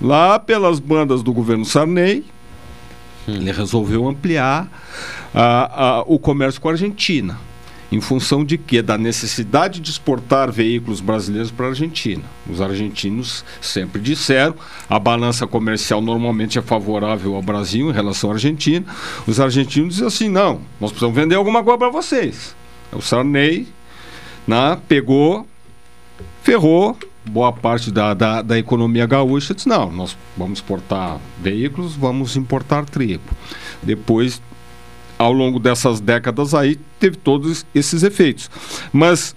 Lá 0.00 0.38
pelas 0.38 0.78
bandas 0.78 1.22
do 1.22 1.32
governo 1.32 1.64
Sarney, 1.64 2.24
hum. 3.26 3.34
ele 3.34 3.52
resolveu 3.52 4.08
ampliar 4.08 4.68
a, 5.34 5.84
a, 5.84 6.02
o 6.02 6.18
comércio 6.18 6.60
com 6.60 6.68
a 6.68 6.72
Argentina. 6.72 7.38
Em 7.90 8.00
função 8.00 8.44
de 8.44 8.58
quê? 8.58 8.82
Da 8.82 8.98
necessidade 8.98 9.80
de 9.80 9.90
exportar 9.90 10.50
veículos 10.50 11.00
brasileiros 11.00 11.50
para 11.50 11.66
a 11.66 11.68
Argentina. 11.68 12.22
Os 12.50 12.60
argentinos 12.60 13.44
sempre 13.60 14.00
disseram, 14.00 14.54
a 14.88 14.98
balança 14.98 15.46
comercial 15.46 16.00
normalmente 16.00 16.58
é 16.58 16.62
favorável 16.62 17.36
ao 17.36 17.42
Brasil 17.42 17.88
em 17.88 17.92
relação 17.92 18.30
à 18.30 18.34
Argentina. 18.34 18.84
Os 19.26 19.38
argentinos 19.38 19.94
dizem 19.94 20.06
assim, 20.06 20.28
não, 20.28 20.60
nós 20.80 20.90
precisamos 20.90 21.16
vender 21.16 21.36
alguma 21.36 21.62
coisa 21.62 21.78
para 21.78 21.90
vocês. 21.90 22.56
O 22.92 23.00
Sarney 23.00 23.68
né, 24.46 24.78
pegou, 24.88 25.46
ferrou 26.42 26.96
boa 27.28 27.52
parte 27.52 27.90
da, 27.90 28.14
da, 28.14 28.40
da 28.42 28.58
economia 28.58 29.06
gaúcha, 29.06 29.54
disse, 29.54 29.68
não, 29.68 29.90
nós 29.90 30.16
vamos 30.36 30.58
exportar 30.58 31.18
veículos, 31.40 31.94
vamos 31.94 32.36
importar 32.36 32.84
trigo. 32.84 33.24
Depois 33.82 34.40
ao 35.18 35.32
longo 35.32 35.58
dessas 35.58 36.00
décadas 36.00 36.54
aí 36.54 36.78
teve 36.98 37.16
todos 37.16 37.64
esses 37.74 38.02
efeitos. 38.02 38.50
Mas 38.92 39.34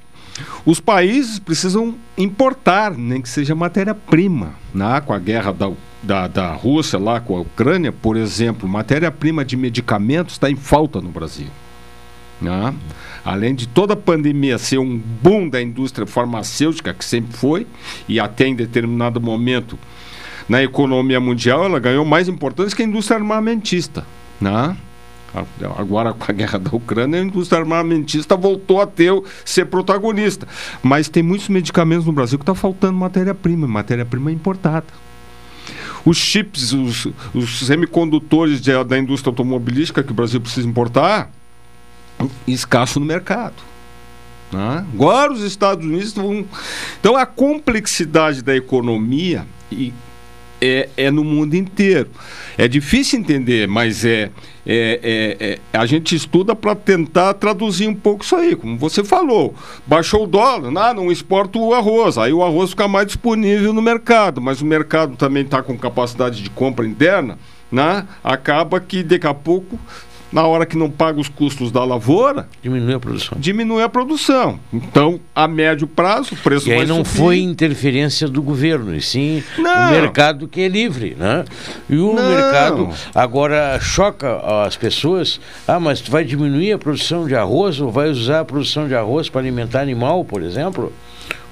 os 0.66 0.80
países 0.80 1.40
precisam 1.40 1.96
importar, 2.18 2.98
nem 2.98 3.22
que 3.22 3.30
seja 3.30 3.56
matéria-prima. 3.56 4.54
Né? 4.74 5.02
Com 5.02 5.14
a 5.14 5.20
guerra 5.20 5.52
da, 5.52 5.72
da, 6.02 6.28
da 6.28 6.54
Rússia 6.54 7.00
lá 7.00 7.20
com 7.20 7.36
a 7.38 7.42
Ucrânia, 7.42 7.92
por 7.92 8.16
exemplo, 8.16 8.68
matéria-prima 8.68 9.44
de 9.44 9.58
medicamentos 9.58 10.36
está 10.36 10.50
em 10.50 10.56
falta 10.56 11.02
no 11.02 11.10
Brasil. 11.10 11.48
Né? 12.42 12.74
Além 13.24 13.54
de 13.54 13.68
toda 13.68 13.94
a 13.94 13.98
pandemia 13.98 14.58
ser 14.58 14.78
um 14.78 14.98
boom 14.98 15.50
da 15.50 15.62
indústria 15.62 16.08
farmacêutica, 16.08 16.94
que 16.94 17.04
sempre 17.04 17.36
foi, 17.36 17.68
e 18.08 18.20
até 18.20 18.48
em 18.48 18.56
determinado 18.56 19.20
momento 19.20 19.78
na 20.48 20.64
economia 20.64 21.20
mundial 21.20 21.66
ela 21.66 21.80
ganhou 21.80 22.06
mais 22.06 22.28
importância 22.28 22.76
que 22.76 22.82
a 22.82 22.86
indústria 22.86 23.18
armamentista. 23.18 24.06
Né? 24.40 24.76
Agora, 25.78 26.14
com 26.14 26.32
a 26.32 26.34
guerra 26.34 26.58
da 26.58 26.76
Ucrânia, 26.76 27.20
a 27.20 27.24
indústria 27.24 27.62
armamentista 27.62 28.36
voltou 28.36 28.82
a 28.82 28.88
ter, 28.88 29.12
ser 29.46 29.66
protagonista. 29.66 30.48
Mas 30.82 31.08
tem 31.08 31.22
muitos 31.22 31.50
medicamentos 31.50 32.06
no 32.06 32.12
Brasil 32.12 32.40
que 32.40 32.44
está 32.44 32.56
faltando 32.56 32.94
matéria-prima, 32.98 33.68
matéria-prima 33.68 34.32
importada. 34.32 34.88
Os 36.04 36.18
chips, 36.18 36.74
os, 36.74 37.08
os 37.34 37.60
semicondutores 37.66 38.62
de, 38.62 38.72
da 38.84 38.98
indústria 38.98 39.30
automobilística 39.32 40.02
que 40.02 40.12
o 40.12 40.16
Brasil 40.16 40.42
precisa 40.42 40.68
importar, 40.68 41.30
escasso 42.48 43.00
no 43.00 43.06
mercado. 43.06 43.56
Né? 44.52 44.86
Agora 44.94 45.32
os 45.32 45.42
Estados 45.42 45.86
Unidos 45.86 46.14
vão. 46.14 46.46
Então 47.00 47.16
a 47.16 47.26
complexidade 47.26 48.42
da 48.42 48.56
economia 48.56 49.46
e 49.72 49.94
é, 50.62 50.90
é 50.98 51.12
no 51.12 51.24
mundo 51.24 51.56
inteiro. 51.56 52.10
É 52.58 52.68
difícil 52.68 53.20
entender, 53.20 53.68
mas 53.68 54.04
é, 54.04 54.30
é, 54.66 55.00
é, 55.04 55.60
é 55.74 55.78
a 55.78 55.86
gente 55.86 56.16
estuda 56.16 56.56
para 56.56 56.76
tentar 56.76 57.34
traduzir 57.36 57.88
um 57.88 57.96
pouco 57.96 58.24
isso 58.24 58.36
aí. 58.36 58.56
Como 58.56 58.78
você 58.78 59.04
falou, 59.04 59.54
baixou 59.86 60.24
o 60.24 60.28
dólar, 60.28 60.72
ah, 60.78 60.94
não 60.94 61.12
exporta 61.12 61.58
o 61.58 61.74
arroz, 61.74 62.18
aí 62.18 62.34
o 62.34 62.44
arroz 62.44 62.72
fica 62.72 62.88
mais 62.88 63.08
disponível 63.08 63.74
no 63.74 63.82
mercado, 63.82 64.42
mas 64.42 64.62
o 64.62 64.66
mercado 64.66 65.16
também 65.16 65.44
está 65.44 65.62
com 65.64 65.78
capacidade 65.78 66.44
de 66.44 66.50
compra 66.50 66.86
interna, 66.86 67.38
né? 67.72 68.06
acaba 68.24 68.80
que 68.80 69.04
daqui 69.04 69.28
a 69.28 69.34
pouco 69.34 69.80
na 70.32 70.46
hora 70.46 70.66
que 70.66 70.78
não 70.78 70.90
paga 70.90 71.20
os 71.20 71.28
custos 71.28 71.72
da 71.72 71.84
lavoura, 71.84 72.48
diminui 72.62 72.94
a 72.94 73.00
produção. 73.00 73.38
Diminui 73.40 73.82
a 73.84 73.90
produção. 73.90 74.60
Então, 74.72 75.20
a 75.34 75.48
médio 75.48 75.88
prazo, 75.88 76.34
o 76.36 76.38
preço 76.38 76.70
e 76.70 76.74
aí 76.74 76.86
não 76.86 77.04
subir. 77.04 77.18
foi 77.18 77.40
interferência 77.40 78.28
do 78.28 78.42
governo, 78.42 78.96
e 78.96 79.02
sim 79.02 79.44
Não. 79.58 79.88
o 79.88 79.92
mercado 79.92 80.48
que 80.48 80.62
é 80.62 80.68
livre, 80.68 81.16
né? 81.18 81.46
E 81.90 81.98
o 81.98 82.14
Não. 82.14 82.30
mercado 82.30 82.90
agora 83.16 83.80
choca 83.82 84.38
as 84.66 84.76
pessoas. 84.78 85.40
Ah, 85.68 85.80
mas 85.80 86.02
tu 86.02 86.12
vai 86.12 86.24
diminuir 86.24 86.74
a 86.74 86.78
produção 86.78 87.28
de 87.28 87.36
arroz 87.36 87.80
ou 87.80 87.92
vai 87.92 88.10
usar 88.10 88.42
a 88.42 88.46
produção 88.46 88.88
de 88.88 88.96
arroz 88.96 89.30
para 89.30 89.42
alimentar 89.42 89.82
animal, 89.82 90.24
por 90.24 90.44
exemplo? 90.44 90.94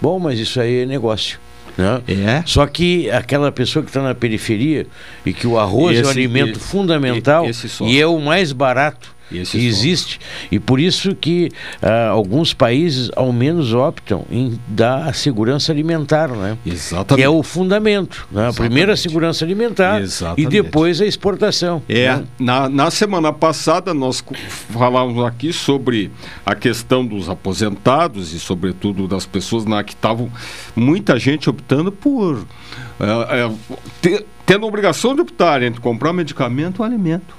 Bom, 0.01 0.19
mas 0.19 0.39
isso 0.39 0.59
aí 0.61 0.83
é 0.83 0.85
negócio. 0.85 1.39
Né? 1.77 2.01
É. 2.07 2.43
Só 2.45 2.65
que 2.65 3.09
aquela 3.11 3.51
pessoa 3.51 3.83
que 3.83 3.89
está 3.89 4.01
na 4.01 4.15
periferia 4.15 4.87
e 5.25 5.31
que 5.31 5.45
o 5.45 5.59
arroz 5.59 5.95
é 5.95 5.99
o 5.99 6.01
Esse- 6.03 6.09
alimento 6.11 6.57
esse- 6.57 6.67
fundamental 6.67 7.45
esse 7.45 7.83
e 7.83 7.99
é 8.01 8.07
o 8.07 8.19
mais 8.19 8.51
barato 8.51 9.15
Esse 9.31 9.57
existe 9.65 10.19
e 10.51 10.57
por 10.59 10.79
isso 10.79 11.13
que 11.15 11.49
ah, 11.81 12.07
alguns 12.09 12.53
países 12.53 13.11
ao 13.15 13.33
menos 13.33 13.73
optam 13.73 14.25
em 14.31 14.59
dar 14.67 15.07
a 15.07 15.13
segurança 15.13 15.71
alimentar, 15.71 16.29
né? 16.29 16.57
Exatamente. 16.65 17.15
Que 17.15 17.23
é 17.23 17.29
o 17.29 17.43
fundamento, 17.43 18.27
né? 18.31 18.49
Primeiro 18.55 18.91
a 18.91 18.95
segurança 18.97 19.43
alimentar 19.43 20.01
Exatamente. 20.01 20.41
e 20.41 20.49
depois 20.49 21.01
a 21.01 21.05
exportação. 21.05 21.81
É, 21.89 22.15
né? 22.15 22.23
na, 22.39 22.69
na 22.69 22.89
semana 22.91 23.33
passada 23.33 23.93
nós 23.93 24.23
falávamos 24.69 25.23
aqui 25.25 25.51
sobre 25.51 26.09
a 26.45 26.55
questão 26.55 27.05
dos 27.05 27.29
aposentados 27.29 28.33
e 28.33 28.39
sobretudo 28.39 29.07
das 29.07 29.25
pessoas 29.25 29.65
na 29.65 29.83
que 29.83 29.93
estavam 29.93 30.31
muita 30.75 31.19
gente 31.19 31.49
optando 31.49 31.91
por 31.91 32.45
é, 32.99 33.41
é, 33.45 33.51
ter- 34.01 34.25
tendo 34.45 34.65
a 34.65 34.69
obrigação 34.69 35.13
de 35.13 35.21
optar 35.21 35.61
entre 35.61 35.81
comprar 35.81 36.13
medicamento 36.13 36.79
ou 36.79 36.85
alimento, 36.85 37.35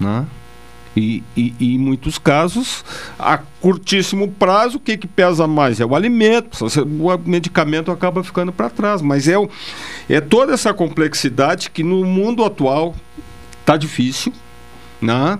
né? 0.00 0.26
E, 0.96 1.22
e, 1.36 1.54
e 1.58 1.74
em 1.74 1.78
muitos 1.78 2.18
casos, 2.18 2.84
a 3.18 3.38
curtíssimo 3.60 4.28
prazo, 4.28 4.76
o 4.76 4.80
que, 4.80 4.96
que 4.96 5.08
pesa 5.08 5.46
mais? 5.46 5.80
É 5.80 5.84
o 5.84 5.94
alimento, 5.94 6.64
o 6.64 7.18
medicamento 7.28 7.90
acaba 7.90 8.22
ficando 8.22 8.52
para 8.52 8.70
trás. 8.70 9.02
Mas 9.02 9.26
é, 9.26 9.36
o- 9.36 9.48
é 10.08 10.20
toda 10.20 10.54
essa 10.54 10.72
complexidade 10.72 11.70
que 11.70 11.82
no 11.82 12.04
mundo 12.04 12.44
atual 12.44 12.94
está 13.60 13.76
difícil. 13.76 14.32
Né? 15.02 15.38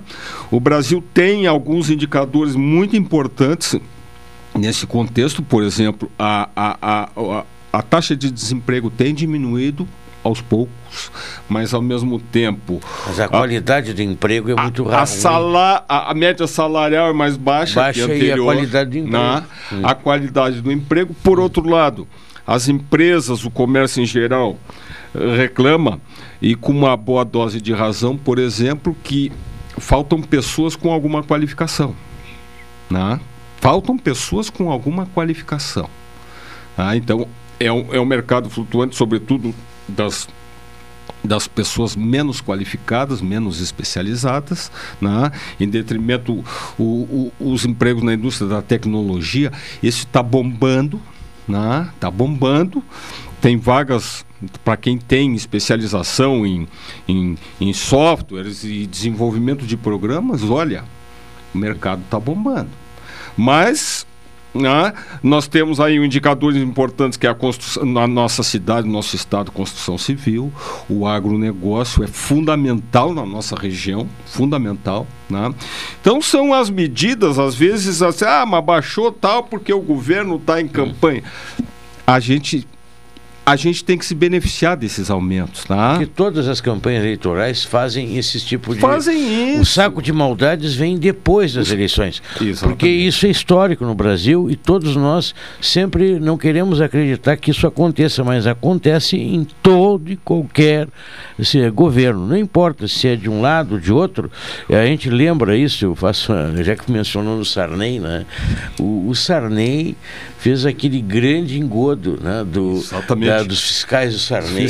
O 0.50 0.58
Brasil 0.60 1.02
tem 1.14 1.46
alguns 1.46 1.88
indicadores 1.88 2.54
muito 2.56 2.96
importantes 2.96 3.76
nesse 4.54 4.86
contexto, 4.86 5.42
por 5.42 5.62
exemplo, 5.62 6.10
a, 6.18 6.48
a, 6.54 6.76
a, 6.82 7.08
a, 7.16 7.44
a 7.72 7.82
taxa 7.82 8.14
de 8.14 8.30
desemprego 8.30 8.90
tem 8.90 9.14
diminuído 9.14 9.88
aos 10.22 10.40
poucos, 10.40 10.74
mas 11.48 11.72
ao 11.74 11.82
mesmo 11.82 12.18
tempo. 12.18 12.80
Mas 13.06 13.20
a 13.20 13.28
qualidade 13.28 13.92
do 13.92 14.02
emprego 14.02 14.50
é 14.50 14.54
muito 14.60 14.88
A, 14.90 15.04
a, 15.88 16.10
a 16.10 16.14
média 16.14 16.46
salarial 16.46 17.08
é 17.08 17.12
mais 17.12 17.36
baixa, 17.36 17.80
Baixa 17.80 18.06
que 18.06 18.12
a 18.12 18.14
e 18.14 18.20
a 18.30 18.34
anterior. 18.34 18.44
qualidade 18.44 18.90
do 18.90 18.98
emprego. 18.98 19.24
né? 19.24 19.44
Hum. 19.72 19.80
A 19.84 19.94
qualidade 19.94 20.60
do 20.60 20.72
emprego. 20.72 21.14
Por 21.22 21.38
outro 21.40 21.68
lado, 21.68 22.06
as 22.46 22.68
empresas, 22.68 23.44
o 23.44 23.50
comércio 23.50 24.02
em 24.02 24.06
geral, 24.06 24.58
eh, 25.14 25.36
reclama, 25.36 26.00
e 26.42 26.54
com 26.54 26.72
uma 26.72 26.96
boa 26.96 27.24
dose 27.24 27.60
de 27.60 27.72
razão, 27.72 28.16
por 28.16 28.38
exemplo, 28.38 28.96
que 29.02 29.32
faltam 29.78 30.20
pessoas 30.20 30.76
com 30.76 30.92
alguma 30.92 31.22
qualificação. 31.22 31.94
Né? 32.90 33.18
Faltam 33.60 33.96
pessoas 33.96 34.50
com 34.50 34.70
alguma 34.70 35.06
qualificação. 35.06 35.88
Ah, 36.76 36.94
então, 36.96 37.26
é 37.58 37.72
um, 37.72 37.86
é 37.94 37.98
um 38.00 38.04
mercado 38.04 38.50
flutuante, 38.50 38.94
sobretudo 38.94 39.54
das, 39.88 40.28
das 41.24 41.48
pessoas 41.48 41.96
menos 41.96 42.40
qualificadas, 42.42 43.22
menos 43.22 43.60
especializadas, 43.60 44.70
né? 45.00 45.32
em 45.58 45.68
detrimento 45.68 46.44
o, 46.78 46.82
o, 46.82 47.32
os 47.40 47.64
empregos 47.64 48.02
na 48.02 48.12
indústria 48.12 48.48
da 48.48 48.60
tecnologia. 48.60 49.50
Isso 49.82 50.00
está 50.00 50.22
bombando, 50.22 51.00
está 51.94 52.10
bombando. 52.10 52.84
Tem 53.40 53.56
vagas 53.56 54.24
para 54.62 54.76
quem 54.76 54.98
tem 54.98 55.34
especialização 55.34 56.46
em, 56.46 56.68
em, 57.08 57.38
em 57.60 57.72
softwares 57.72 58.62
e 58.64 58.86
desenvolvimento 58.86 59.66
de 59.66 59.76
programas. 59.76 60.42
Olha, 60.42 60.84
o 61.54 61.58
mercado 61.58 62.02
está 62.02 62.20
bombando. 62.20 62.70
Mas 63.36 64.06
né, 64.54 64.92
nós 65.22 65.48
temos 65.48 65.80
aí 65.80 65.98
um 65.98 66.04
indicadores 66.04 66.62
importantes 66.62 67.18
que 67.18 67.26
é 67.26 67.30
a 67.30 67.34
construção 67.34 67.84
na 67.84 68.06
nossa 68.06 68.42
cidade, 68.42 68.86
no 68.86 68.92
nosso 68.92 69.16
estado, 69.16 69.50
construção 69.50 69.98
civil, 69.98 70.52
o 70.88 71.06
agronegócio 71.06 72.04
é 72.04 72.06
fundamental 72.06 73.12
na 73.12 73.26
nossa 73.26 73.56
região, 73.56 74.08
fundamental. 74.26 75.06
Né? 75.28 75.52
Então 76.00 76.22
são 76.22 76.54
as 76.54 76.70
medidas, 76.70 77.38
às 77.38 77.54
vezes, 77.54 78.00
assim, 78.00 78.24
ah, 78.24 78.46
mas 78.46 78.64
baixou 78.64 79.10
tal 79.10 79.42
porque 79.42 79.72
o 79.72 79.80
governo 79.80 80.36
está 80.36 80.60
em 80.60 80.68
campanha. 80.68 81.22
A 82.06 82.20
gente 82.20 82.66
a 83.46 83.56
gente 83.56 83.84
tem 83.84 83.98
que 83.98 84.06
se 84.06 84.14
beneficiar 84.14 84.76
desses 84.76 85.10
aumentos, 85.10 85.64
tá? 85.64 85.90
Porque 85.90 86.06
todas 86.06 86.48
as 86.48 86.60
campanhas 86.60 87.04
eleitorais 87.04 87.62
fazem 87.62 88.16
esse 88.16 88.40
tipo 88.40 88.74
de. 88.74 88.80
Fazem 88.80 89.60
O 89.60 89.66
saco 89.66 90.00
de 90.00 90.12
maldades 90.12 90.74
vem 90.74 90.96
depois 90.96 91.52
das 91.52 91.70
eleições. 91.70 92.22
Porque 92.62 92.88
isso 92.88 93.26
é 93.26 93.30
histórico 93.30 93.84
no 93.84 93.94
Brasil 93.94 94.50
e 94.50 94.56
todos 94.56 94.96
nós 94.96 95.34
sempre 95.60 96.18
não 96.18 96.38
queremos 96.38 96.80
acreditar 96.80 97.36
que 97.36 97.50
isso 97.50 97.66
aconteça, 97.66 98.24
mas 98.24 98.46
acontece 98.46 99.16
em 99.16 99.46
todo 99.62 100.10
e 100.10 100.16
qualquer 100.16 100.88
é, 101.54 101.70
governo. 101.70 102.26
Não 102.26 102.38
importa 102.38 102.88
se 102.88 103.08
é 103.08 103.16
de 103.16 103.28
um 103.28 103.42
lado 103.42 103.74
ou 103.74 103.80
de 103.80 103.92
outro, 103.92 104.30
a 104.70 104.86
gente 104.86 105.10
lembra 105.10 105.54
isso, 105.54 105.84
eu 105.84 105.94
faço, 105.94 106.32
já 106.62 106.74
que 106.74 106.90
mencionou 106.90 107.36
no 107.36 107.44
Sarney, 107.44 108.00
né? 108.00 108.24
O, 108.80 109.08
o 109.08 109.14
Sarney 109.14 109.96
fez 110.44 110.66
aquele 110.66 111.00
grande 111.00 111.58
engodo 111.58 112.18
né, 112.22 112.44
do, 112.46 112.82
da, 113.26 113.42
dos 113.42 113.62
fiscais 113.62 114.12
do 114.12 114.18
Sarney, 114.18 114.68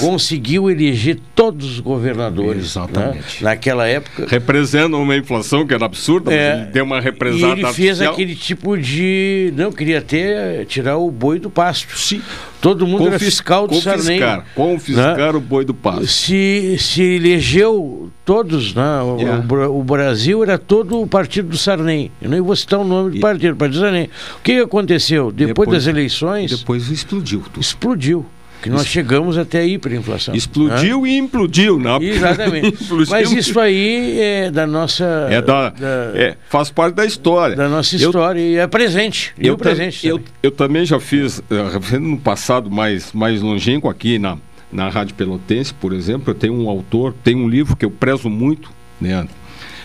conseguiu 0.00 0.68
eleger 0.68 1.20
todos 1.36 1.74
os 1.74 1.78
governadores 1.80 2.74
né, 2.74 3.20
naquela 3.40 3.86
época. 3.86 4.26
Representa 4.28 4.96
uma 4.96 5.16
inflação 5.16 5.64
que 5.64 5.72
era 5.72 5.84
absurda, 5.86 6.32
mas 6.32 6.40
É, 6.40 6.54
ele 6.62 6.64
deu 6.72 6.84
uma 6.84 6.98
E 6.98 7.00
represada 7.00 7.52
ele 7.52 7.60
fez 7.72 8.00
artificial. 8.00 8.12
aquele 8.12 8.34
tipo 8.34 8.76
de. 8.76 9.52
Não, 9.56 9.70
queria 9.70 9.98
até 9.98 10.64
tirar 10.64 10.96
o 10.96 11.08
boi 11.12 11.38
do 11.38 11.48
pasto. 11.48 11.96
Sim. 11.96 12.20
Todo 12.60 12.84
mundo 12.84 13.02
era 13.02 13.12
Confis- 13.12 13.28
fiscal 13.28 13.68
do 13.68 13.80
Sarney. 13.80 14.18
confiscar, 14.18 14.46
confiscar 14.54 15.36
o 15.36 15.40
boi 15.40 15.64
do 15.64 15.74
pasto. 15.74 16.08
Se, 16.08 16.76
se 16.78 17.02
elegeu 17.02 18.10
todos, 18.24 18.74
né? 18.74 18.82
O, 19.02 19.16
Yeah. 19.18 19.38
o 19.38 19.42
Bra- 19.42 19.68
o 19.70 19.82
Brasil 19.82 20.42
era 20.42 20.58
todo 20.58 21.00
o 21.00 21.06
partido 21.06 21.48
do 21.48 21.58
Sarney. 21.58 22.10
Eu 22.22 22.30
nem 22.30 22.40
vou 22.40 22.54
citar 22.56 22.80
o 22.80 22.84
nome 22.84 23.12
do 23.16 23.20
partido, 23.20 23.52
o 23.54 23.56
partido 23.56 23.78
do 23.80 23.84
Sarney. 23.84 24.10
O 24.38 24.42
que 24.42 24.58
aconteceu? 24.60 25.30
Depois, 25.30 25.48
Depois- 25.48 25.70
das 25.70 25.86
eleições. 25.86 26.50
Depois 26.58 26.90
explodiu 26.90 27.40
tudo. 27.40 27.60
Explodiu. 27.60 28.24
Que 28.62 28.70
nós 28.70 28.86
chegamos 28.86 29.36
até 29.36 29.58
a 29.60 29.66
hiperinflação. 29.66 30.34
Explodiu 30.34 31.02
né? 31.02 31.10
e 31.10 31.18
implodiu, 31.18 31.78
né? 31.78 31.98
Exatamente. 32.00 32.78
Mas 33.10 33.30
isso 33.30 33.60
aí 33.60 34.18
é 34.18 34.50
da 34.50 34.66
nossa. 34.66 35.04
É 35.30 35.42
da, 35.42 35.70
é, 36.14 36.34
faz 36.48 36.70
parte 36.70 36.94
da 36.94 37.04
história. 37.04 37.54
Da 37.56 37.68
nossa 37.68 37.94
Eu- 37.96 38.08
história 38.08 38.40
e 38.40 38.56
é 38.56 38.66
presente. 38.66 39.34
E 39.38 39.48
Eu, 39.48 39.54
o 39.54 39.58
presente. 39.58 40.00
tam- 40.00 40.10
eu, 40.12 40.20
eu 40.44 40.50
também 40.50 40.86
já 40.86 40.98
fiz, 40.98 41.42
eh, 41.50 41.98
no 41.98 42.16
passado 42.16 42.70
mais, 42.70 43.12
mais 43.12 43.42
longínquo 43.42 43.86
aqui 43.86 44.18
na, 44.18 44.38
na 44.74 44.88
Rádio 44.88 45.14
Pelotense, 45.14 45.72
por 45.72 45.92
exemplo, 45.92 46.30
eu 46.30 46.34
tenho 46.34 46.52
um 46.52 46.68
autor, 46.68 47.14
tem 47.22 47.36
um 47.36 47.48
livro 47.48 47.76
que 47.76 47.84
eu 47.84 47.90
prezo 47.90 48.28
muito, 48.28 48.70
né, 49.00 49.26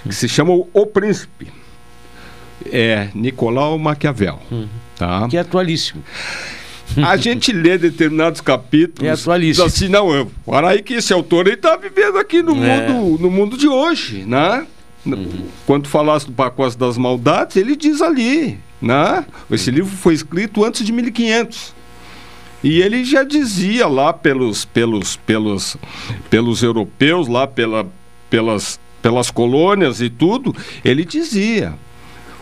que 0.03 0.13
se 0.15 0.27
chama 0.27 0.51
O, 0.73 0.85
Príncipe. 0.87 1.47
É 2.71 3.09
Nicolau 3.13 3.77
Maquiavel. 3.77 4.39
Tá? 4.97 5.27
Que 5.29 5.37
é 5.37 5.39
atualíssimo. 5.41 6.03
A 6.97 7.15
gente 7.15 7.53
lê 7.53 7.77
determinados 7.77 8.41
capítulos. 8.41 9.07
É 9.07 9.13
atualíssimo. 9.13 9.65
Assim, 9.65 9.87
não, 9.87 10.11
eu, 10.13 10.29
para 10.45 10.69
aí 10.69 10.81
que 10.81 10.95
esse 10.95 11.13
autor 11.13 11.47
está 11.47 11.77
vivendo 11.77 12.17
aqui 12.17 12.41
no, 12.41 12.61
É. 12.63 12.89
mundo, 12.89 13.21
no 13.21 13.29
mundo 13.31 13.57
de 13.57 13.67
hoje, 13.67 14.25
né? 14.25 14.65
Quando 15.65 15.87
falasse 15.87 16.25
do 16.25 16.33
pacote 16.33 16.77
das 16.77 16.97
maldades, 16.97 17.55
ele 17.55 17.75
diz 17.75 18.01
ali, 18.01 18.57
né? 18.81 19.25
Esse 19.49 19.71
livro 19.71 19.95
foi 19.95 20.13
escrito 20.13 20.65
antes 20.65 20.85
de 20.85 20.91
1500. 20.91 21.73
E 22.63 22.81
ele 22.81 23.05
já 23.05 23.23
dizia 23.23 23.87
lá 23.87 24.11
pelos, 24.11 24.65
pelos, 24.65 25.15
pelos, 25.15 25.77
pelos 26.29 26.61
europeus, 26.61 27.27
lá 27.27 27.47
pela, 27.47 27.87
pelas, 28.29 28.79
pelas 29.01 29.31
colônias 29.31 30.01
e 30.01 30.09
tudo, 30.09 30.53
ele 30.83 31.05
dizia. 31.05 31.73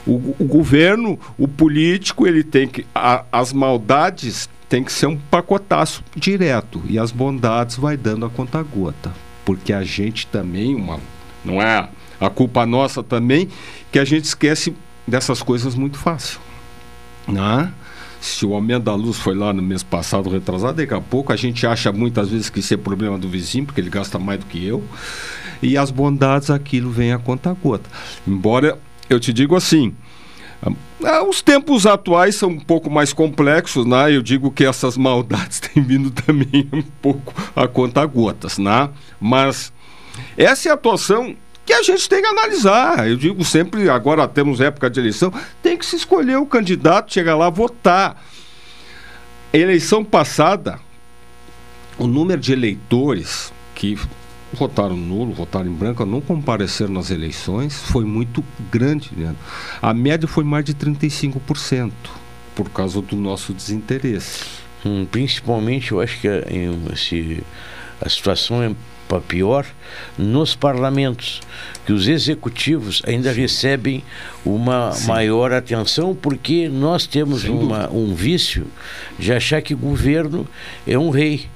O, 0.05 0.35
o 0.39 0.45
governo, 0.45 1.19
o 1.37 1.47
político, 1.47 2.25
ele 2.25 2.41
tem 2.43 2.67
que. 2.67 2.85
a- 2.95 3.25
as 3.31 3.51
maldades 3.51 4.49
tem 4.69 4.83
que 4.83 4.91
ser 4.91 5.05
um 5.07 5.17
pacotaço 5.17 6.01
direto. 6.15 6.81
E 6.89 6.97
as 6.97 7.11
bondades 7.11 7.75
vai 7.75 7.95
dando 7.97 8.25
a 8.25 8.29
conta 8.29 8.61
gota. 8.63 9.13
Porque 9.45 9.71
a 9.73 9.83
gente 9.83 10.25
também, 10.27 10.73
uma, 10.75 10.99
não 11.43 11.61
é 11.61 11.89
a 12.19 12.29
culpa 12.29 12.65
nossa 12.65 13.03
também, 13.03 13.49
que 13.91 13.99
a 13.99 14.03
gente 14.05 14.23
esquece 14.25 14.73
dessas 15.05 15.41
coisas 15.43 15.75
muito 15.75 15.97
fácil. 15.97 16.39
Né? 17.27 17.71
Se 18.27 18.45
o 18.45 18.53
aumento 18.53 18.83
da 18.83 18.95
luz 18.95 19.17
foi 19.17 19.35
lá 19.35 19.53
no 19.53 19.61
mês 19.61 19.83
passado, 19.83 20.29
retrasado, 20.29 20.77
daqui 20.77 20.93
a 20.93 21.01
pouco 21.01 21.31
a 21.31 21.35
gente 21.35 21.65
acha 21.65 21.91
muitas 21.91 22.29
vezes 22.29 22.49
que 22.49 22.59
isso 22.59 22.73
é 22.73 22.77
problema 22.77 23.17
do 23.17 23.27
vizinho, 23.27 23.65
porque 23.65 23.81
ele 23.81 23.89
gasta 23.89 24.19
mais 24.19 24.39
do 24.39 24.45
que 24.45 24.63
eu. 24.65 24.83
e 25.61 25.77
as 25.77 25.89
bondades 25.89 26.49
aquilo 26.49 26.91
vem 26.91 27.13
a 27.13 27.17
conta 27.17 27.53
gota. 27.53 27.89
Embora 28.27 28.77
eu 29.09 29.19
te 29.19 29.31
digo 29.31 29.55
assim, 29.55 29.95
ah, 31.03 31.23
os 31.23 31.41
tempos 31.41 31.85
atuais 31.85 32.35
são 32.35 32.49
um 32.49 32.59
pouco 32.59 32.89
mais 32.89 33.13
complexos, 33.13 33.85
né? 33.85 34.13
Eu 34.13 34.21
digo 34.21 34.51
que 34.51 34.65
essas 34.65 34.97
maldades 34.97 35.59
têm 35.59 35.81
vindo 35.83 36.11
também 36.11 36.67
um 36.73 36.81
pouco 37.01 37.33
a 37.55 37.67
conta 37.67 38.05
gotas, 38.05 38.57
né? 38.57 38.89
Mas 39.19 39.71
essa 40.35 40.69
é 40.69 40.71
a 40.71 40.75
atuação 40.75 41.35
que 41.67 41.73
a 41.73 41.83
gente 41.83 42.07
tem 42.07 42.21
que 42.21 42.27
analisar. 42.27 43.09
Eu 43.09 43.17
digo 43.17 43.43
sempre, 43.43 43.89
agora 43.89 44.25
temos 44.25 44.61
época 44.61 44.89
de 44.89 45.01
eleição, 45.01 45.31
tem 45.61 45.77
que 45.77 45.85
se 45.85 45.97
escolher 45.97 46.37
o 46.37 46.45
candidato, 46.45 47.13
chegar 47.13 47.35
lá, 47.35 47.49
votar. 47.49 48.23
Eleição 49.51 50.03
passada, 50.03 50.79
o 51.97 52.07
número 52.07 52.39
de 52.39 52.53
eleitores 52.53 53.51
que 53.75 53.99
votaram 54.53 54.95
nulo, 54.95 55.33
votaram 55.33 55.67
em 55.67 55.73
branco, 55.73 56.05
não 56.05 56.21
compareceram 56.21 56.93
nas 56.93 57.11
eleições, 57.11 57.81
foi 57.91 58.05
muito 58.05 58.41
grande. 58.71 59.11
Né? 59.15 59.35
A 59.81 59.93
média 59.93 60.27
foi 60.27 60.45
mais 60.45 60.63
de 60.63 60.73
35%, 60.73 61.91
por 62.55 62.69
causa 62.69 63.01
do 63.01 63.17
nosso 63.17 63.53
desinteresse. 63.53 64.45
Hum, 64.85 65.05
principalmente, 65.05 65.91
eu 65.91 65.99
acho 65.99 66.21
que 66.21 66.29
a, 66.29 66.95
se, 66.95 67.43
a 67.99 68.07
situação 68.07 68.63
é 68.63 68.71
pior 69.27 69.65
nos 70.17 70.55
parlamentos, 70.55 71.41
que 71.85 71.93
os 71.93 72.07
executivos 72.07 73.01
ainda 73.05 73.31
recebem 73.31 74.03
uma 74.45 74.91
Sim. 74.91 75.07
maior 75.07 75.53
atenção, 75.53 76.13
porque 76.13 76.67
nós 76.67 77.07
temos 77.07 77.45
uma, 77.45 77.89
um 77.89 78.13
vício 78.13 78.67
de 79.17 79.31
achar 79.31 79.61
que 79.61 79.73
o 79.73 79.77
governo 79.77 80.47
é 80.85 80.97
um 80.97 81.09
rei 81.09 81.47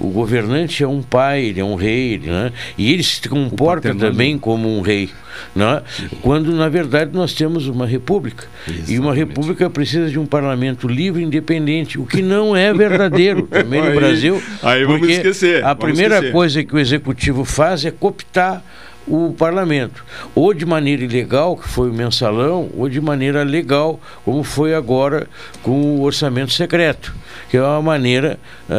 o 0.00 0.08
governante 0.08 0.82
é 0.82 0.88
um 0.88 1.02
pai, 1.02 1.44
ele 1.46 1.60
é 1.60 1.64
um 1.64 1.74
rei, 1.74 2.18
né? 2.18 2.52
e 2.76 2.92
ele 2.92 3.02
se 3.02 3.28
comporta 3.28 3.94
também 3.94 4.38
como 4.38 4.76
um 4.76 4.80
rei. 4.80 5.10
Né? 5.54 5.82
Quando, 6.22 6.52
na 6.52 6.68
verdade, 6.68 7.10
nós 7.12 7.32
temos 7.32 7.66
uma 7.68 7.86
república. 7.86 8.46
Exatamente. 8.66 8.92
E 8.92 8.98
uma 8.98 9.14
república 9.14 9.70
precisa 9.70 10.10
de 10.10 10.18
um 10.18 10.26
parlamento 10.26 10.88
livre 10.88 11.22
e 11.22 11.24
independente, 11.24 11.98
o 11.98 12.06
que 12.06 12.22
não 12.22 12.56
é 12.56 12.72
verdadeiro 12.72 13.46
também 13.50 13.82
no 13.82 13.94
Brasil. 13.94 14.42
Aí 14.62 14.84
vamos 14.84 15.08
esquecer. 15.08 15.64
A 15.64 15.74
primeira 15.74 16.16
esquecer. 16.16 16.32
coisa 16.32 16.64
que 16.64 16.74
o 16.74 16.78
executivo 16.78 17.44
faz 17.44 17.84
é 17.84 17.90
cooptar 17.90 18.62
o 19.08 19.32
parlamento, 19.32 20.04
ou 20.34 20.52
de 20.52 20.66
maneira 20.66 21.02
ilegal, 21.02 21.56
que 21.56 21.68
foi 21.68 21.90
o 21.90 21.92
mensalão, 21.92 22.68
ou 22.76 22.88
de 22.88 23.00
maneira 23.00 23.42
legal, 23.42 23.98
como 24.24 24.42
foi 24.42 24.74
agora 24.74 25.26
com 25.62 25.96
o 25.96 26.02
orçamento 26.02 26.52
secreto, 26.52 27.14
que 27.50 27.56
é 27.56 27.62
uma 27.62 27.80
maneira 27.82 28.38
uh, 28.68 28.74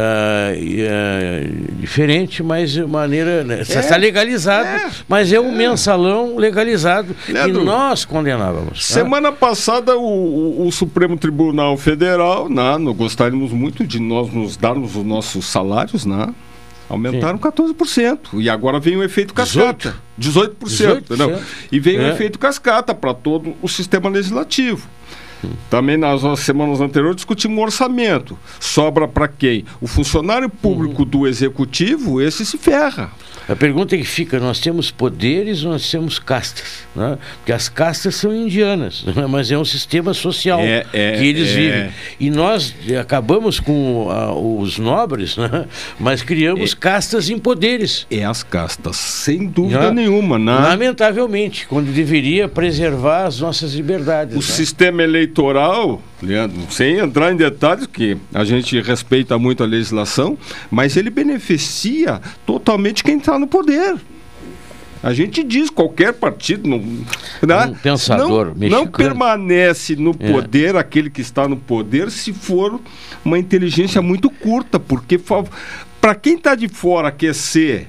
uh, 0.56 1.82
diferente, 1.82 2.44
mas 2.44 2.78
maneira 2.78 3.44
né, 3.44 3.62
está 3.62 3.96
é, 3.96 3.98
legalizado, 3.98 4.68
é, 4.68 4.92
mas 5.08 5.34
é 5.34 5.40
um 5.40 5.52
é. 5.52 5.56
mensalão 5.56 6.38
legalizado 6.38 7.16
Leandro, 7.28 7.62
e 7.62 7.66
nós 7.66 8.06
condenávamos. 8.06 8.70
Né? 8.70 8.76
Semana 8.80 9.32
passada 9.32 9.98
o, 9.98 10.68
o, 10.68 10.72
Supremo 10.72 11.18
Tribunal 11.18 11.76
Federal, 11.78 12.48
né, 12.48 12.78
gostaríamos 12.96 13.52
muito 13.52 13.86
de 13.86 14.00
nós 14.00 14.32
nos 14.32 14.56
darmos 14.56 14.96
os 14.96 15.06
nossos 15.06 15.46
salários, 15.46 16.06
né? 16.06 16.34
Aumentaram 16.90 17.38
Sim. 17.38 17.74
14%. 17.74 18.20
E 18.42 18.50
agora 18.50 18.80
vem 18.80 18.98
o 18.98 19.04
efeito 19.04 19.34
cascata. 19.34 19.96
18%. 20.20 20.56
18%, 20.60 21.04
18%. 21.08 21.18
Não. 21.18 21.40
E 21.72 21.80
vem 21.80 21.98
é. 21.98 22.00
o 22.00 22.08
efeito 22.08 22.40
cascata 22.40 22.96
para 22.96 23.14
todo 23.14 23.56
o 23.62 23.68
sistema 23.68 24.10
legislativo. 24.10 24.88
Também 25.70 25.96
nas 25.96 26.22
semanas 26.40 26.82
anteriores 26.82 27.16
discutimos 27.16 27.58
um 27.58 27.62
orçamento. 27.62 28.38
Sobra 28.60 29.08
para 29.08 29.28
quem? 29.28 29.66
O 29.80 29.88
funcionário 29.88 30.50
público 30.50 31.04
uhum. 31.04 31.08
do 31.08 31.28
executivo, 31.28 32.22
esse 32.22 32.46
se 32.46 32.58
ferra. 32.58 33.12
A 33.50 33.56
pergunta 33.56 33.98
que 33.98 34.04
fica: 34.04 34.40
nós 34.40 34.60
temos 34.60 34.92
poderes 34.92 35.64
ou 35.64 35.72
nós 35.72 35.90
temos 35.90 36.20
castas? 36.20 36.88
Né? 36.96 37.18
Porque 37.38 37.52
as 37.52 37.68
castas 37.68 38.16
são 38.16 38.34
indianas, 38.34 39.04
né? 39.16 39.26
mas 39.28 39.52
é 39.52 39.58
um 39.58 39.66
sistema 39.66 40.14
social 40.14 40.60
é, 40.60 40.86
é, 40.94 41.18
que 41.18 41.26
eles 41.26 41.50
é... 41.50 41.56
vivem. 41.56 41.90
E 42.20 42.30
nós 42.30 42.76
acabamos 43.00 43.60
com 43.60 44.08
uh, 44.08 44.60
os 44.62 44.78
nobres, 44.78 45.36
né? 45.38 45.66
mas 46.00 46.22
criamos 46.22 46.74
é. 46.74 46.76
castas 46.76 47.30
em 47.30 47.40
poderes. 47.40 48.06
É 48.12 48.24
as 48.24 48.44
castas, 48.44 48.98
sem 48.98 49.48
dúvida 49.48 49.92
né? 49.92 50.04
nenhuma. 50.04 50.38
Né? 50.38 50.54
Lamentavelmente, 50.54 51.66
quando 51.68 51.92
deveria 51.92 52.48
preservar 52.48 53.26
as 53.26 53.40
nossas 53.40 53.74
liberdades. 53.74 54.36
O 54.36 54.40
né? 54.40 54.44
sistema 54.44 55.02
eleitoral, 55.02 56.02
Leandro, 56.22 56.60
sem 56.70 56.98
entrar 56.98 57.32
em 57.32 57.36
detalhes, 57.36 57.88
que 57.88 58.18
a 58.34 58.44
gente 58.44 58.80
respeita 58.82 59.38
muito 59.38 59.64
a 59.64 59.66
legislação, 59.66 60.38
mas 60.70 60.98
ele 60.98 61.10
beneficia 61.10 62.22
totalmente 62.46 63.04
quem 63.04 63.18
está 63.18 63.40
no 63.40 63.48
poder. 63.48 63.98
A 65.02 65.14
gente 65.14 65.44
diz 65.44 65.70
qualquer 65.70 66.14
partido 66.14 66.68
não, 66.68 66.80
né? 66.80 67.68
um 67.68 67.74
pensador 67.74 68.54
não, 68.56 68.70
não 68.70 68.88
permanece 68.88 69.96
no 69.96 70.14
é. 70.20 70.32
poder 70.32 70.76
é. 70.76 70.78
aquele 70.78 71.10
que 71.10 71.22
está 71.22 71.48
no 71.48 71.56
poder 71.56 72.12
se 72.12 72.34
for 72.34 72.80
uma 73.24 73.40
inteligência 73.40 74.02
muito 74.02 74.30
curta, 74.30 74.78
porque 74.78 75.20
para 76.02 76.16
quem 76.16 76.36
está 76.36 76.54
de 76.54 76.68
fora 76.68 77.12
quer 77.12 77.34
ser, 77.34 77.88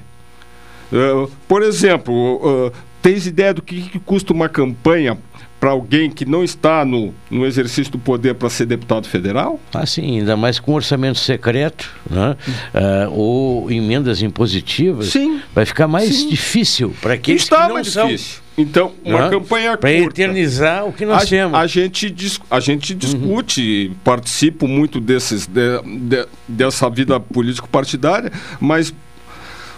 uh, 0.93 1.29
por 1.49 1.61
exemplo, 1.61 2.67
uh, 2.67 2.71
tens 3.01 3.27
ideia 3.27 3.53
do 3.53 3.61
que, 3.61 3.81
que 3.89 3.99
custa 3.99 4.31
uma 4.31 4.47
campanha 4.47 5.17
para 5.61 5.69
alguém 5.69 6.09
que 6.09 6.25
não 6.25 6.43
está 6.43 6.83
no, 6.83 7.13
no 7.29 7.45
exercício 7.45 7.91
do 7.91 7.99
poder 7.99 8.33
para 8.33 8.49
ser 8.49 8.65
deputado 8.65 9.07
federal? 9.07 9.59
Ah, 9.71 9.85
sim, 9.85 10.17
ainda 10.17 10.35
mais 10.35 10.59
com 10.59 10.73
orçamento 10.73 11.19
secreto, 11.19 11.87
né? 12.09 12.35
Uh, 12.73 13.11
ou 13.11 13.71
emendas 13.71 14.23
impositivas, 14.23 15.09
sim, 15.09 15.39
vai 15.53 15.63
ficar 15.63 15.87
mais 15.87 16.15
sim. 16.15 16.29
difícil 16.29 16.95
para 16.99 17.13
aqueles 17.13 17.43
está 17.43 17.61
que 17.61 17.67
não 17.67 17.73
mais 17.75 17.89
são. 17.89 18.07
Difícil. 18.07 18.41
Então, 18.57 18.91
uma 19.05 19.29
campanha 19.29 19.77
Para 19.77 19.93
eternizar 19.93 20.85
o 20.85 20.91
que 20.91 21.05
nós 21.05 21.23
a, 21.23 21.27
temos. 21.27 21.57
A 21.57 21.67
gente, 21.67 22.13
a 22.49 22.59
gente 22.59 22.95
discute, 22.95 23.87
uhum. 23.87 23.95
participo 24.03 24.67
muito 24.67 24.99
desses, 24.99 25.45
de, 25.45 25.81
de, 25.83 26.27
dessa 26.47 26.89
vida 26.89 27.19
político-partidária, 27.19 28.31
mas 28.59 28.91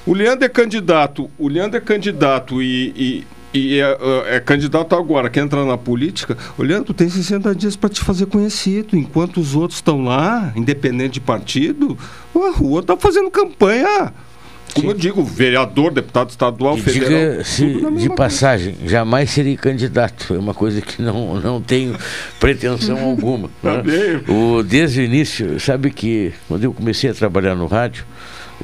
o 0.06 0.14
Leandro 0.14 0.46
é 0.46 0.50
candidato, 0.50 1.30
o 1.38 1.50
Leandro 1.50 1.78
é 1.78 1.82
candidato 1.82 2.62
e, 2.62 2.94
e 2.96 3.28
e 3.54 3.80
é, 3.80 3.84
é, 3.84 4.36
é, 4.36 4.40
candidato 4.40 4.96
agora, 4.96 5.30
quer 5.30 5.42
entrar 5.42 5.64
na 5.64 5.78
política, 5.78 6.38
olhando, 6.58 6.86
tu 6.86 6.94
tem 6.94 7.08
60 7.08 7.54
dias 7.54 7.76
para 7.76 7.90
te 7.90 8.02
fazer 8.02 8.26
conhecido, 8.26 8.98
enquanto 8.98 9.40
os 9.40 9.56
outros 9.56 9.78
estão 9.78 10.04
lá, 10.04 10.52
independente 10.56 11.14
de 11.14 11.22
partido, 11.22 11.98
a 12.36 12.52
rua 12.58 12.82
está 12.82 12.98
fazendo 12.98 13.30
campanha. 13.30 14.12
Como 14.74 14.88
Sim. 14.88 14.94
eu 14.94 14.98
digo, 14.98 15.24
vereador, 15.24 15.92
deputado 15.94 16.32
estadual, 16.32 16.78
e 16.78 16.82
federal. 16.82 17.44
Diga, 17.44 17.92
de 17.92 18.10
passagem, 18.10 18.74
coisa. 18.74 18.90
jamais 18.90 19.30
seria 19.30 19.56
candidato. 19.56 20.34
É 20.34 20.40
uma 20.40 20.54
coisa 20.54 20.82
que 20.82 21.00
não, 21.00 21.40
não 21.40 21.62
tenho 21.62 21.96
pretensão 22.40 22.98
alguma. 23.06 23.50
Né? 23.62 24.24
O, 24.28 24.64
desde 24.64 25.02
o 25.02 25.04
início, 25.04 25.60
sabe 25.60 25.92
que 25.92 26.34
quando 26.48 26.64
eu 26.64 26.74
comecei 26.74 27.10
a 27.10 27.14
trabalhar 27.14 27.54
no 27.54 27.68
rádio, 27.68 28.04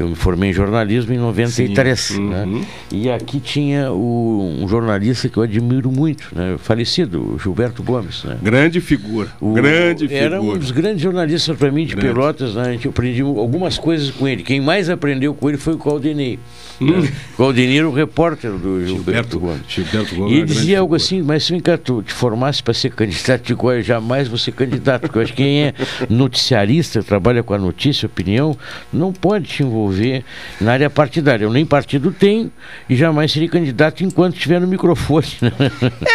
eu 0.02 0.08
me 0.08 0.16
formei 0.16 0.50
em 0.50 0.54
jornalismo 0.54 1.14
em 1.14 1.18
93. 1.18 2.00
Sim, 2.00 2.30
né? 2.30 2.43
uhum. 2.43 2.66
E 2.91 3.10
aqui 3.10 3.39
tinha 3.39 3.91
o, 3.91 4.58
um 4.62 4.68
jornalista 4.68 5.28
que 5.28 5.38
eu 5.38 5.43
admiro 5.43 5.91
muito, 5.91 6.30
né? 6.34 6.56
falecido, 6.58 7.38
Gilberto 7.41 7.84
Gomes. 7.84 8.24
Né? 8.24 8.38
Grande 8.41 8.82
figura. 8.82 9.30
O, 9.39 9.54
grande 9.54 10.08
figura. 10.08 10.26
Era 10.26 10.41
um 10.41 10.58
dos 10.58 10.72
grandes 10.72 11.02
jornalistas 11.02 11.58
para 11.58 11.72
mim 11.72 11.86
de 11.86 11.95
grande. 11.95 12.14
Pelotas. 12.14 12.56
Né? 12.56 12.62
A 12.62 12.72
gente 12.72 12.88
aprendeu 12.88 13.38
algumas 13.39 13.78
coisas 13.78 14.12
com 14.12 14.28
ele. 14.28 14.43
Quem 14.43 14.62
mais 14.62 14.89
aprendeu 14.89 15.34
com 15.34 15.50
ele 15.50 15.58
foi 15.58 15.74
o 15.74 15.78
Caldenei. 15.78 16.39
Hum. 16.82 17.02
Né? 17.02 17.12
Caldenei 17.38 17.80
era 17.80 17.90
o 17.90 17.94
repórter 17.94 18.52
do 18.52 18.86
Gilberto, 18.86 18.88
Gilberto 18.88 19.40
Gomes. 19.40 19.62
Gilberto 19.68 20.16
Gomes 20.16 20.32
e 20.32 20.36
ele 20.36 20.46
dizia 20.46 20.80
algo 20.80 20.96
assim, 20.96 21.22
mas 21.22 21.44
se 21.44 21.60
tu 21.84 22.02
te 22.02 22.14
formasse 22.14 22.62
para 22.62 22.74
ser 22.74 22.92
candidato, 22.92 23.46
de 23.46 23.56
qual 23.56 23.82
jamais 23.82 24.28
você 24.28 24.52
candidato, 24.52 25.02
porque 25.02 25.18
eu 25.18 25.22
acho 25.22 25.34
que 25.34 25.44
quem 25.44 25.64
é 25.64 25.74
noticiarista, 26.10 27.02
trabalha 27.02 27.44
com 27.44 27.54
a 27.54 27.58
notícia, 27.58 28.06
opinião, 28.06 28.58
não 28.92 29.14
pode 29.14 29.46
te 29.46 29.64
envolver 29.64 30.24
na 30.60 30.74
área 30.74 30.90
partidária. 30.90 31.46
Eu 31.46 31.52
nem 31.52 31.66
partido 31.66 32.12
tenho 32.12 32.52
e 32.90 32.96
jamais 32.96 33.32
seria 33.32 33.48
candidato 33.48 34.04
enquanto 34.04 34.36
estiver 34.36 34.60
no 34.60 34.68
microfone. 34.68 35.28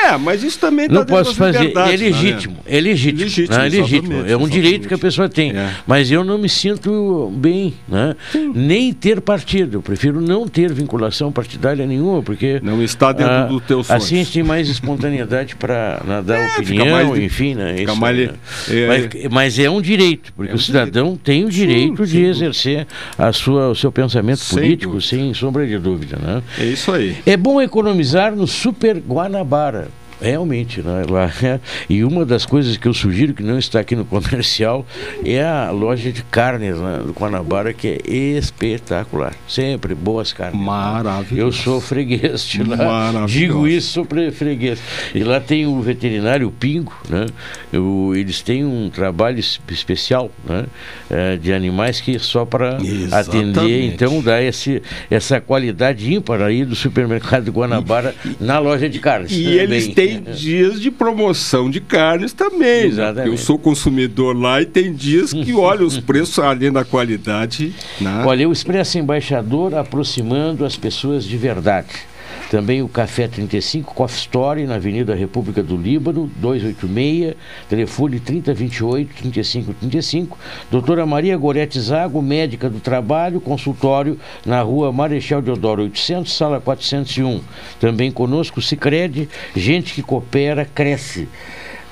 É, 0.05 0.17
mas 0.19 0.43
isso 0.43 0.59
também 0.59 0.89
tá 0.89 0.95
Não 0.95 1.07
posso 1.07 1.35
fazer. 1.35 1.73
É 1.77 1.97
legítimo. 1.97 2.57
É 2.67 2.81
legítimo. 2.81 3.21
Legítimo, 3.21 3.57
é, 3.57 3.69
legítimo. 3.69 4.27
é 4.27 4.37
um 4.37 4.49
direito 4.49 4.89
que 4.89 4.95
a 4.95 4.99
pessoa 4.99 5.29
tem. 5.29 5.53
É. 5.53 5.71
Mas 5.87 6.11
eu 6.11 6.25
não 6.25 6.37
me 6.37 6.49
sinto 6.49 7.33
bem, 7.35 7.75
né? 7.89 8.15
nem 8.55 8.93
ter 8.93 9.21
partido. 9.21 9.79
Eu 9.79 9.83
prefiro 9.83 10.21
não 10.21 10.47
ter 10.55 10.73
vinculação 10.73 11.33
partidária 11.33 11.85
nenhuma, 11.85 12.23
porque. 12.23 12.61
Não 12.63 12.81
está 12.81 13.11
dentro 13.11 13.33
ah, 13.33 13.43
do 13.47 13.61
teu 13.61 13.83
sonho. 13.83 13.97
Assim 13.97 14.15
a 14.15 14.19
gente 14.19 14.33
tem 14.33 14.43
mais 14.45 14.69
espontaneidade 14.69 15.57
para 15.57 15.99
dar 16.25 16.39
é, 16.39 16.57
opinião, 16.59 17.17
enfim. 17.17 17.57
Né? 17.57 17.83
Isso, 17.83 17.97
mais, 17.97 18.17
né? 18.17 18.35
é, 18.71 18.87
mas, 18.87 19.33
mas, 19.33 19.59
é 19.59 19.69
um 19.69 19.83
direito, 19.83 20.33
porque 20.33 20.53
é 20.53 20.55
um 20.55 20.57
o 20.57 20.61
cidadão 20.61 21.05
direito. 21.07 21.23
tem 21.25 21.45
o 21.45 21.51
direito 21.51 22.07
sim, 22.07 22.13
de 22.13 22.19
sim, 22.19 22.25
exercer 22.27 22.87
a 23.19 23.33
sua 23.33 23.71
o 23.71 23.75
seu 23.75 23.91
pensamento 23.91 24.39
sem 24.39 24.59
político, 24.59 24.93
dúvida. 24.93 25.09
sem 25.09 25.35
sombra 25.35 25.67
de 25.67 25.79
dúvida. 25.79 26.17
Né? 26.23 26.43
É 26.59 26.65
isso 26.65 26.93
aí. 26.93 27.17
É 27.27 27.37
bom 27.37 27.61
economizar 27.61 28.35
no 28.37 28.47
Super 28.47 28.99
Guanabara. 28.99 29.89
Realmente, 30.25 30.81
né? 30.81 31.03
Lá, 31.09 31.31
é, 31.43 31.61
e 31.89 32.03
uma 32.03 32.25
das 32.25 32.47
coisas 32.47 32.79
que 32.79 32.89
eu 32.89 32.95
sugiro 32.95 33.35
que 33.35 33.43
não 33.43 33.59
está 33.59 33.81
aqui 33.81 33.95
no 33.95 34.07
comercial 34.07 34.87
é 35.23 35.43
a 35.43 35.71
loja 35.71 36.11
de 36.11 36.23
carnes 36.25 36.79
né, 36.79 37.03
do 37.05 37.13
Guanabara, 37.13 37.75
que 37.75 37.89
é 37.89 38.11
espetacular. 38.11 39.35
Sempre 39.47 39.95
boas 39.95 40.33
carnes. 40.33 40.59
Maravilhoso. 40.59 41.35
Eu 41.35 41.53
sou 41.53 41.81
freguês 41.81 42.47
de 42.47 42.63
lá. 42.65 43.27
Digo 43.27 43.69
isso, 43.69 43.93
sou 43.93 44.07
freguês. 44.33 44.81
E 45.15 45.23
lá 45.23 45.41
tem 45.41 45.67
o 45.67 45.79
veterinário 45.83 46.51
Pingo, 46.51 46.95
né? 47.09 47.27
Eu, 47.71 48.13
eles 48.17 48.41
têm 48.41 48.65
um 48.65 48.89
trabalho 48.89 49.39
especial 49.39 50.31
né? 50.49 50.65
É, 51.11 51.37
de 51.37 51.53
animais 51.53 52.01
que 52.01 52.19
só 52.19 52.47
para 52.47 52.79
atender, 53.13 53.93
então 53.93 54.23
dá 54.23 54.41
esse, 54.41 54.83
essa 55.11 55.41
qualidade 55.41 56.13
ímpar 56.13 56.41
aí 56.41 56.65
do 56.65 56.75
supermercado 56.75 57.51
Guanabara 57.51 58.15
e, 58.25 58.43
na 58.43 58.59
loja 58.59 58.89
de 58.89 58.99
carnes. 58.99 59.33
E 59.33 59.47
eles 59.59 59.89
têm 59.89 60.14
dias 60.21 60.81
de 60.81 60.91
promoção 60.91 61.71
de 61.71 61.81
carnes 61.81 62.33
também. 62.33 62.93
Né? 62.93 63.27
Eu 63.27 63.37
sou 63.37 63.59
consumidor 63.59 64.37
lá 64.37 64.61
e 64.63 64.67
tem 64.67 64.93
dias 64.93 65.33
que, 65.33 65.53
olha, 65.55 65.85
os 65.85 65.99
preços 65.99 66.39
além 66.39 66.73
da 66.73 66.85
qualidade. 66.85 67.75
Né? 68.01 68.25
Olha, 68.27 68.49
o 68.49 68.53
Expresso 68.53 68.99
Embaixador 68.99 69.75
aproximando 69.75 70.65
as 70.65 70.77
pessoas 70.77 71.25
de 71.25 71.37
verdade. 71.37 72.14
Também 72.51 72.83
o 72.83 72.89
Café 72.89 73.27
35 73.27 73.95
Coffee 73.95 74.19
Story 74.19 74.65
na 74.65 74.77
Avenida 74.77 75.15
República 75.15 75.63
do 75.63 75.77
Líbano, 75.77 76.31
286, 76.37 77.35
telefone 77.69 78.21
3028 78.21 79.15
3535. 79.15 80.39
Doutora 80.71 81.07
Maria 81.07 81.37
Gorete 81.37 81.81
Zago, 81.81 82.21
médica 82.23 82.69
do 82.71 82.81
trabalho, 82.81 83.41
consultório 83.41 84.19
na 84.45 84.63
rua 84.63 84.93
Marechal 84.93 85.43
Deodoro 85.43 85.83
800, 85.83 86.33
sala 86.33 86.61
401. 86.61 87.41
Também 87.81 88.11
conosco 88.11 88.61
o 88.61 88.63
Cicred, 88.63 89.29
gente 89.57 89.95
que 89.95 90.03
coopera, 90.03 90.65
cresce 90.65 91.29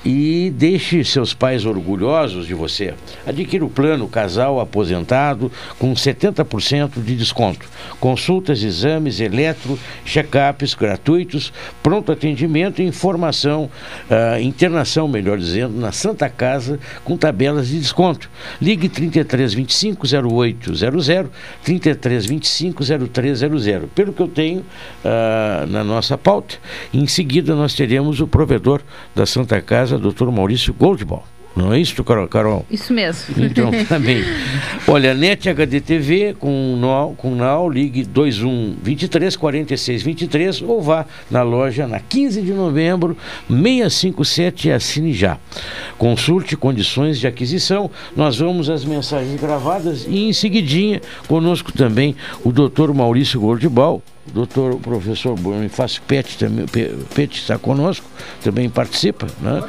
e 0.05 0.51
deixe 0.55 1.03
seus 1.03 1.33
pais 1.33 1.65
orgulhosos 1.65 2.45
de 2.47 2.53
você. 2.53 2.93
Adquira 3.25 3.63
o 3.63 3.69
plano 3.69 4.07
Casal 4.07 4.59
Aposentado 4.59 5.51
com 5.79 5.93
70% 5.93 7.01
de 7.01 7.15
desconto. 7.15 7.65
Consultas, 7.99 8.63
exames, 8.63 9.19
eletro, 9.19 9.79
check-ups 10.05 10.73
gratuitos, 10.73 11.53
pronto 11.81 12.11
atendimento 12.11 12.81
e 12.81 12.85
informação, 12.85 13.69
uh, 14.09 14.39
internação, 14.41 15.07
melhor 15.07 15.37
dizendo, 15.37 15.79
na 15.79 15.91
Santa 15.91 16.29
Casa 16.29 16.79
com 17.03 17.15
tabelas 17.15 17.69
de 17.69 17.79
desconto. 17.79 18.29
Ligue 18.61 18.89
3325 18.89 20.05
0800, 20.05 20.81
3325 21.63 22.83
0300. 22.83 23.89
Pelo 23.95 24.11
que 24.11 24.21
eu 24.21 24.27
tenho 24.27 24.59
uh, 24.59 25.67
na 25.67 25.83
nossa 25.83 26.17
pauta, 26.17 26.55
em 26.93 27.07
seguida 27.07 27.55
nós 27.55 27.73
teremos 27.73 28.19
o 28.19 28.27
provedor 28.27 28.81
da 29.15 29.25
Santa 29.25 29.61
Casa 29.61 29.92
casa 29.93 29.97
doutor 29.97 30.31
Maurício 30.31 30.73
Goldball. 30.73 31.23
Não 31.55 31.71
é 31.71 31.79
isso, 31.79 32.03
Carol? 32.03 32.65
Isso 32.71 32.91
mesmo. 32.91 33.35
Então, 33.37 33.69
também. 33.87 34.23
Olha, 34.87 35.13
NET 35.13 35.47
HDTV 35.47 36.35
com 36.39 36.75
NOW, 36.75 37.13
com 37.15 37.35
NOW 37.35 37.69
ligue 37.69 38.01
21 38.03 38.77
23 38.81 39.35
46 39.35 40.01
23 40.01 40.61
ou 40.63 40.81
vá 40.81 41.05
na 41.29 41.43
loja 41.43 41.85
na 41.85 41.99
15 41.99 42.41
de 42.41 42.53
novembro 42.53 43.15
657 43.47 44.67
e 44.67 44.71
assine 44.71 45.13
já. 45.13 45.37
Consulte 45.95 46.57
condições 46.57 47.19
de 47.19 47.27
aquisição. 47.27 47.91
Nós 48.15 48.39
vamos 48.39 48.67
às 48.67 48.83
mensagens 48.83 49.39
gravadas 49.39 50.07
e 50.09 50.27
em 50.27 50.33
seguidinha 50.33 51.01
conosco 51.27 51.71
também 51.71 52.15
o 52.43 52.51
doutor 52.51 52.91
Maurício 52.95 53.39
Goldball, 53.39 54.01
o 54.22 54.22
doutor 54.31 54.75
professor 54.77 55.37
Bonifácio 55.37 56.01
Pet 56.07 56.37
também 56.37 56.65
Pet 57.13 57.37
está 57.37 57.57
conosco, 57.57 58.05
também 58.43 58.69
participa, 58.69 59.27
né? 59.41 59.61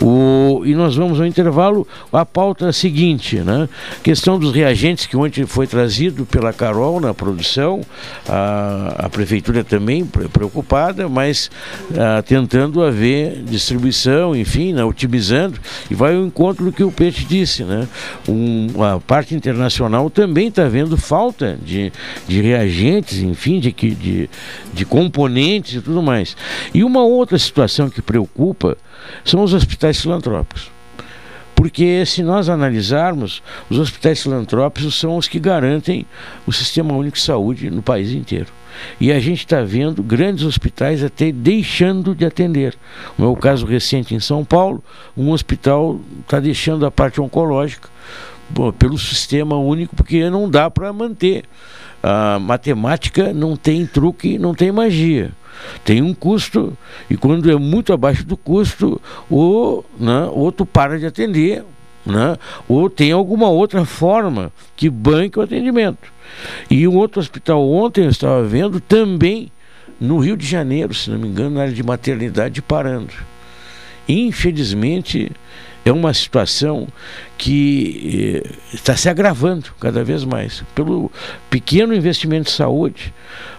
O, 0.00 0.62
e 0.64 0.74
nós 0.74 0.96
vamos 0.96 1.20
ao 1.20 1.26
intervalo 1.26 1.86
a 2.12 2.24
pauta 2.24 2.72
seguinte, 2.72 3.36
né? 3.36 3.68
Questão 4.02 4.38
dos 4.38 4.52
reagentes 4.52 5.06
que 5.06 5.16
ontem 5.16 5.44
foi 5.44 5.66
trazido 5.66 6.24
pela 6.24 6.52
Carol 6.52 7.00
na 7.00 7.12
produção, 7.12 7.82
a, 8.28 9.06
a 9.06 9.08
prefeitura 9.08 9.62
também 9.62 10.04
preocupada, 10.04 11.08
mas 11.08 11.50
a, 11.96 12.22
tentando 12.22 12.82
haver 12.82 13.42
distribuição, 13.42 14.34
enfim, 14.34 14.72
né? 14.72 14.84
otimizando 14.84 15.58
e 15.90 15.94
vai 15.94 16.14
ao 16.14 16.24
encontro 16.24 16.64
do 16.64 16.72
que 16.72 16.82
o 16.82 16.90
Pet 16.90 17.24
disse, 17.24 17.64
né? 17.64 17.86
Um, 18.28 18.82
a 18.82 19.00
parte 19.00 19.34
internacional 19.34 20.08
também 20.08 20.48
está 20.48 20.66
vendo 20.68 20.96
falta 20.96 21.58
de, 21.62 21.92
de 22.26 22.40
reagentes, 22.40 23.18
enfim, 23.18 23.60
de 23.60 23.72
que 23.72 23.97
de, 23.98 24.30
de 24.72 24.84
componentes 24.84 25.74
e 25.74 25.80
tudo 25.80 26.02
mais. 26.02 26.36
E 26.72 26.84
uma 26.84 27.02
outra 27.02 27.38
situação 27.38 27.90
que 27.90 28.00
preocupa 28.00 28.76
são 29.24 29.42
os 29.42 29.52
hospitais 29.52 30.00
filantrópicos. 30.00 30.70
Porque 31.54 32.06
se 32.06 32.22
nós 32.22 32.48
analisarmos, 32.48 33.42
os 33.68 33.80
hospitais 33.80 34.22
filantrópicos 34.22 34.94
são 34.94 35.16
os 35.16 35.26
que 35.26 35.40
garantem 35.40 36.06
o 36.46 36.52
sistema 36.52 36.94
único 36.94 37.16
de 37.16 37.22
saúde 37.24 37.68
no 37.68 37.82
país 37.82 38.12
inteiro. 38.12 38.46
E 39.00 39.10
a 39.10 39.18
gente 39.18 39.40
está 39.40 39.62
vendo 39.62 40.00
grandes 40.00 40.44
hospitais 40.44 41.02
até 41.02 41.32
deixando 41.32 42.14
de 42.14 42.24
atender. 42.24 42.76
O 43.18 43.22
meu 43.22 43.34
caso 43.34 43.66
recente 43.66 44.14
em 44.14 44.20
São 44.20 44.44
Paulo, 44.44 44.82
um 45.16 45.32
hospital 45.32 46.00
está 46.20 46.38
deixando 46.38 46.86
a 46.86 46.92
parte 46.92 47.20
oncológica 47.20 47.88
pelo 48.78 48.98
sistema 48.98 49.56
único, 49.56 49.94
porque 49.94 50.28
não 50.30 50.50
dá 50.50 50.70
para 50.70 50.92
manter 50.92 51.44
a 52.02 52.38
matemática 52.38 53.32
não 53.32 53.56
tem 53.56 53.86
truque, 53.86 54.38
não 54.38 54.54
tem 54.54 54.70
magia. 54.70 55.32
Tem 55.84 56.00
um 56.00 56.14
custo, 56.14 56.76
e 57.10 57.16
quando 57.16 57.50
é 57.50 57.56
muito 57.56 57.92
abaixo 57.92 58.24
do 58.24 58.36
custo, 58.36 59.00
o 59.28 59.82
né, 59.98 60.30
outro 60.32 60.64
para 60.64 60.98
de 60.98 61.06
atender, 61.06 61.64
né, 62.06 62.36
ou 62.68 62.88
tem 62.88 63.10
alguma 63.10 63.48
outra 63.48 63.84
forma 63.84 64.52
que 64.76 64.88
banque 64.88 65.38
o 65.38 65.42
atendimento. 65.42 66.12
E 66.70 66.86
um 66.86 66.96
outro 66.96 67.20
hospital 67.20 67.68
ontem 67.68 68.04
eu 68.04 68.10
estava 68.10 68.44
vendo 68.44 68.78
também 68.78 69.50
no 70.00 70.18
Rio 70.18 70.36
de 70.36 70.46
Janeiro, 70.46 70.94
se 70.94 71.10
não 71.10 71.18
me 71.18 71.26
engano, 71.26 71.56
na 71.56 71.62
área 71.62 71.72
de 71.72 71.82
maternidade 71.82 72.62
parando. 72.62 73.12
Infelizmente, 74.08 75.32
é 75.88 75.92
uma 75.92 76.12
situação 76.12 76.88
que 77.36 78.42
eh, 78.44 78.50
está 78.72 78.96
se 78.96 79.08
agravando 79.08 79.66
cada 79.80 80.04
vez 80.04 80.24
mais 80.24 80.62
pelo 80.74 81.10
pequeno 81.50 81.94
investimento 81.94 82.44
de 82.44 82.52
saúde 82.52 83.14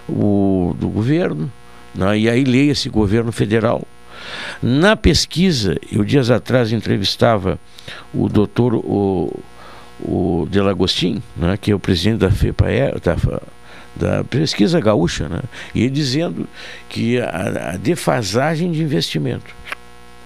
o, 0.08 0.74
do 0.78 0.88
governo, 0.88 1.50
né, 1.94 2.18
e 2.18 2.28
aí 2.28 2.44
leia 2.44 2.72
esse 2.72 2.88
governo 2.88 3.32
federal. 3.32 3.82
Na 4.62 4.96
pesquisa, 4.96 5.76
eu 5.90 6.04
dias 6.04 6.30
atrás 6.30 6.72
entrevistava 6.72 7.58
o 8.12 8.28
doutor 8.28 8.74
o, 8.74 9.32
o 10.00 10.46
Delagostin, 10.50 11.22
né, 11.36 11.56
que 11.56 11.70
é 11.70 11.74
o 11.74 11.78
presidente 11.78 12.18
da 12.18 12.30
FEPAE, 12.30 13.00
da, 13.02 13.40
da 13.96 14.24
pesquisa 14.24 14.80
gaúcha, 14.80 15.28
né, 15.28 15.40
e 15.74 15.82
ele 15.82 15.90
dizendo 15.90 16.46
que 16.88 17.18
a, 17.18 17.72
a 17.72 17.76
defasagem 17.76 18.70
de 18.70 18.82
investimento 18.82 19.59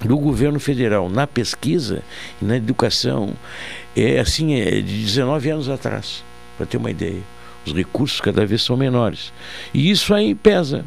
do 0.09 0.18
governo 0.18 0.61
federal 0.61 1.09
na 1.09 1.26
pesquisa 1.26 2.02
e 2.40 2.44
na 2.44 2.57
educação 2.57 3.34
é 3.96 4.18
assim 4.18 4.55
é 4.55 4.80
de 4.80 5.02
19 5.02 5.50
anos 5.50 5.68
atrás, 5.68 6.24
para 6.57 6.66
ter 6.66 6.76
uma 6.76 6.90
ideia. 6.90 7.22
Os 7.66 7.72
recursos 7.72 8.20
cada 8.20 8.44
vez 8.44 8.62
são 8.62 8.76
menores. 8.76 9.32
E 9.72 9.90
isso 9.90 10.12
aí 10.12 10.34
pesa, 10.34 10.84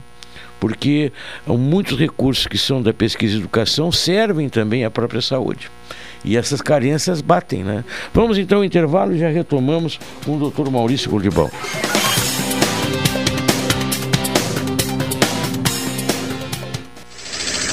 porque 0.60 1.12
muitos 1.48 1.98
recursos 1.98 2.46
que 2.46 2.58
são 2.58 2.82
da 2.82 2.94
pesquisa 2.94 3.36
e 3.36 3.40
educação 3.40 3.92
servem 3.92 4.50
também 4.50 4.86
à 4.86 4.92
própria 4.92 5.22
saúde. 5.22 5.72
E 6.24 6.36
essas 6.36 6.62
carências 6.62 7.22
batem, 7.22 7.64
né? 7.64 7.84
Vamos 8.14 8.38
então 8.38 8.60
ao 8.60 8.64
intervalo 8.64 9.16
e 9.16 9.20
já 9.20 9.30
retomamos 9.30 10.00
com 10.26 10.36
o 10.36 10.40
doutor 10.40 10.70
Maurício 10.70 11.10
Goldibal. 11.10 11.50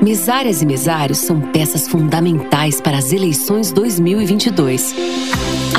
Mesárias 0.02 0.60
e 0.62 0.66
mesários 0.66 1.18
são 1.18 1.40
peças 1.40 1.86
fundamentais 1.88 2.80
para 2.80 2.98
as 2.98 3.12
eleições 3.12 3.72
2022. 3.72 4.94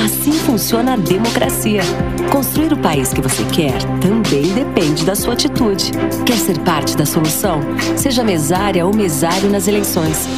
Assim 0.04 0.32
funciona 0.32 0.94
a 0.94 0.96
democracia. 0.96 1.82
Construir 2.30 2.72
o 2.72 2.78
país 2.78 3.12
que 3.12 3.20
você 3.20 3.42
quer 3.46 3.76
também 4.00 4.54
depende 4.54 5.04
da 5.04 5.16
sua 5.16 5.32
atitude. 5.32 5.90
Quer 6.24 6.36
ser 6.36 6.56
parte 6.60 6.96
da 6.96 7.04
solução? 7.04 7.60
Seja 7.96 8.22
mesária 8.22 8.86
ou 8.86 8.94
mesário 8.94 9.50
nas 9.50 9.66
eleições. 9.66 10.28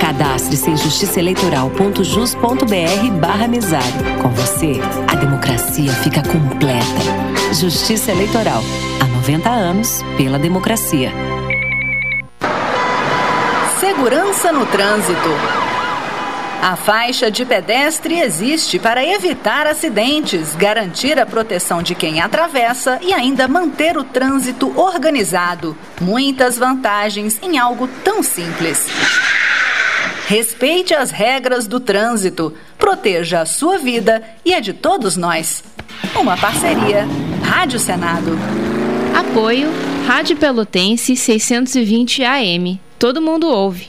Cadastre-se 0.00 0.70
em 0.70 0.76
justiçaeleitoral.jus.br 0.78 3.10
barra 3.20 3.46
mesário. 3.46 4.22
Com 4.22 4.30
você, 4.30 4.80
a 5.06 5.16
democracia 5.16 5.92
fica 5.92 6.22
completa. 6.22 7.52
Justiça 7.52 8.10
Eleitoral. 8.10 8.62
Há 9.00 9.04
90 9.04 9.50
anos 9.50 10.02
pela 10.16 10.38
democracia. 10.38 11.12
Segurança 13.78 14.50
no 14.50 14.64
trânsito. 14.64 15.28
A 16.66 16.76
faixa 16.76 17.30
de 17.30 17.44
pedestre 17.44 18.18
existe 18.18 18.78
para 18.78 19.04
evitar 19.04 19.66
acidentes, 19.66 20.56
garantir 20.56 21.20
a 21.20 21.26
proteção 21.26 21.82
de 21.82 21.94
quem 21.94 22.22
atravessa 22.22 22.98
e 23.02 23.12
ainda 23.12 23.46
manter 23.46 23.98
o 23.98 24.02
trânsito 24.02 24.72
organizado. 24.74 25.76
Muitas 26.00 26.56
vantagens 26.56 27.38
em 27.42 27.58
algo 27.58 27.86
tão 28.02 28.22
simples. 28.22 28.88
Respeite 30.26 30.94
as 30.94 31.10
regras 31.10 31.66
do 31.66 31.78
trânsito, 31.78 32.54
proteja 32.78 33.42
a 33.42 33.46
sua 33.46 33.76
vida 33.76 34.22
e 34.42 34.54
a 34.54 34.60
de 34.60 34.72
todos 34.72 35.18
nós. 35.18 35.62
Uma 36.18 36.34
parceria. 36.34 37.06
Rádio 37.42 37.78
Senado. 37.78 38.38
Apoio 39.14 39.68
Rádio 40.06 40.38
Pelotense 40.38 41.14
620 41.14 42.24
AM. 42.24 42.80
Todo 42.98 43.20
mundo 43.20 43.48
ouve. 43.48 43.88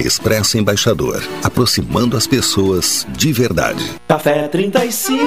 Expresso 0.00 0.56
Embaixador, 0.56 1.20
aproximando 1.42 2.16
as 2.16 2.24
pessoas 2.24 3.04
de 3.10 3.32
verdade. 3.32 3.84
Café 4.06 4.46
35 4.46 5.18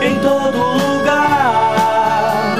em 0.00 0.14
todo 0.20 0.56
lugar. 0.56 2.56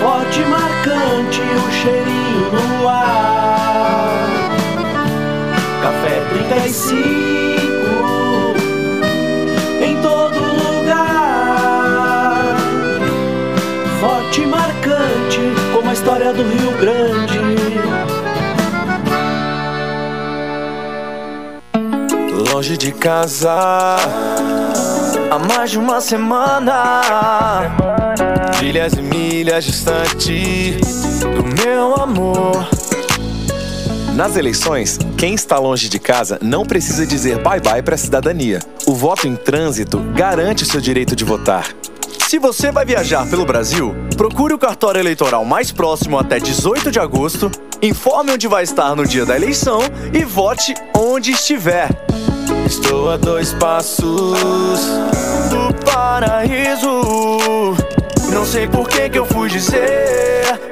Forte 0.00 0.40
marcante 0.40 1.40
o 1.40 1.70
cheirinho 1.80 2.50
no 2.52 2.88
ar. 2.88 4.50
Café 5.80 6.20
35 6.30 6.96
em 9.80 10.02
todo 10.02 10.40
lugar. 10.40 10.96
Forte 14.00 14.40
e 14.40 14.46
marcante 14.46 15.40
como 15.72 15.90
a 15.90 15.92
história 15.92 16.32
do 16.32 16.42
Rio 16.42 16.57
longe 22.58 22.76
de 22.76 22.90
casa 22.90 23.52
há 25.30 25.38
mais 25.38 25.70
de 25.70 25.78
uma 25.78 26.00
semana. 26.00 27.00
Milhas 28.60 28.94
e 28.94 29.00
milhas 29.00 29.64
distante 29.64 30.76
do 31.20 31.64
meu 31.64 31.94
amor. 31.94 32.68
Nas 34.16 34.34
eleições, 34.34 34.98
quem 35.16 35.34
está 35.34 35.56
longe 35.56 35.88
de 35.88 36.00
casa 36.00 36.36
não 36.42 36.66
precisa 36.66 37.06
dizer 37.06 37.40
bye-bye 37.40 37.80
para 37.80 37.94
a 37.94 37.98
cidadania. 37.98 38.58
O 38.88 38.92
voto 38.92 39.28
em 39.28 39.36
trânsito 39.36 40.00
garante 40.16 40.64
o 40.64 40.66
seu 40.66 40.80
direito 40.80 41.14
de 41.14 41.24
votar. 41.24 41.64
Se 42.28 42.40
você 42.40 42.72
vai 42.72 42.84
viajar 42.84 43.24
pelo 43.30 43.46
Brasil, 43.46 43.94
procure 44.16 44.52
o 44.52 44.58
cartório 44.58 44.98
eleitoral 44.98 45.44
mais 45.44 45.70
próximo 45.70 46.18
até 46.18 46.40
18 46.40 46.90
de 46.90 46.98
agosto, 46.98 47.52
informe 47.80 48.32
onde 48.32 48.48
vai 48.48 48.64
estar 48.64 48.96
no 48.96 49.06
dia 49.06 49.24
da 49.24 49.36
eleição 49.36 49.78
e 50.12 50.24
vote 50.24 50.74
onde 50.92 51.30
estiver. 51.30 52.08
Estou 52.68 53.10
a 53.10 53.16
dois 53.16 53.54
passos 53.54 54.04
do 55.48 55.74
paraíso. 55.90 57.00
Não 58.30 58.44
sei 58.44 58.68
por 58.68 58.86
que, 58.86 59.08
que 59.08 59.18
eu 59.18 59.24
fui 59.24 59.48
dizer 59.48 59.98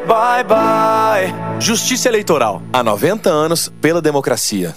bye 0.07 0.45
bye. 0.45 1.35
Justiça 1.59 2.09
Eleitoral. 2.09 2.63
Há 2.71 2.83
90 2.83 3.31
anos 3.31 3.73
pela 3.81 4.03
democracia. 4.03 4.77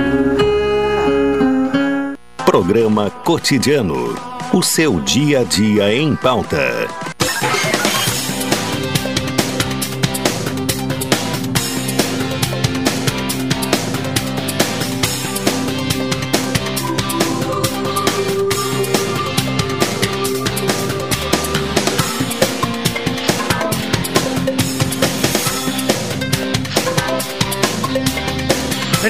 Programa 2.51 3.09
Cotidiano. 3.09 4.13
O 4.51 4.61
seu 4.61 4.99
dia 4.99 5.39
a 5.39 5.43
dia 5.45 5.95
em 5.95 6.13
pauta. 6.17 6.85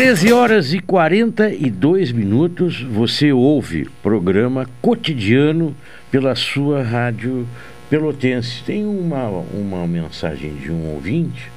13 0.01 0.33
horas 0.33 0.73
e 0.73 0.79
42 0.79 2.11
minutos, 2.11 2.81
você 2.81 3.31
ouve 3.31 3.87
programa 4.01 4.67
cotidiano 4.81 5.75
pela 6.09 6.33
sua 6.33 6.81
rádio 6.81 7.47
pelotense. 7.87 8.63
Tem 8.63 8.83
uma, 8.83 9.27
uma 9.27 9.85
mensagem 9.85 10.55
de 10.55 10.71
um 10.71 10.87
ouvinte 10.87 11.51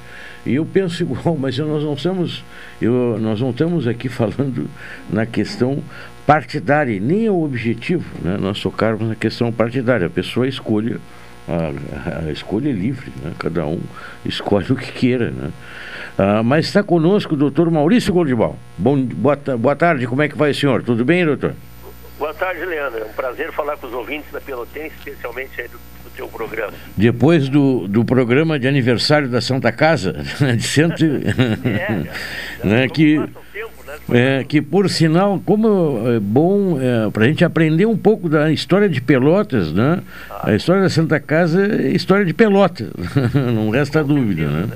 e 0.45 0.53
eu 0.53 0.63
penso 0.63 1.01
igual, 1.01 1.35
mas 1.41 1.57
nós 1.57 1.83
não 1.83 1.95
estamos, 1.95 2.45
eu, 2.79 3.17
nós 3.19 3.41
não 3.41 3.49
estamos 3.49 3.87
aqui 3.87 4.07
falando 4.09 4.69
na 5.09 5.25
questão 5.25 5.81
partidária, 6.27 6.99
nem 6.99 7.25
é 7.25 7.31
o 7.31 7.41
objetivo, 7.41 8.05
né? 8.23 8.37
nós 8.39 8.59
tocarmos 8.61 9.09
na 9.09 9.15
questão 9.15 9.51
partidária. 9.51 10.05
A 10.05 10.11
pessoa 10.11 10.47
escolhe, 10.47 10.97
a, 11.47 12.27
a 12.27 12.31
escolha 12.31 12.69
é 12.69 12.73
livre, 12.73 13.11
né? 13.23 13.33
cada 13.39 13.65
um 13.65 13.81
escolhe 14.23 14.71
o 14.71 14.75
que 14.75 14.91
queira. 14.91 15.31
Né? 15.31 15.49
Ah, 16.17 16.41
mas 16.43 16.65
está 16.65 16.81
conosco 16.81 17.33
o 17.33 17.37
doutor 17.37 17.69
Maurício 17.69 18.13
Goldibal. 18.13 18.57
Bom, 18.77 19.01
boa, 19.01 19.35
boa 19.57 19.75
tarde, 19.75 20.07
como 20.07 20.21
é 20.21 20.29
que 20.29 20.37
vai, 20.37 20.53
senhor? 20.53 20.81
Tudo 20.81 21.03
bem, 21.03 21.25
doutor? 21.25 21.53
Boa 22.17 22.33
tarde, 22.33 22.63
Leandro. 22.63 22.99
É 22.99 23.03
um 23.03 23.13
prazer 23.13 23.51
falar 23.51 23.75
com 23.75 23.87
os 23.87 23.93
ouvintes 23.93 24.31
da 24.31 24.39
Pelotense, 24.39 24.95
especialmente 24.97 25.59
aí 25.59 25.67
do, 25.67 25.77
do 25.77 26.09
teu 26.15 26.27
programa. 26.29 26.71
Depois 26.95 27.49
do, 27.49 27.87
do 27.89 28.05
programa 28.05 28.57
de 28.57 28.67
aniversário 28.67 29.27
da 29.27 29.41
Santa 29.41 29.71
Casa, 29.73 30.13
de 30.55 30.63
cento... 30.63 31.03
é, 31.03 32.05
né, 32.65 32.87
que, 32.87 33.17
né? 33.17 34.39
é, 34.39 34.43
que 34.45 34.61
por 34.61 34.89
sinal, 34.89 35.41
como 35.45 36.07
é 36.07 36.19
bom 36.21 36.79
é, 36.79 37.09
para 37.11 37.25
a 37.25 37.27
gente 37.27 37.43
aprender 37.43 37.85
um 37.85 37.97
pouco 37.97 38.29
da 38.29 38.49
história 38.49 38.87
de 38.87 39.01
Pelotas, 39.01 39.73
né? 39.73 40.01
Ah. 40.29 40.51
A 40.51 40.55
história 40.55 40.83
da 40.83 40.89
Santa 40.89 41.19
Casa 41.19 41.67
é 41.67 41.89
história 41.89 42.25
de 42.25 42.33
Pelotas, 42.33 42.89
não 43.53 43.71
resta 43.71 44.01
dúvida, 44.01 44.47
né? 44.47 44.69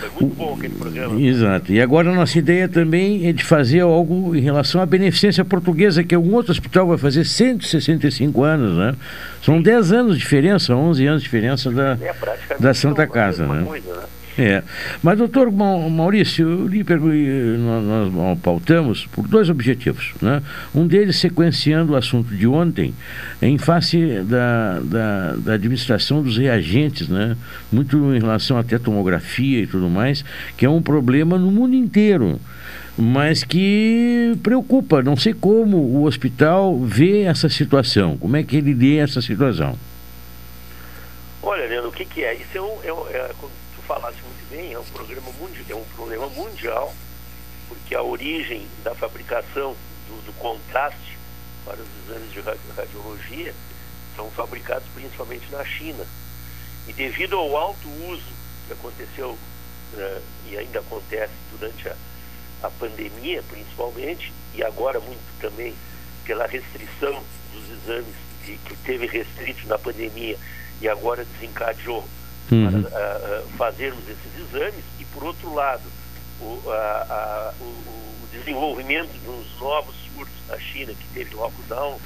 Né? 0.00 0.08
muito 0.20 0.34
bom 0.34 0.54
aquele 0.54 0.74
programa. 0.74 1.20
Exato. 1.20 1.72
E 1.72 1.80
agora 1.80 2.10
a 2.10 2.14
nossa 2.14 2.38
ideia 2.38 2.68
também 2.68 3.26
é 3.26 3.32
de 3.32 3.44
fazer 3.44 3.80
algo 3.80 4.34
em 4.34 4.40
relação 4.40 4.80
à 4.80 4.86
beneficência 4.86 5.44
portuguesa, 5.44 6.04
que 6.04 6.14
é 6.14 6.18
um 6.18 6.34
outro 6.34 6.52
hospital 6.52 6.86
vai 6.86 6.98
fazer 6.98 7.24
165 7.24 8.42
anos, 8.42 8.76
né? 8.76 8.94
São 9.42 9.60
10 9.60 9.92
anos 9.92 10.14
de 10.14 10.20
diferença, 10.20 10.74
11 10.74 11.06
anos 11.06 11.22
de 11.22 11.24
diferença 11.24 11.70
da, 11.70 11.98
é, 12.00 12.58
da 12.58 12.74
Santa 12.74 13.06
Casa, 13.06 13.46
né? 13.46 13.64
Coisa, 13.64 13.94
né? 13.94 14.02
É. 14.38 14.62
Mas, 15.02 15.16
doutor 15.16 15.50
Maurício, 15.50 16.46
eu 16.46 16.68
lhe 16.68 16.84
nós, 17.58 18.12
nós 18.12 18.38
pautamos 18.40 19.06
por 19.06 19.26
dois 19.26 19.48
objetivos. 19.48 20.12
Né? 20.20 20.42
Um 20.74 20.86
deles 20.86 21.16
sequenciando 21.16 21.94
o 21.94 21.96
assunto 21.96 22.34
de 22.34 22.46
ontem, 22.46 22.94
em 23.40 23.56
face 23.56 24.20
da, 24.24 24.80
da, 24.80 25.36
da 25.36 25.52
administração 25.54 26.22
dos 26.22 26.36
reagentes, 26.36 27.08
né? 27.08 27.36
muito 27.72 27.96
em 28.14 28.20
relação 28.20 28.58
até 28.58 28.78
tomografia 28.78 29.62
e 29.62 29.66
tudo 29.66 29.88
mais, 29.88 30.22
que 30.56 30.66
é 30.66 30.70
um 30.70 30.82
problema 30.82 31.38
no 31.38 31.50
mundo 31.50 31.74
inteiro 31.74 32.38
mas 32.98 33.44
que 33.44 34.38
preocupa. 34.42 35.02
Não 35.02 35.18
sei 35.18 35.34
como 35.34 35.76
o 35.76 36.04
hospital 36.04 36.78
vê 36.78 37.24
essa 37.24 37.46
situação, 37.46 38.16
como 38.16 38.38
é 38.38 38.42
que 38.42 38.56
ele 38.56 38.72
lê 38.72 38.96
essa 38.96 39.20
situação. 39.20 39.78
Olha, 41.42 41.66
Leandro, 41.66 41.90
o 41.90 41.92
que, 41.92 42.06
que 42.06 42.24
é? 42.24 42.34
Isso 42.34 42.56
é, 42.56 42.62
um, 42.90 43.06
é, 43.10 43.18
é 43.18 43.30
falasse 43.86 44.18
bem, 44.56 44.72
é 44.72 44.78
um, 44.78 44.84
mundial, 45.38 45.64
é 45.68 45.74
um 45.74 45.84
problema 45.94 46.28
mundial, 46.28 46.94
porque 47.68 47.94
a 47.94 48.02
origem 48.02 48.66
da 48.82 48.94
fabricação 48.94 49.76
do, 50.08 50.24
do 50.24 50.32
contraste 50.38 51.18
para 51.64 51.76
os 51.76 51.88
exames 52.08 52.32
de 52.32 52.40
radiologia 52.74 53.54
são 54.14 54.30
fabricados 54.30 54.88
principalmente 54.94 55.46
na 55.50 55.62
China. 55.64 56.06
E 56.88 56.92
devido 56.92 57.36
ao 57.36 57.54
alto 57.54 57.86
uso 58.08 58.32
que 58.66 58.72
aconteceu 58.72 59.30
uh, 59.32 60.22
e 60.48 60.56
ainda 60.56 60.78
acontece 60.78 61.34
durante 61.50 61.88
a, 61.88 61.96
a 62.62 62.70
pandemia, 62.70 63.42
principalmente, 63.42 64.32
e 64.54 64.62
agora 64.62 64.98
muito 65.00 65.40
também 65.40 65.74
pela 66.24 66.46
restrição 66.46 67.22
dos 67.52 67.70
exames 67.70 68.14
que 68.42 68.76
teve 68.84 69.06
restrito 69.06 69.66
na 69.66 69.76
pandemia 69.76 70.38
e 70.80 70.88
agora 70.88 71.24
desencadeou 71.24 72.04
uhum. 72.50 72.82
para 72.82 73.42
uh, 73.42 73.48
fazermos 73.56 74.02
esses 74.08 74.38
exames 74.38 74.84
e, 74.98 75.04
por 75.06 75.24
outro 75.24 75.52
lado, 75.54 75.82
o, 76.40 76.70
a, 76.70 77.52
o, 77.60 77.64
o 77.64 78.28
desenvolvimento 78.32 79.12
dos 79.24 79.60
novos 79.60 79.94
surtos 80.14 80.34
na 80.48 80.58
China, 80.58 80.92
que 80.94 81.08
teve 81.14 81.34
lockdown, 81.34 81.98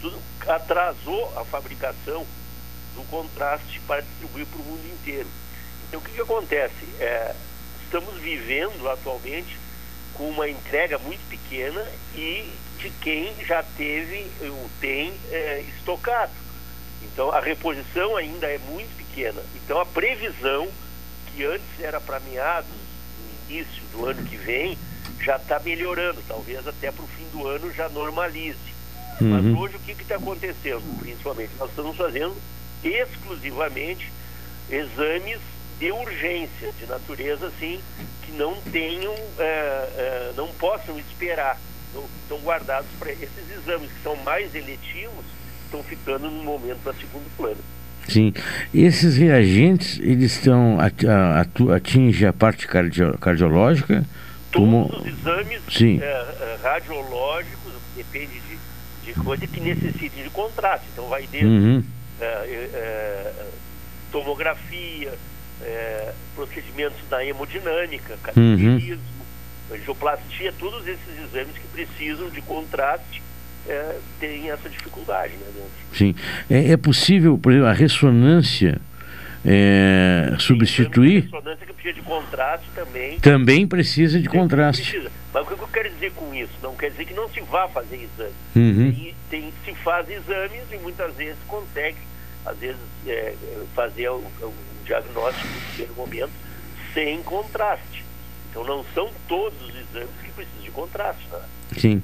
tudo 0.00 0.18
atrasou 0.46 1.32
a 1.38 1.44
fabricação 1.44 2.26
do 2.94 3.02
contraste 3.08 3.80
para 3.86 4.02
distribuir 4.02 4.46
para 4.46 4.60
o 4.60 4.64
mundo 4.64 4.86
inteiro. 4.86 5.28
Então, 5.88 6.00
o 6.00 6.02
que, 6.02 6.12
que 6.12 6.20
acontece? 6.20 6.86
É, 6.98 7.34
estamos 7.84 8.14
vivendo 8.18 8.88
atualmente 8.88 9.58
com 10.14 10.28
uma 10.28 10.48
entrega 10.48 10.98
muito 10.98 11.20
pequena 11.28 11.84
e 12.14 12.52
de 12.78 12.90
quem 13.00 13.34
já 13.44 13.62
teve 13.62 14.30
ou 14.42 14.70
tem 14.80 15.12
é, 15.30 15.64
estocado. 15.76 16.32
Então, 17.02 17.30
a 17.30 17.40
reposição 17.40 18.16
ainda 18.16 18.46
é 18.46 18.58
muito 18.58 18.88
pequena. 18.96 19.09
Então 19.64 19.80
a 19.80 19.86
previsão, 19.86 20.68
que 21.26 21.44
antes 21.44 21.80
era 21.80 22.00
para 22.00 22.20
meados, 22.20 22.70
no 22.70 23.54
início 23.54 23.82
do 23.92 24.06
ano 24.06 24.22
que 24.24 24.36
vem, 24.36 24.78
já 25.22 25.36
está 25.36 25.58
melhorando, 25.60 26.22
talvez 26.26 26.66
até 26.66 26.90
para 26.90 27.04
o 27.04 27.08
fim 27.08 27.26
do 27.32 27.46
ano 27.46 27.72
já 27.72 27.88
normalize. 27.88 28.58
Uhum. 29.20 29.28
Mas 29.28 29.58
hoje 29.58 29.76
o 29.76 29.80
que 29.80 29.92
está 29.92 30.16
acontecendo, 30.16 30.98
principalmente? 30.98 31.50
Nós 31.58 31.68
estamos 31.70 31.96
fazendo 31.96 32.34
exclusivamente 32.82 34.10
exames 34.70 35.38
de 35.78 35.92
urgência, 35.92 36.72
de 36.78 36.86
natureza 36.86 37.46
assim, 37.48 37.80
que 38.22 38.32
não 38.32 38.54
tenham, 38.72 39.14
é, 39.38 39.42
é, 39.44 40.32
não 40.36 40.48
possam 40.54 40.98
esperar. 40.98 41.58
Então, 41.90 42.04
estão 42.22 42.38
guardados 42.38 42.88
para 42.98 43.12
esses 43.12 43.50
exames 43.50 43.90
que 43.90 44.02
são 44.02 44.14
mais 44.16 44.54
eletivos, 44.54 45.24
estão 45.64 45.82
ficando 45.82 46.30
no 46.30 46.44
momento 46.44 46.82
para 46.82 46.92
segundo 46.94 47.28
plano. 47.36 47.58
Sim. 48.08 48.32
Esses 48.74 49.16
reagentes, 49.16 49.98
eles 50.00 50.32
estão 50.32 50.78
atingem 51.74 52.28
a 52.28 52.32
parte 52.32 52.66
cardio, 52.66 53.16
cardiológica? 53.18 54.04
Todos 54.50 55.00
os 55.00 55.06
exames 55.06 55.62
Sim. 55.70 56.00
É, 56.02 56.04
é, 56.04 56.58
radiológicos, 56.62 57.72
depende 57.96 58.40
de, 58.40 59.12
de 59.12 59.20
coisa 59.20 59.46
que 59.46 59.60
necessitem 59.60 60.24
de 60.24 60.30
contraste. 60.30 60.86
Então 60.92 61.08
vai 61.08 61.26
desde 61.30 61.48
uhum. 61.48 61.84
é, 62.20 62.24
é, 62.24 63.32
tomografia, 64.10 65.12
é, 65.62 66.12
procedimentos 66.34 66.98
da 67.08 67.24
hemodinâmica, 67.24 68.18
cateterismo, 68.22 69.02
uhum. 69.70 69.76
angioplastia, 69.76 70.52
todos 70.58 70.86
esses 70.86 71.18
exames 71.22 71.54
que 71.54 71.68
precisam 71.68 72.28
de 72.28 72.42
contraste 72.42 73.22
é, 73.70 73.98
tem 74.18 74.50
essa 74.50 74.68
dificuldade. 74.68 75.32
Né, 75.34 75.62
Sim. 75.92 76.14
É, 76.50 76.72
é, 76.72 76.76
possível, 76.76 77.38
por 77.38 77.52
exemplo, 77.52 77.68
a 77.68 77.72
ressonância 77.72 78.80
é, 79.44 80.34
substituir? 80.38 81.18
A 81.18 81.36
ressonância 81.36 81.66
que 81.66 81.72
precisa 81.72 81.94
de 81.94 82.02
contraste 82.02 82.66
também. 82.74 83.20
Também 83.20 83.66
precisa 83.66 84.20
de 84.20 84.28
contraste. 84.28 84.82
Precisa. 84.82 85.10
Mas 85.32 85.42
o 85.44 85.46
que 85.46 85.62
eu 85.62 85.68
quero 85.68 85.90
dizer 85.90 86.12
com 86.12 86.34
isso? 86.34 86.52
Não 86.62 86.74
quer 86.74 86.90
dizer 86.90 87.04
que 87.04 87.14
não 87.14 87.28
se 87.28 87.40
vá 87.42 87.68
fazer 87.68 87.96
exame. 87.96 88.34
Uhum. 88.56 88.92
Tem, 88.92 89.14
tem, 89.30 89.52
se 89.64 89.74
faz 89.82 90.08
exames 90.10 90.62
e 90.72 90.76
muitas 90.78 91.14
vezes 91.14 91.38
consegue, 91.46 91.98
às 92.44 92.58
vezes, 92.58 92.80
é, 93.06 93.34
fazer 93.74 94.08
o, 94.08 94.16
o 94.16 94.54
diagnóstico 94.84 95.46
no 95.46 95.60
primeiro 95.60 95.94
momento 95.94 96.32
sem 96.92 97.22
contraste. 97.22 98.04
Então 98.50 98.64
não 98.64 98.84
são 98.94 99.08
todos 99.28 99.58
os 99.62 99.68
exames 99.68 100.10
que 100.22 100.30
precisam 100.32 100.62
de 100.62 100.70
contraste. 100.70 101.26
Né? 101.32 101.38
Sim. 101.76 102.02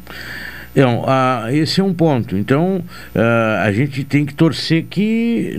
Então, 0.77 1.05
esse 1.53 1.81
é 1.81 1.85
um 1.85 1.95
ponto. 1.95 2.37
Então, 2.37 2.85
a 3.63 3.73
gente 3.73 4.05
tem 4.05 4.27
que 4.27 4.35
torcer 4.35 4.85
que 4.85 5.57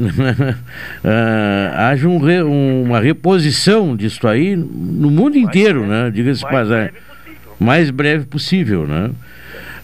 haja 1.75 2.07
um 2.07 2.19
re, 2.19 2.43
uma 2.43 2.99
reposição 2.99 3.95
disso 3.95 4.27
aí 4.27 4.55
no 4.55 5.09
mundo 5.09 5.35
mais 5.35 5.37
inteiro, 5.37 5.79
breve, 5.79 6.03
né? 6.05 6.11
Diga-se 6.11 6.43
mais, 6.43 6.67
mais 7.59 7.89
breve 7.89 8.25
possível, 8.25 8.85
né? 8.85 9.09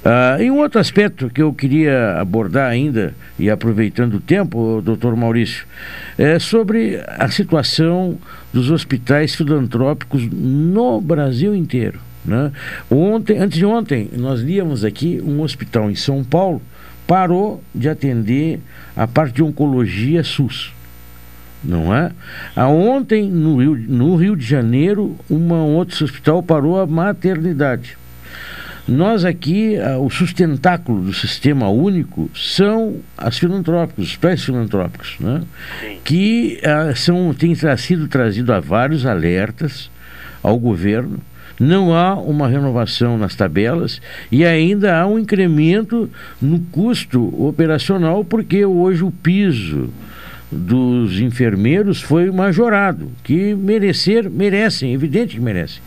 Uh, 0.03 0.41
e 0.41 0.51
um 0.51 0.57
outro 0.57 0.81
aspecto 0.81 1.29
que 1.29 1.41
eu 1.41 1.53
queria 1.53 2.19
abordar 2.19 2.69
ainda, 2.69 3.13
e 3.39 3.49
aproveitando 3.49 4.15
o 4.15 4.19
tempo, 4.19 4.81
doutor 4.83 5.15
Maurício, 5.15 5.65
é 6.17 6.37
sobre 6.39 7.01
a 7.07 7.29
situação 7.29 8.17
dos 8.51 8.69
hospitais 8.69 9.33
filantrópicos 9.33 10.27
no 10.29 10.99
Brasil 10.99 11.55
inteiro. 11.55 11.99
Né? 12.25 12.51
Ontem, 12.91 13.37
antes 13.37 13.57
de 13.57 13.65
ontem, 13.65 14.09
nós 14.13 14.41
líamos 14.41 14.83
aqui 14.83 15.21
um 15.25 15.41
hospital 15.41 15.89
em 15.89 15.95
São 15.95 16.21
Paulo 16.21 16.61
parou 17.07 17.63
de 17.73 17.89
atender 17.89 18.59
a 18.95 19.07
parte 19.07 19.35
de 19.35 19.43
oncologia 19.43 20.23
SUS. 20.23 20.73
Não 21.63 21.95
é? 21.95 22.11
A 22.55 22.67
ontem, 22.67 23.29
no 23.29 23.57
Rio, 23.57 23.75
no 23.75 24.15
Rio 24.15 24.35
de 24.35 24.45
Janeiro, 24.45 25.15
um 25.29 25.53
outro 25.53 26.03
hospital 26.03 26.43
parou 26.43 26.79
a 26.79 26.85
maternidade. 26.85 27.97
Nós 28.87 29.23
aqui, 29.23 29.77
o 30.01 30.09
sustentáculo 30.09 31.03
do 31.03 31.13
sistema 31.13 31.69
único 31.69 32.29
são 32.35 32.97
as 33.17 33.37
filantrópicos, 33.37 34.09
os 34.09 34.15
pés 34.17 34.43
filantrópicos, 34.43 35.15
né? 35.21 35.41
que 36.03 36.59
ah, 36.65 36.93
são, 36.93 37.33
têm 37.33 37.55
sido 37.77 38.09
trazido 38.09 38.51
a 38.51 38.59
vários 38.59 39.05
alertas 39.05 39.89
ao 40.41 40.59
governo 40.59 41.21
não 41.59 41.95
há 41.95 42.15
uma 42.15 42.47
renovação 42.47 43.17
nas 43.17 43.35
tabelas 43.35 44.01
e 44.31 44.43
ainda 44.43 44.97
há 44.97 45.07
um 45.07 45.19
incremento 45.19 46.09
no 46.41 46.59
custo 46.59 47.21
operacional, 47.45 48.23
porque 48.25 48.65
hoje 48.65 49.03
o 49.03 49.11
piso 49.11 49.89
dos 50.51 51.19
enfermeiros 51.19 52.01
foi 52.01 52.29
majorado, 52.31 53.11
que 53.23 53.55
merecer, 53.55 54.29
merecem, 54.29 54.93
evidente 54.93 55.35
que 55.35 55.41
merecem. 55.41 55.81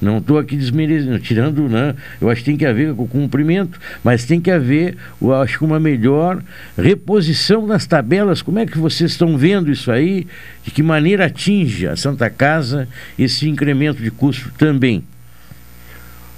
Não 0.00 0.18
estou 0.18 0.38
aqui 0.38 0.56
desmerecendo, 0.56 1.18
tirando, 1.18 1.68
né? 1.68 1.94
Eu 2.20 2.28
acho 2.28 2.40
que 2.42 2.50
tem 2.50 2.56
que 2.56 2.66
haver 2.66 2.90
o 2.90 3.06
cumprimento, 3.06 3.80
mas 4.02 4.24
tem 4.24 4.40
que 4.40 4.50
haver, 4.50 4.96
eu 5.20 5.34
acho 5.34 5.58
que 5.58 5.64
uma 5.64 5.80
melhor 5.80 6.42
reposição 6.76 7.66
nas 7.66 7.86
tabelas. 7.86 8.42
Como 8.42 8.58
é 8.58 8.66
que 8.66 8.78
vocês 8.78 9.12
estão 9.12 9.36
vendo 9.36 9.70
isso 9.70 9.90
aí? 9.90 10.26
De 10.62 10.70
que 10.70 10.82
maneira 10.82 11.26
atinge 11.26 11.86
a 11.86 11.96
Santa 11.96 12.28
Casa 12.28 12.88
esse 13.18 13.48
incremento 13.48 14.02
de 14.02 14.10
custo 14.10 14.52
também? 14.58 15.04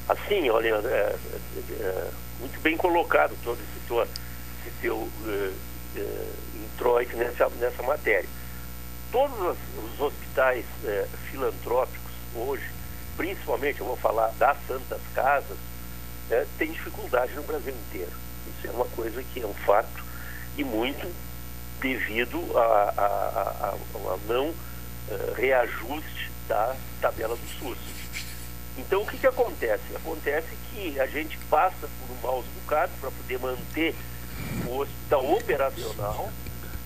Assim, 0.08 0.48
olha, 0.50 0.68
é, 0.68 0.78
é, 0.78 1.16
é, 1.80 2.08
muito 2.38 2.60
bem 2.60 2.76
colocado 2.76 3.34
todo 3.42 3.58
esse, 3.58 3.86
teu, 3.88 4.02
esse 4.02 4.76
teu 4.80 5.08
é, 5.26 5.50
é, 5.96 6.26
introito 6.64 7.16
nessa, 7.16 7.48
nessa 7.60 7.82
matéria. 7.82 8.28
Todos 9.10 9.56
os 9.84 10.00
hospitais 10.00 10.64
é, 10.84 11.06
filantrópicos 11.30 12.12
hoje, 12.36 12.64
principalmente 13.16 13.80
eu 13.80 13.86
vou 13.86 13.96
falar 13.96 14.28
das 14.38 14.56
Santas 14.66 15.00
Casas, 15.14 15.56
é, 16.30 16.46
tem 16.58 16.72
dificuldade 16.72 17.32
no 17.34 17.42
Brasil 17.42 17.74
inteiro. 17.88 18.12
Isso 18.46 18.66
é 18.66 18.70
uma 18.70 18.84
coisa 18.86 19.22
que 19.22 19.40
é 19.40 19.46
um 19.46 19.54
fato 19.54 20.04
e 20.56 20.64
muito 20.64 21.12
devido 21.80 22.38
a, 22.56 22.92
a, 22.96 23.06
a, 23.66 23.74
a 23.74 24.18
não 24.26 24.48
uh, 24.48 25.34
reajuste 25.34 26.30
da 26.48 26.74
tabela 27.00 27.36
do 27.36 27.48
SUS. 27.58 27.78
Então 28.78 29.02
o 29.02 29.06
que, 29.06 29.18
que 29.18 29.26
acontece? 29.26 29.84
Acontece 29.94 30.48
que 30.70 30.98
a 31.00 31.06
gente 31.06 31.38
passa 31.50 31.88
por 31.88 32.14
um 32.14 32.20
maus 32.22 32.44
bocados 32.46 32.94
para 33.00 33.10
poder 33.10 33.38
manter 33.38 33.94
o 34.66 34.78
hospital 34.78 35.32
operacional 35.32 36.30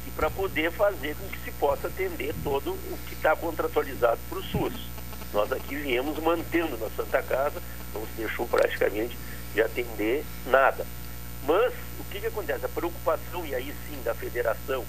e 0.07 0.11
para 0.11 0.31
poder 0.31 0.71
fazer 0.73 1.17
com 1.17 1.29
que 1.29 1.39
se 1.45 1.51
possa 1.53 1.89
atender 1.89 2.35
todo 2.45 2.73
o 2.73 2.99
que 3.07 3.15
está 3.15 3.35
contratualizado 3.35 4.19
para 4.29 4.39
o 4.39 4.43
SUS. 4.43 4.90
Nós 5.33 5.53
aqui 5.53 5.77
viemos 5.77 6.19
mantendo 6.19 6.77
na 6.79 6.89
Santa 6.91 7.23
Casa, 7.23 7.63
não 7.95 8.03
se 8.03 8.13
deixou 8.17 8.47
praticamente 8.47 9.17
de 9.55 9.63
atender 9.63 10.25
nada. 10.47 10.87
Mas 11.47 11.73
o 11.99 12.05
que, 12.11 12.21
que 12.21 12.27
acontece? 12.27 12.65
A 12.65 12.69
preocupação, 12.69 13.47
e 13.47 13.55
aí 13.55 13.75
sim, 13.89 14.01
da 14.05 14.15
Federação 14.15 14.85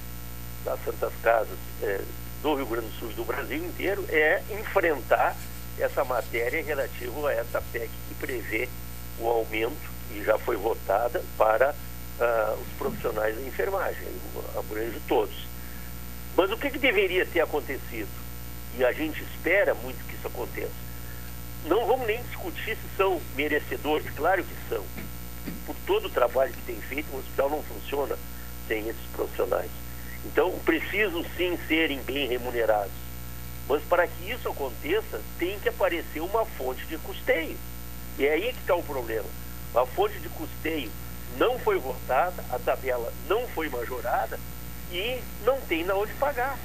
das 0.66 0.84
Santas 0.84 1.14
Casas 1.24 1.58
é, 1.82 2.02
do 2.42 2.56
Rio 2.56 2.66
Grande 2.66 2.88
do 2.88 3.00
Sul 3.00 3.12
e 3.12 3.14
do 3.14 3.24
Brasil 3.24 3.58
inteiro 3.58 4.06
é 4.10 4.42
enfrentar 4.52 5.36
essa 5.80 6.04
matéria 6.04 6.64
relativa 6.64 7.30
a 7.30 7.34
essa 7.34 7.62
PEC 7.72 7.90
que 8.08 8.16
prevê 8.16 8.70
o 9.20 9.28
aumento, 9.28 9.92
e 10.12 10.24
já 10.24 10.38
foi 10.38 10.58
votada, 10.58 11.24
para 11.38 11.72
uh, 11.72 12.62
os 12.62 12.68
profissionais 12.78 13.36
da 13.36 13.42
enfermagem, 13.42 14.08
abrange 14.58 15.00
todos. 15.08 15.48
Mas 16.36 16.52
o 16.52 16.58
que, 16.58 16.70
que 16.70 16.80
deveria 16.80 17.26
ter 17.26 17.42
acontecido? 17.42 18.10
E 18.78 18.86
a 18.86 18.92
gente 18.92 19.22
espera 19.24 19.74
muito 19.74 20.06
que 20.08 20.16
isso 20.16 20.28
aconteça. 20.28 20.72
Não 21.66 21.86
vamos 21.86 22.08
nem 22.08 22.22
discutir 22.24 22.76
se 22.76 22.98
são 22.98 23.22
merecedores, 23.36 24.10
claro 24.16 24.44
que 24.44 24.56
são. 24.70 24.84
Por 25.66 25.76
todo 25.86 26.06
o 26.06 26.10
trabalho 26.10 26.54
que 26.54 26.62
tem 26.62 26.82
feito, 26.82 27.14
o 27.14 27.20
hospital 27.20 27.50
não 27.50 27.64
funciona 27.64 28.18
sem 28.68 28.88
esses 28.88 29.06
profissionais. 29.14 29.70
Então, 30.26 30.58
precisam 30.60 31.24
sim 31.36 31.58
serem 31.68 32.02
bem 32.04 32.28
remunerados. 32.28 32.92
Mas 33.68 33.84
para 33.84 34.08
que 34.08 34.32
isso 34.32 34.50
aconteça, 34.50 35.22
tem 35.38 35.60
que 35.60 35.70
aparecer 35.70 36.22
uma 36.22 36.46
fonte 36.46 36.86
de 36.86 36.98
custeio. 36.98 37.58
E 38.18 38.26
é 38.26 38.34
aí 38.34 38.54
que 38.54 38.60
está 38.60 38.76
o 38.76 38.84
problema. 38.84 39.28
A 39.76 39.86
fonte 39.86 40.20
de 40.20 40.30
custeio 40.30 40.92
não 41.38 41.58
foi 41.60 41.78
votada, 41.78 42.44
a 42.52 42.60
tabela 42.60 43.14
não 43.28 43.48
foi 43.50 43.70
majorada 43.70 44.40
e 44.92 45.22
não 45.46 45.60
tem 45.62 45.84
na 45.84 45.96
onde 45.96 46.14
pagar. 46.16 46.58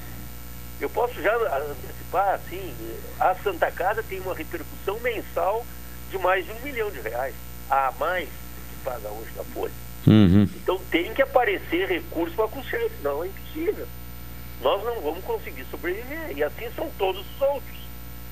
Eu 0.81 0.90
posso 0.90 1.20
já 1.23 1.35
antecipar, 1.35 2.35
assim, 2.35 2.74
a 3.19 3.35
Santa 3.36 3.70
Casa 3.70 4.03
tem 4.03 4.20
uma 4.20 4.35
repercussão 4.35 4.98
mensal 5.01 5.65
de 6.11 6.19
mais 6.19 6.44
de 6.44 6.53
um 6.53 6.61
milhão 6.61 6.90
de 6.90 7.01
reais, 7.01 7.35
a 7.70 7.93
mais 7.98 8.28
que 8.28 8.85
paga 8.85 9.09
hoje 9.09 9.31
da 9.35 9.44
Folha. 9.44 9.73
Uhum. 10.07 10.48
Então 10.57 10.81
tem 10.90 11.12
que 11.15 11.23
aparecer 11.23 11.89
recurso 11.89 12.35
para 12.36 12.48
custeio, 12.48 12.90
senão 12.98 13.24
é 13.24 13.28
impossível 13.28 13.86
nós 14.61 14.82
não 14.85 15.01
vamos 15.01 15.24
conseguir 15.24 15.65
sobreviver. 15.70 16.36
E 16.36 16.43
assim 16.43 16.69
são 16.74 16.90
todos 16.98 17.20
os 17.20 17.40
outros. 17.40 17.77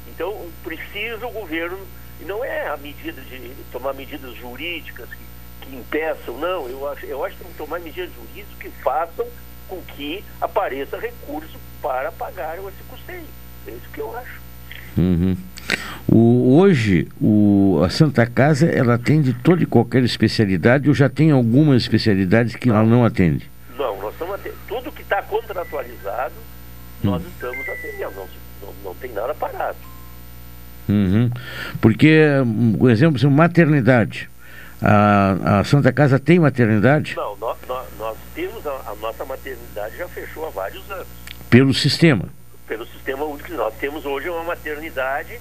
Então 0.09 0.49
precisa 0.63 1.27
o 1.27 1.33
governo, 1.33 1.79
e 2.21 2.25
não 2.25 2.45
é 2.45 2.69
a 2.69 2.77
medida 2.77 3.21
de 3.21 3.55
tomar 3.73 3.95
medidas 3.95 4.35
jurídicas 4.37 5.09
que, 5.09 5.67
que 5.67 5.77
impeçam, 5.77 6.37
não, 6.37 6.69
eu 6.69 6.89
acho, 6.89 7.07
eu 7.07 7.25
acho 7.25 7.37
que 7.37 7.43
tem 7.43 7.53
que 7.53 7.59
tomar 7.59 7.81
medidas 7.81 8.13
jurídicas 8.15 8.57
que 8.59 8.71
façam 8.83 9.27
com 9.67 9.81
que 9.83 10.25
apareça 10.41 10.99
recurso 10.99 11.59
para 11.85 12.11
pagar 12.13 12.57
esse 12.57 12.83
custeio. 12.89 13.27
É 13.67 13.71
isso 13.71 13.89
que 13.93 14.01
eu 14.01 14.17
acho. 14.17 14.41
Uhum. 14.97 15.37
O, 16.09 16.57
hoje, 16.59 17.07
o, 17.21 17.83
a 17.85 17.91
Santa 17.91 18.25
Casa, 18.25 18.67
ela 18.67 18.95
atende 18.95 19.35
toda 19.35 19.63
e 19.63 19.67
qualquer 19.67 20.03
especialidade 20.03 20.89
ou 20.89 20.95
já 20.95 21.11
tem 21.11 21.31
algumas 21.31 21.83
especialidades 21.83 22.57
que 22.57 22.71
ela 22.71 22.85
não 22.85 23.05
atende? 23.05 23.51
Não, 23.77 24.01
nós 24.01 24.15
estamos 24.15 24.35
atendendo. 24.35 24.61
Tudo 24.67 24.93
que 24.93 25.03
está 25.03 25.23
contratualizado, 25.23 26.33
nós 27.03 27.23
hum. 27.23 27.27
estamos 27.29 27.69
atendendo. 27.69 28.13
Não, 28.17 28.29
não, 28.63 28.75
não, 28.85 28.95
tem 28.95 29.13
nada 29.13 29.35
parado. 29.35 29.77
Uhum. 30.89 31.31
Porque, 31.83 32.29
por 32.79 32.91
exemplo, 32.91 33.19
se 33.19 33.27
maternidade. 33.27 34.31
A, 34.81 35.61
a, 35.61 35.65
Santa 35.65 35.93
Casa 35.93 36.19
tem 36.19 36.39
maternidade? 36.39 37.15
Não, 37.17 37.37
nós, 37.37 37.57
nós, 37.69 37.87
nós 37.99 38.17
temos 38.35 38.67
a, 38.67 38.71
a, 38.71 38.95
nossa 39.01 39.25
maternidade 39.25 39.97
já 39.97 40.09
fechou 40.09 40.47
há 40.47 40.51
vários 40.51 40.91
anos. 40.91 41.24
Pelo 41.55 41.73
sistema? 41.73 42.29
Pelo 42.67 42.85
sistema 42.85 43.25
único. 43.25 43.53
Nós 43.53 43.73
temos 43.75 44.05
hoje 44.05 44.29
uma 44.29 44.43
maternidade 44.43 45.39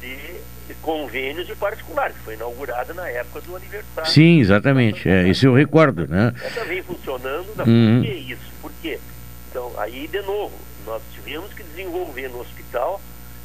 de 0.00 0.18
convênios 0.80 1.46
de 1.46 1.54
particular, 1.54 2.10
que 2.10 2.18
foi 2.20 2.32
inaugurada 2.32 2.94
na 2.94 3.06
época 3.10 3.42
do 3.42 3.54
aniversário. 3.56 4.10
Sim, 4.10 4.40
exatamente. 4.40 5.06
É, 5.06 5.28
isso 5.28 5.44
eu 5.44 5.52
recordo, 5.52 6.08
né? 6.08 6.32
Essa 6.42 6.64
vem 6.64 6.82
funcionando, 6.82 7.54
da... 7.54 7.64
uhum. 7.64 8.00
por 8.00 8.06
que 8.06 8.14
isso? 8.14 8.52
Por 8.62 8.72
quê? 8.80 8.98
Então, 9.50 9.70
aí, 9.76 10.08
de 10.08 10.22
novo, 10.22 10.54
nós 10.86 11.02
tivemos 11.12 11.52
que 11.52 11.62
desenvolver 11.62 12.28
no 12.28 12.40
hospital 12.40 12.98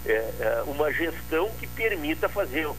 é, 0.05 0.13
é, 0.13 0.63
uma 0.65 0.89
gestão 0.93 1.49
que 1.59 1.67
permita 1.67 2.29
fazer 2.29 2.69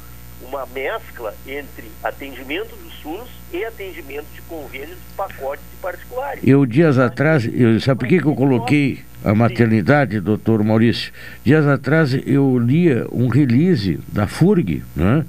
uma 0.49 0.67
mescla 0.67 1.35
entre 1.47 1.85
atendimento 2.03 2.75
do 2.77 2.91
SUS 3.03 3.29
e 3.53 3.65
atendimento 3.65 4.27
de 4.35 4.41
convênios 4.43 4.91
de 4.91 5.15
pacotes 5.17 5.65
de 5.71 5.77
particulares. 5.81 6.41
Eu, 6.45 6.65
dias 6.67 6.99
atrás, 6.99 7.49
eu, 7.53 7.79
sabe 7.81 8.01
por 8.01 8.09
que, 8.09 8.19
que 8.19 8.27
eu 8.27 8.35
coloquei 8.35 9.01
a 9.25 9.35
maternidade, 9.35 10.21
doutor 10.21 10.63
Maurício? 10.65 11.13
Dias 11.45 11.67
atrás 11.67 12.19
eu 12.27 12.59
lia 12.59 13.07
um 13.13 13.29
release 13.29 13.99
da 14.09 14.27
FURG, 14.27 14.83
né? 14.97 15.25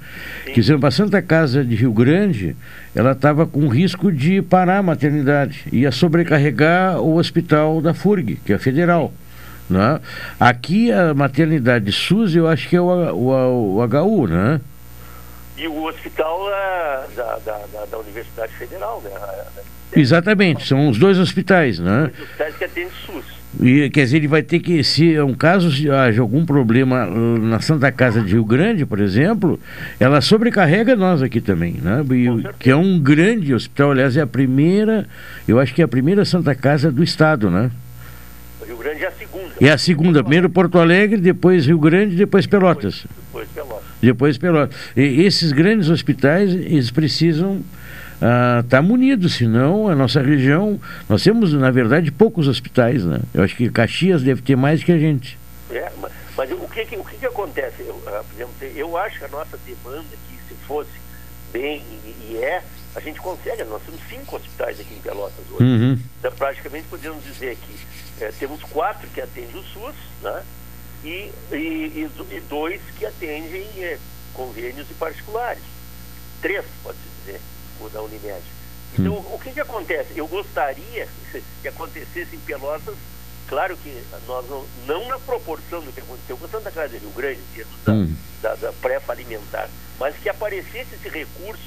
que 0.46 0.54
dizendo 0.60 0.80
para 0.80 0.90
Santa 0.90 1.20
Casa 1.20 1.64
de 1.64 1.74
Rio 1.74 1.92
Grande, 1.92 2.56
ela 2.94 3.12
estava 3.12 3.46
com 3.46 3.68
risco 3.68 4.10
de 4.10 4.40
parar 4.42 4.78
a 4.78 4.82
maternidade, 4.82 5.64
ia 5.72 5.92
sobrecarregar 5.92 7.00
o 7.00 7.16
hospital 7.16 7.80
da 7.80 7.94
FURG, 7.94 8.36
que 8.44 8.52
é 8.52 8.58
federal. 8.58 9.12
Né? 9.68 10.00
Aqui 10.38 10.90
a 10.90 11.14
maternidade 11.14 11.92
SUS 11.92 12.34
eu 12.34 12.48
acho 12.48 12.68
que 12.68 12.74
é 12.74 12.80
o, 12.80 12.86
o, 12.86 13.76
o 13.76 13.84
HU, 13.84 14.26
né? 14.26 14.60
E 15.60 15.68
o 15.68 15.84
hospital 15.84 16.46
uh, 16.46 17.14
da, 17.14 17.38
da, 17.44 17.58
da, 17.72 17.84
da, 17.84 17.98
Universidade 17.98 18.50
Federal, 18.54 19.02
né? 19.02 19.10
Exatamente, 19.94 20.66
são 20.66 20.88
os 20.88 20.98
dois 20.98 21.18
hospitais, 21.18 21.78
né? 21.78 22.10
Os 22.14 22.22
hospitais 22.22 22.56
que 22.56 22.64
atendem 22.64 22.90
SUS. 23.04 23.24
E, 23.60 23.90
quer 23.90 24.04
dizer, 24.04 24.16
ele 24.18 24.28
vai 24.28 24.42
ter 24.42 24.60
que, 24.60 24.82
se 24.82 25.14
é 25.14 25.22
um 25.22 25.34
caso 25.34 25.70
se 25.70 25.90
haja 25.90 26.22
algum 26.22 26.46
problema 26.46 27.04
na 27.04 27.60
Santa 27.60 27.92
Casa 27.92 28.22
de 28.22 28.32
Rio 28.32 28.44
Grande, 28.44 28.86
por 28.86 29.00
exemplo, 29.00 29.60
ela 29.98 30.22
sobrecarrega 30.22 30.96
nós 30.96 31.20
aqui 31.20 31.42
também, 31.42 31.74
né? 31.74 32.02
E, 32.10 32.54
que 32.58 32.70
é 32.70 32.76
um 32.76 32.98
grande 32.98 33.52
hospital, 33.52 33.90
aliás, 33.90 34.16
é 34.16 34.22
a 34.22 34.26
primeira, 34.26 35.06
eu 35.46 35.60
acho 35.60 35.74
que 35.74 35.82
é 35.82 35.84
a 35.84 35.88
primeira 35.88 36.24
Santa 36.24 36.54
Casa 36.54 36.90
do 36.90 37.02
Estado, 37.02 37.50
né? 37.50 37.70
Rio 38.64 38.78
Grande 38.78 39.04
é 39.04 39.08
a 39.08 39.12
segunda. 39.12 39.29
É 39.60 39.70
a 39.70 39.76
segunda, 39.76 40.22
primeiro 40.22 40.48
Porto 40.48 40.78
Alegre, 40.78 41.20
depois 41.20 41.66
Rio 41.66 41.78
Grande, 41.78 42.16
depois 42.16 42.46
Pelotas. 42.46 43.04
Depois, 43.04 43.46
depois 43.46 43.48
Pelotas. 43.52 43.84
Depois 44.00 44.38
Pelotas. 44.38 44.76
E 44.96 45.22
esses 45.22 45.52
grandes 45.52 45.90
hospitais, 45.90 46.50
eles 46.50 46.90
precisam 46.90 47.62
estar 48.14 48.60
uh, 48.60 48.62
tá 48.68 48.80
munidos, 48.80 49.34
senão 49.34 49.86
a 49.88 49.94
nossa 49.94 50.22
região, 50.22 50.80
nós 51.08 51.22
temos, 51.22 51.52
na 51.52 51.70
verdade, 51.70 52.10
poucos 52.10 52.48
hospitais, 52.48 53.04
né? 53.04 53.20
Eu 53.34 53.42
acho 53.42 53.54
que 53.54 53.68
Caxias 53.68 54.22
deve 54.22 54.40
ter 54.40 54.56
mais 54.56 54.82
que 54.82 54.92
a 54.92 54.98
gente. 54.98 55.38
É, 55.70 55.90
mas, 56.00 56.10
mas 56.36 56.52
o, 56.52 56.56
que, 56.56 56.96
o 56.96 57.04
que, 57.04 57.16
que 57.18 57.26
acontece? 57.26 57.82
Eu, 57.86 57.94
por 57.94 58.34
exemplo, 58.34 58.54
eu 58.74 58.96
acho 58.96 59.18
que 59.18 59.24
a 59.26 59.28
nossa 59.28 59.58
demanda 59.66 60.00
aqui, 60.00 60.38
se 60.48 60.54
fosse 60.66 60.90
bem, 61.52 61.82
e, 62.04 62.32
e 62.32 62.36
é, 62.38 62.62
a 62.96 63.00
gente 63.00 63.20
consegue, 63.20 63.62
nós 63.64 63.82
temos 63.82 64.00
cinco 64.08 64.36
hospitais 64.36 64.80
aqui 64.80 64.94
em 64.94 65.00
Pelotas 65.00 65.44
hoje. 65.52 65.64
Uhum. 65.64 65.98
Então, 66.18 66.32
praticamente 66.32 66.86
podemos 66.88 67.22
dizer 67.24 67.56
que 67.56 67.74
é, 68.20 68.32
temos 68.38 68.62
quatro 68.64 69.08
que 69.08 69.20
atendem 69.20 69.56
o 69.56 69.64
SUS, 69.64 69.94
né? 70.22 70.44
E, 71.02 71.32
e, 71.52 72.10
e 72.30 72.40
dois 72.48 72.80
que 72.98 73.06
atendem 73.06 73.66
é, 73.78 73.98
convênios 74.34 74.90
e 74.90 74.94
particulares. 74.94 75.62
Três, 76.42 76.64
pode-se 76.82 77.04
dizer, 77.24 77.40
o 77.80 77.88
da 77.88 78.02
Unimed. 78.02 78.42
Então, 78.98 79.12
Hum. 79.14 79.34
o 79.34 79.38
que, 79.38 79.52
que 79.52 79.60
acontece? 79.60 80.16
Eu 80.16 80.26
gostaria 80.26 81.08
que 81.62 81.68
acontecesse 81.68 82.34
em 82.36 82.40
Pelotas, 82.40 82.94
claro 83.48 83.76
que 83.76 84.02
nós 84.26 84.46
não, 84.48 84.66
não 84.86 85.08
na 85.08 85.18
proporção 85.18 85.80
do 85.80 85.92
que 85.92 86.00
aconteceu 86.00 86.36
com 86.36 86.48
Santa 86.48 86.70
Casa 86.70 86.88
do 86.88 86.98
Rio 86.98 87.10
Grande, 87.10 87.40
termos 87.54 87.74
da, 87.84 87.92
Hum. 87.92 88.14
da, 88.42 88.54
da 88.56 88.72
pré-falimentar, 88.74 89.68
mas 89.98 90.16
que 90.16 90.28
aparecesse 90.28 90.94
esse 90.94 91.08
recurso, 91.08 91.62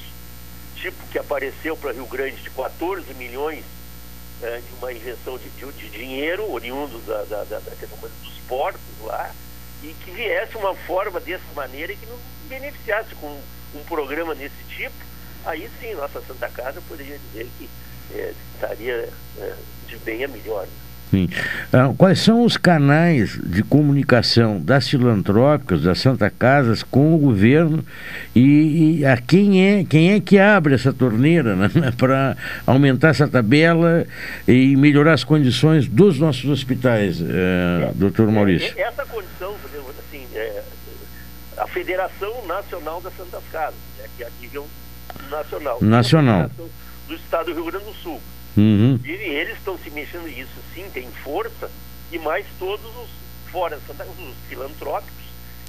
tipo 0.76 0.96
que 1.08 1.18
apareceu 1.18 1.76
para 1.76 1.92
Rio 1.92 2.06
Grande 2.06 2.36
de 2.42 2.50
14 2.50 3.12
milhões 3.14 3.64
eh, 4.44 4.60
de 4.60 4.74
uma 4.74 4.92
injeção 4.92 5.38
de, 5.38 5.48
de- 5.50 5.72
de 5.72 5.88
dinheiro 5.90 6.50
oriundo 6.52 6.98
da, 7.00 7.22
da, 7.24 7.44
da, 7.44 7.58
da 7.58 7.70
dos 7.80 8.38
portos 8.46 8.80
lá, 9.02 9.34
e 9.82 9.88
que 10.04 10.10
viesse 10.10 10.56
uma 10.56 10.74
forma 10.74 11.18
dessa 11.20 11.44
maneira 11.54 11.92
e 11.92 11.96
que 11.96 12.06
nos 12.06 12.20
beneficiasse 12.48 13.14
com 13.14 13.40
um 13.74 13.82
programa 13.84 14.34
desse 14.34 14.62
tipo, 14.68 14.94
aí 15.44 15.68
sim 15.80 15.94
nossa 15.94 16.20
Santa 16.22 16.48
Casa 16.48 16.80
poderia 16.82 17.18
dizer 17.18 17.48
que 17.58 17.68
eh, 18.12 18.34
estaria 18.54 19.08
eh, 19.38 19.54
de 19.86 19.96
bem 19.98 20.24
a 20.24 20.28
melhor. 20.28 20.66
Sim. 21.14 21.28
Ah, 21.72 21.94
quais 21.96 22.18
são 22.18 22.44
os 22.44 22.56
canais 22.56 23.38
de 23.40 23.62
comunicação 23.62 24.60
das 24.60 24.88
filantrópicas, 24.88 25.82
das 25.82 26.00
Santa 26.00 26.28
Casas, 26.28 26.82
com 26.82 27.14
o 27.14 27.18
governo 27.18 27.86
e, 28.34 28.98
e 28.98 29.06
a 29.06 29.16
quem 29.16 29.64
é 29.64 29.84
quem 29.84 30.12
é 30.12 30.18
que 30.18 30.40
abre 30.40 30.74
essa 30.74 30.92
torneira 30.92 31.54
né, 31.54 31.70
para 31.96 32.36
aumentar 32.66 33.10
essa 33.10 33.28
tabela 33.28 34.04
e 34.48 34.74
melhorar 34.74 35.12
as 35.12 35.22
condições 35.22 35.86
dos 35.86 36.18
nossos 36.18 36.50
hospitais, 36.50 37.20
eh, 37.20 37.92
doutor 37.94 38.28
Maurício? 38.32 38.74
Essa 38.76 39.06
condição, 39.06 39.54
assim, 40.00 40.26
é, 40.34 40.62
a 41.58 41.68
Federação 41.68 42.44
Nacional 42.48 43.00
das 43.00 43.16
Santas 43.16 43.42
Casas, 43.52 43.78
né, 43.98 44.08
que 44.16 44.24
é 44.24 44.26
a 44.26 44.30
nível 44.40 44.66
nacional. 45.30 45.78
Nacional. 45.80 46.50
Do 47.06 47.14
Estado 47.14 47.46
do 47.46 47.54
Rio 47.54 47.66
Grande 47.66 47.84
do 47.84 47.94
Sul. 47.94 48.20
Uhum. 48.56 48.98
E 49.04 49.10
eles 49.10 49.56
estão 49.58 49.76
se 49.78 49.90
mexendo 49.90 50.26
nisso, 50.26 50.52
sim, 50.74 50.88
tem 50.92 51.10
força, 51.10 51.70
e 52.12 52.18
mais 52.18 52.46
todos 52.58 52.84
os 52.96 53.08
fora 53.50 53.76
os 53.76 54.36
filantrópicos, 54.48 55.24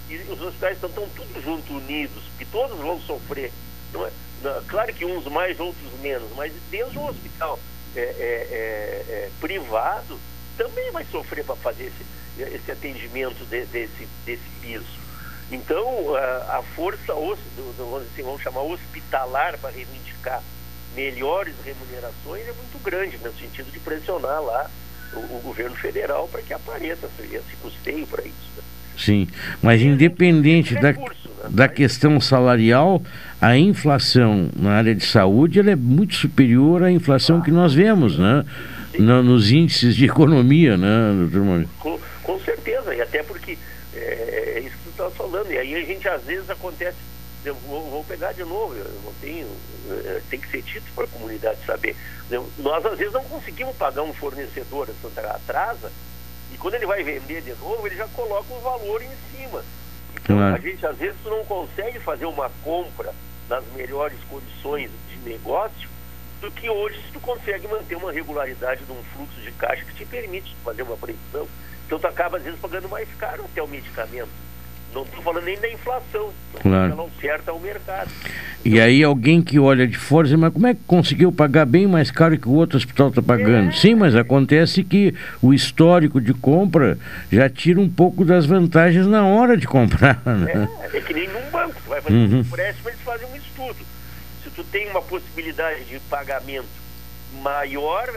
e 0.09 0.17
os 0.17 0.41
hospitais 0.41 0.75
estão, 0.75 0.89
todos 0.89 1.43
juntos, 1.43 1.69
unidos, 1.69 2.23
que 2.37 2.45
todos 2.45 2.77
vão 2.79 2.99
sofrer. 3.01 3.51
Não 3.93 4.05
é? 4.05 4.11
Não, 4.41 4.63
claro 4.65 4.93
que 4.93 5.05
uns 5.05 5.25
mais, 5.25 5.59
outros 5.59 5.99
menos, 6.01 6.29
mas 6.35 6.51
desde 6.69 6.97
o 6.97 7.07
hospital 7.07 7.59
é, 7.95 7.99
é, 7.99 8.03
é, 8.03 9.11
é, 9.11 9.29
privado 9.39 10.19
também 10.57 10.91
vai 10.91 11.05
sofrer 11.05 11.43
para 11.43 11.55
fazer 11.55 11.85
esse, 11.85 12.55
esse 12.55 12.71
atendimento 12.71 13.45
de- 13.45 13.65
desse, 13.65 14.07
desse 14.25 14.43
piso. 14.61 14.85
Então, 15.51 16.15
a, 16.15 16.57
a 16.57 16.63
força, 16.75 17.13
vamos, 17.13 18.07
assim, 18.11 18.23
vamos 18.23 18.41
chamar 18.41 18.61
hospitalar 18.61 19.57
para 19.59 19.69
reivindicar 19.69 20.41
melhores 20.95 21.53
remunerações 21.65 22.43
é 22.43 22.53
muito 22.53 22.83
grande, 22.83 23.17
no 23.23 23.31
sentido 23.33 23.71
de 23.71 23.79
pressionar 23.79 24.41
lá 24.41 24.69
o, 25.13 25.19
o 25.37 25.41
governo 25.43 25.75
federal 25.75 26.27
para 26.31 26.41
que 26.41 26.53
apareça 26.53 27.07
esse, 27.19 27.35
esse 27.35 27.55
custeio 27.61 28.05
para 28.07 28.21
isso. 28.23 28.49
né? 28.57 28.63
Sim, 28.97 29.27
mas 29.61 29.81
independente 29.81 30.73
da, 30.75 30.93
da 31.49 31.67
questão 31.67 32.19
salarial, 32.21 33.01
a 33.41 33.57
inflação 33.57 34.49
na 34.55 34.71
área 34.71 34.95
de 34.95 35.05
saúde 35.05 35.59
ela 35.59 35.71
é 35.71 35.75
muito 35.75 36.15
superior 36.15 36.81
à 36.83 36.89
inflação 36.91 37.41
que 37.41 37.51
nós 37.51 37.73
vemos, 37.73 38.17
né? 38.17 38.45
Na- 38.97 39.21
nos 39.21 39.51
índices 39.51 39.93
de 39.95 40.05
economia, 40.05 40.77
né, 40.77 41.13
doutor 41.19 41.43
Maurício? 41.43 41.73
Com, 41.79 41.99
com 42.23 42.39
certeza, 42.39 42.95
e 42.95 43.01
até 43.01 43.21
porque 43.21 43.57
é, 43.93 44.53
é 44.55 44.59
isso 44.61 44.77
que 44.77 44.83
tu 44.85 44.89
estava 44.91 45.11
falando, 45.11 45.51
e 45.51 45.57
aí 45.57 45.75
a 45.75 45.81
gente 45.83 46.07
às 46.07 46.23
vezes 46.23 46.49
acontece, 46.49 46.95
vou, 47.53 48.03
pegar 48.03 48.33
de 48.33 48.43
novo, 48.43 48.73
eu 48.75 48.85
não 49.03 49.13
tenho, 49.21 49.47
é, 49.89 50.21
tem 50.29 50.39
que 50.39 50.49
ser 50.49 50.61
dito 50.61 50.85
para 50.93 51.05
a 51.05 51.07
comunidade 51.07 51.59
saber. 51.65 51.95
Nós 52.57 52.85
às 52.85 52.97
vezes 52.97 53.13
não 53.13 53.23
conseguimos 53.25 53.75
pagar 53.75 54.01
um 54.03 54.13
fornecedor, 54.13 54.89
a 54.89 55.01
Santa 55.01 55.21
atrasa, 55.29 55.91
e 56.51 56.57
quando 56.57 56.75
ele 56.75 56.85
vai 56.85 57.03
vender 57.03 57.41
de 57.41 57.53
novo, 57.55 57.85
ele 57.85 57.95
já 57.95 58.07
coloca 58.09 58.53
um 58.53 58.59
valor 58.59 59.01
em 59.01 59.09
cima. 59.31 59.63
Então 60.15 60.37
Claro. 60.37 60.55
a 60.55 60.59
gente 60.59 60.85
às 60.85 60.97
vezes 60.97 61.17
não 61.25 61.43
consegue 61.45 61.99
fazer 61.99 62.25
uma 62.25 62.49
compra 62.63 63.13
nas 63.49 63.63
melhores 63.75 64.17
condições 64.29 64.89
de 65.09 65.29
negócio 65.29 65.89
do 66.41 66.51
que 66.51 66.69
hoje 66.69 67.01
se 67.01 67.11
tu 67.11 67.19
consegue 67.19 67.67
manter 67.67 67.95
uma 67.95 68.11
regularidade 68.11 68.83
de 68.83 68.91
um 68.91 69.03
fluxo 69.13 69.39
de 69.41 69.51
caixa 69.51 69.83
que 69.85 69.93
te 69.93 70.05
permite 70.05 70.55
fazer 70.63 70.83
uma 70.83 70.97
previsão. 70.97 71.47
Então 71.85 71.99
tu 71.99 72.07
acaba 72.07 72.37
às 72.37 72.43
vezes 72.43 72.59
pagando 72.59 72.89
mais 72.89 73.07
caro 73.17 73.45
até 73.45 73.61
o 73.61 73.67
medicamento. 73.67 74.29
Não 74.95 75.03
estou 75.03 75.21
falando 75.21 75.43
nem 75.43 75.59
da 75.59 75.69
inflação, 75.69 76.31
então 76.51 76.61
Claro. 76.61 76.93
ela 76.93 77.03
oferta 77.03 77.51
ao 77.51 77.59
mercado. 77.59 78.09
E 78.63 78.79
aí 78.79 79.03
alguém 79.03 79.41
que 79.41 79.59
olha 79.59 79.85
de 79.85 79.97
fora 79.97 80.25
diz, 80.27 80.37
mas 80.39 80.53
como 80.53 80.65
é 80.67 80.73
que 80.73 80.79
conseguiu 80.87 81.31
pagar 81.33 81.65
bem 81.65 81.85
mais 81.85 82.09
caro 82.09 82.37
que 82.37 82.47
o 82.47 82.53
outro 82.53 82.77
hospital 82.77 83.09
está 83.09 83.21
pagando? 83.21 83.73
Sim, 83.75 83.93
mas 83.95 84.15
acontece 84.15 84.83
que 84.85 85.13
o 85.41 85.53
histórico 85.53 86.19
de 86.21 86.33
compra 86.33 86.97
já 87.31 87.49
tira 87.49 87.79
um 87.79 87.89
pouco 87.89 88.23
das 88.23 88.45
vantagens 88.45 89.05
na 89.05 89.25
hora 89.25 89.57
de 89.57 89.67
comprar. 89.67 90.21
Né? 90.25 90.67
É 90.93 91.01
que 91.01 91.13
nem 91.13 91.27
num 91.27 91.51
banco, 91.51 91.75
tu 91.83 91.89
vai 91.89 92.01
fazer 92.01 92.15
Uhum. 92.15 92.37
um 92.37 92.39
empréstimo, 92.39 92.89
eles 92.89 93.01
fazem 93.01 93.27
um 93.31 93.35
estudo. 93.35 93.75
Se 94.43 94.49
tu 94.49 94.63
tem 94.63 94.87
uma 94.89 95.01
possibilidade 95.01 95.83
de 95.85 95.99
pagamento 96.09 96.65
maior, 97.41 98.07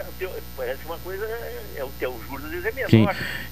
parece 0.57 0.85
uma 0.87 0.97
coisa, 0.99 1.25
é 1.77 1.85
o 1.85 1.89
teu 1.99 2.15
juros 2.29 2.65
é 2.65 2.73
menor. 2.73 2.89
Sim. 2.91 3.09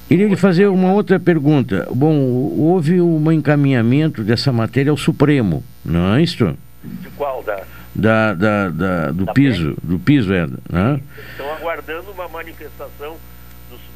Queria 0.09 0.29
lhe 0.29 0.37
fazer 0.37 0.67
uma 0.69 0.93
outra 0.93 1.19
pergunta. 1.21 1.87
Bom, 1.95 2.15
houve 2.15 3.01
um 3.01 3.31
encaminhamento 3.33 4.23
dessa 4.23 4.53
matéria 4.53 4.91
ao 4.91 4.97
Supremo, 4.97 5.63
não 5.85 6.15
é 6.15 6.23
isso? 6.23 6.57
De 6.85 7.09
qual? 7.17 7.43
Da, 7.43 7.63
Da, 7.95 8.35
da, 8.35 8.69
da- 8.69 9.11
do 9.11 9.27
piso, 9.33 9.77
do 9.83 9.99
piso 9.99 10.33
é, 10.33 10.47
né? 10.71 11.01
estão 11.31 11.51
aguardando 11.55 12.11
uma 12.13 12.29
manifestação 12.29 13.17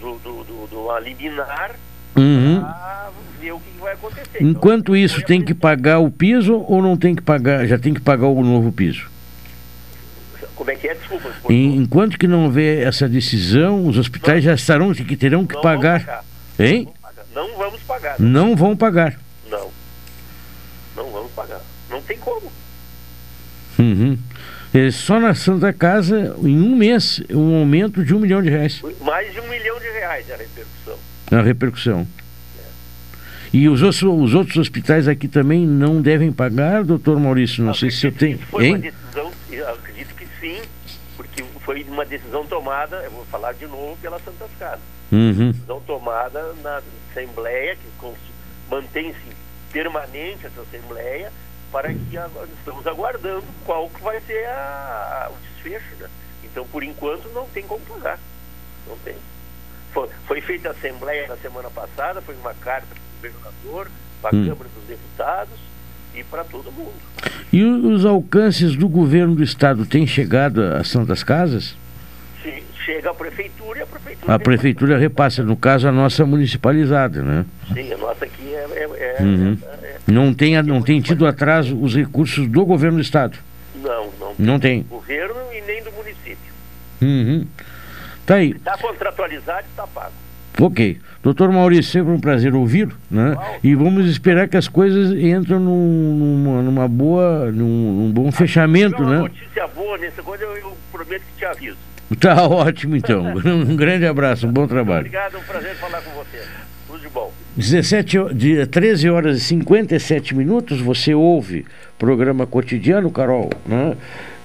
do, 0.01 0.19
do, 0.19 0.45
do, 0.45 0.67
do, 0.67 0.99
liminar 1.01 1.73
Uhum. 2.17 2.61
para 2.61 3.11
ver 3.41 3.53
o 3.53 3.61
que 3.61 3.79
vai 3.79 3.93
acontecer. 3.93 4.43
Enquanto 4.43 4.97
isso, 4.97 5.23
tem 5.25 5.41
que 5.41 5.55
pagar 5.55 6.01
o 6.01 6.11
piso 6.11 6.65
ou 6.67 6.83
não 6.83 6.97
tem 6.97 7.15
que 7.15 7.23
pagar? 7.23 7.65
Já 7.67 7.79
tem 7.79 7.95
que 7.95 8.01
pagar 8.01 8.27
o 8.27 8.43
novo 8.43 8.73
piso? 8.73 9.09
Como 10.61 10.71
é 10.71 10.75
que 10.77 10.89
é? 10.89 10.95
Desculpa. 10.95 11.31
Enquanto 11.49 12.19
que 12.19 12.27
não 12.29 12.45
houver 12.45 12.87
essa 12.87 13.09
decisão, 13.09 13.87
os 13.87 13.97
hospitais 13.97 14.45
já 14.45 14.53
estarão 14.53 14.93
que 14.93 15.17
terão 15.17 15.47
que 15.47 15.55
Não 15.55 15.63
pagar. 15.63 16.01
pagar. 16.05 16.25
Hein? 16.59 16.87
Não 17.35 17.57
vamos 17.57 17.81
pagar. 17.81 18.17
Não 18.21 18.55
vão 18.55 18.77
pagar. 18.77 19.19
Não. 19.51 19.71
Não 20.95 21.11
vamos 21.11 21.33
pagar. 21.33 21.63
Não 21.89 22.03
tem 22.03 22.19
como. 22.19 22.53
Uhum. 23.79 24.19
É, 24.75 24.91
Só 24.91 25.19
na 25.19 25.33
Santa 25.35 25.73
Casa, 25.73 26.37
em 26.43 26.61
um 26.61 26.77
mês, 26.77 27.23
um 27.31 27.55
aumento 27.57 28.05
de 28.05 28.15
um 28.15 28.19
milhão 28.21 28.43
de 28.43 28.51
reais 28.51 28.83
Mais 29.01 29.33
de 29.33 29.41
um 29.41 29.49
milhão 29.49 29.79
de 29.79 29.87
reais 29.99 30.29
é 30.29 30.35
a 30.35 30.37
repercussão. 30.37 30.99
na 31.31 31.41
repercussão. 31.43 32.07
E 33.51 33.67
os 33.67 33.81
outros, 33.81 34.03
os 34.03 34.35
outros 34.35 34.59
hospitais 34.59 35.09
aqui 35.09 35.27
também 35.27 35.67
não 35.67 36.03
devem 36.03 36.31
pagar, 36.31 36.85
doutor 36.85 37.19
Maurício? 37.19 37.65
Não 37.65 37.73
sei 37.73 37.91
se 37.91 38.07
eu 38.07 38.13
tenho. 38.13 38.39
Foi 38.51 38.69
uma 38.69 38.77
Hein? 38.77 38.81
decisão, 38.83 39.33
eu 39.51 39.69
acredito 39.71 40.15
que 40.15 40.20
sim, 40.41 40.63
porque 41.17 41.43
foi 41.65 41.83
uma 41.85 42.05
decisão 42.05 42.47
tomada, 42.47 42.97
eu 43.05 43.11
vou 43.11 43.25
falar 43.27 43.53
de 43.53 43.67
novo, 43.67 43.97
pela 44.01 44.19
Santas 44.21 44.51
Casas. 44.59 44.81
Uhum. 45.13 45.53
Decisão 45.53 45.81
tomada 45.81 46.53
na 46.63 46.83
Assembleia, 47.11 47.77
que 47.77 48.15
mantém-se 48.71 49.37
permanente 49.73 50.47
essa 50.47 50.63
Assembleia, 50.63 51.33
para 51.71 51.93
que 51.93 52.17
agora 52.17 52.49
estamos 52.59 52.87
aguardando 52.87 53.45
qual 53.65 53.89
que 53.91 54.03
vai 54.03 54.21
ser 54.23 54.45
a- 54.47 55.27
a- 55.27 55.31
o 55.31 55.37
desfecho. 55.55 55.95
Né? 55.97 56.09
Então, 56.45 56.67
por 56.67 56.83
enquanto, 56.83 57.29
não 57.33 57.47
tem 57.49 57.63
como 57.65 57.85
pagar. 57.87 58.19
Não 58.89 58.97
tem. 58.99 59.17
Foi, 59.93 60.09
foi 60.27 60.41
feita 60.41 60.69
a 60.69 60.73
Assembleia 60.73 61.29
na 61.29 61.37
semana 61.37 61.71
passada, 61.71 62.21
foi 62.23 62.35
uma 62.37 62.55
carta 62.55 62.89
para 63.21 63.29
o 63.29 63.33
governador, 63.33 63.91
para 64.23 64.31
a 64.37 64.41
Hum. 64.41 64.49
Câmara 64.49 64.71
dos 64.71 64.85
Deputados 64.85 65.59
para 66.25 66.45
todo 66.45 66.71
mundo. 66.73 66.93
E 67.53 67.63
os 67.63 68.05
alcances 68.05 68.77
do 68.77 68.89
governo 68.89 69.35
do 69.35 69.43
estado 69.43 69.85
têm 69.85 70.07
chegado 70.07 70.63
às 70.63 70.89
Santas 70.89 71.23
Casas? 71.23 71.77
Se 72.43 72.63
chega 72.85 73.11
a 73.11 73.15
prefeitura 73.15 73.81
e 73.81 73.83
a 73.83 73.87
prefeitura. 73.87 74.35
A 74.35 74.39
prefeitura 74.39 74.99
repassa, 74.99 75.43
no 75.43 75.57
caso, 75.57 75.89
a 75.89 75.93
nossa 75.93 76.25
municipalizada, 76.25 77.23
né? 77.23 77.45
Sim, 77.75 77.93
a 77.93 77.97
nossa 77.99 78.25
aqui 78.25 78.55
é. 78.55 78.67
é- 78.73 79.17
é- 79.19 79.23
Uhum. 79.23 79.59
Não 80.07 80.33
tem, 80.35 80.61
não 80.63 80.81
tem 80.83 81.01
tido 81.01 81.27
atraso 81.27 81.77
os 81.81 81.95
recursos 81.95 82.47
do 82.49 82.65
governo 82.65 82.97
do 82.99 83.03
estado. 83.03 83.39
Não, 83.77 84.11
não. 84.19 84.35
Não 84.39 84.59
tem. 84.61 84.83
Governo 84.83 85.37
e 85.53 85.61
nem 85.63 85.83
do 85.85 85.93
município. 85.93 86.53
Uhum. 87.03 87.47
Tá 88.27 88.37
aí. 88.37 88.51
Está 88.53 88.77
contratualizado 88.79 89.67
e 89.67 89.71
está 89.71 89.87
pago. 89.87 90.13
Ok. 90.61 90.99
Doutor 91.23 91.53
Maurício, 91.53 91.85
sempre 91.93 92.13
um 92.13 92.19
prazer 92.21 92.55
ouvi-lo, 92.55 92.93
né? 93.11 93.37
E 93.63 93.75
vamos 93.75 94.07
esperar 94.07 94.49
que 94.49 94.57
as 94.57 94.69
coisas 94.69 95.11
entrem 95.13 95.59
num- 95.59 96.15
numa, 96.17 96.63
numa 96.63 96.89
boa, 96.89 97.51
num, 97.53 97.93
num 98.07 98.11
bom 98.11 98.33
fechamento, 98.33 99.03
Uma 99.03 99.11
né? 99.11 99.19
notícia 99.19 99.67
boa 99.69 99.99
nessa 99.99 100.23
coisa, 100.23 100.45
eu, 100.45 100.57
eu 100.57 100.77
prometo 100.91 101.21
que 101.23 101.39
te 101.39 101.45
aviso. 101.45 101.77
Tá 102.19 102.43
ótimo, 102.49 102.97
então. 102.97 103.35
Um 103.45 103.77
grande 103.77 104.07
abraço, 104.07 104.47
um 104.47 104.53
bom 104.53 104.67
trabalho. 104.67 105.01
Obrigado, 105.01 105.35
é 105.37 105.39
um 105.39 105.43
prazer 105.43 105.75
falar 105.77 106.01
com 106.01 106.11
você. 106.13 106.43
Tudo 106.87 106.99
de 107.01 107.09
bom. 107.11 107.31
17, 107.57 108.19
ho- 108.19 108.35
de 108.35 108.67
13 108.67 109.11
horas 109.11 109.37
e 109.37 109.41
57 109.41 110.35
minutos, 110.35 110.81
você 110.81 111.13
ouve 111.15 111.67
programa 111.99 112.47
cotidiano, 112.47 113.11
Carol, 113.11 113.51
né? 113.67 113.95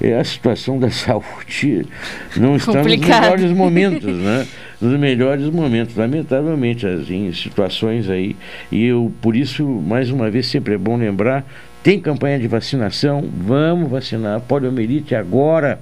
É 0.01 0.19
a 0.19 0.23
situação 0.25 0.77
da 0.77 0.89
saúde 0.91 1.87
não 2.35 2.57
está 2.57 2.73
Complicado. 2.73 3.21
nos 3.21 3.21
melhores 3.41 3.51
momentos, 3.57 4.13
né? 4.17 4.45
Nos 4.81 4.99
melhores 4.99 5.49
momentos, 5.49 5.95
lamentavelmente, 5.95 6.85
assim, 6.85 7.31
situações 7.33 8.09
aí. 8.09 8.35
E 8.71 8.85
eu, 8.85 9.11
por 9.21 9.35
isso, 9.35 9.63
mais 9.65 10.09
uma 10.09 10.29
vez, 10.29 10.47
sempre 10.47 10.73
é 10.73 10.77
bom 10.77 10.97
lembrar, 10.97 11.45
tem 11.81 11.99
campanha 11.99 12.39
de 12.39 12.47
vacinação, 12.47 13.23
vamos 13.37 13.89
vacinar. 13.89 14.41
Poliomielite 14.41 15.15
agora, 15.15 15.79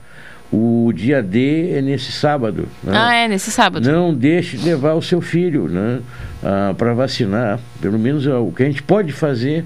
o 0.52 0.92
dia 0.94 1.24
D 1.24 1.72
é 1.72 1.82
nesse 1.82 2.12
sábado. 2.12 2.68
né? 2.84 2.94
Ah, 2.96 3.16
é, 3.16 3.28
nesse 3.28 3.50
sábado. 3.50 3.92
Não 3.92 4.14
deixe 4.14 4.58
de 4.58 4.66
levar 4.66 4.94
o 4.94 5.02
seu 5.02 5.20
filho 5.22 5.68
né, 5.68 6.00
para 6.78 6.94
vacinar. 6.94 7.60
Pelo 7.82 7.98
menos 7.98 8.28
é 8.28 8.36
o 8.36 8.52
que 8.52 8.64
a 8.64 8.66
gente 8.68 8.84
pode 8.84 9.12
fazer 9.12 9.66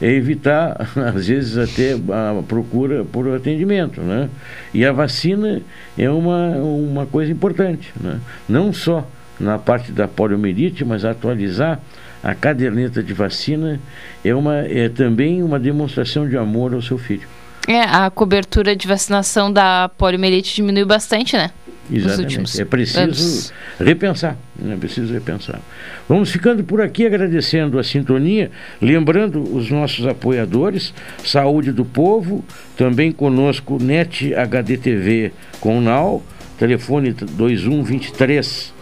é 0.00 0.10
evitar, 0.10 0.88
às 1.14 1.26
vezes, 1.26 1.56
até 1.56 1.92
a 1.94 2.42
procura 2.42 3.04
por 3.04 3.28
atendimento. 3.34 4.00
Né? 4.00 4.28
E 4.72 4.84
a 4.84 4.92
vacina 4.92 5.60
é 5.96 6.08
uma, 6.10 6.50
uma 6.56 7.06
coisa 7.06 7.32
importante. 7.32 7.92
Né? 8.00 8.20
Não 8.48 8.72
só 8.72 9.06
na 9.38 9.58
parte 9.58 9.92
da 9.92 10.08
poliomielite, 10.08 10.84
mas 10.84 11.04
atualizar 11.04 11.80
a 12.22 12.34
caderneta 12.34 13.02
de 13.02 13.12
vacina 13.12 13.80
é, 14.24 14.34
uma, 14.34 14.56
é 14.58 14.88
também 14.88 15.42
uma 15.42 15.58
demonstração 15.58 16.28
de 16.28 16.36
amor 16.36 16.74
ao 16.74 16.82
seu 16.82 16.98
filho. 16.98 17.28
É, 17.66 17.82
a 17.82 18.10
cobertura 18.10 18.74
de 18.74 18.88
vacinação 18.88 19.52
da 19.52 19.90
poliomielite 19.96 20.54
diminuiu 20.56 20.86
bastante, 20.86 21.36
né? 21.36 21.50
Exatamente. 21.90 22.60
É 22.60 22.64
preciso 22.64 23.00
anos. 23.00 23.52
repensar. 23.78 24.36
É 24.66 24.76
preciso 24.76 25.12
repensar. 25.12 25.60
Vamos 26.08 26.30
ficando 26.30 26.62
por 26.62 26.80
aqui 26.80 27.06
agradecendo 27.06 27.78
a 27.78 27.84
sintonia, 27.84 28.50
lembrando 28.80 29.40
os 29.40 29.70
nossos 29.70 30.06
apoiadores, 30.06 30.92
Saúde 31.24 31.72
do 31.72 31.84
Povo, 31.84 32.44
também 32.76 33.10
conosco 33.12 33.78
NET 33.80 34.34
HDTV 34.34 35.32
com 35.60 35.80
Nau, 35.80 36.22
telefone 36.58 37.12
2123 37.12 38.74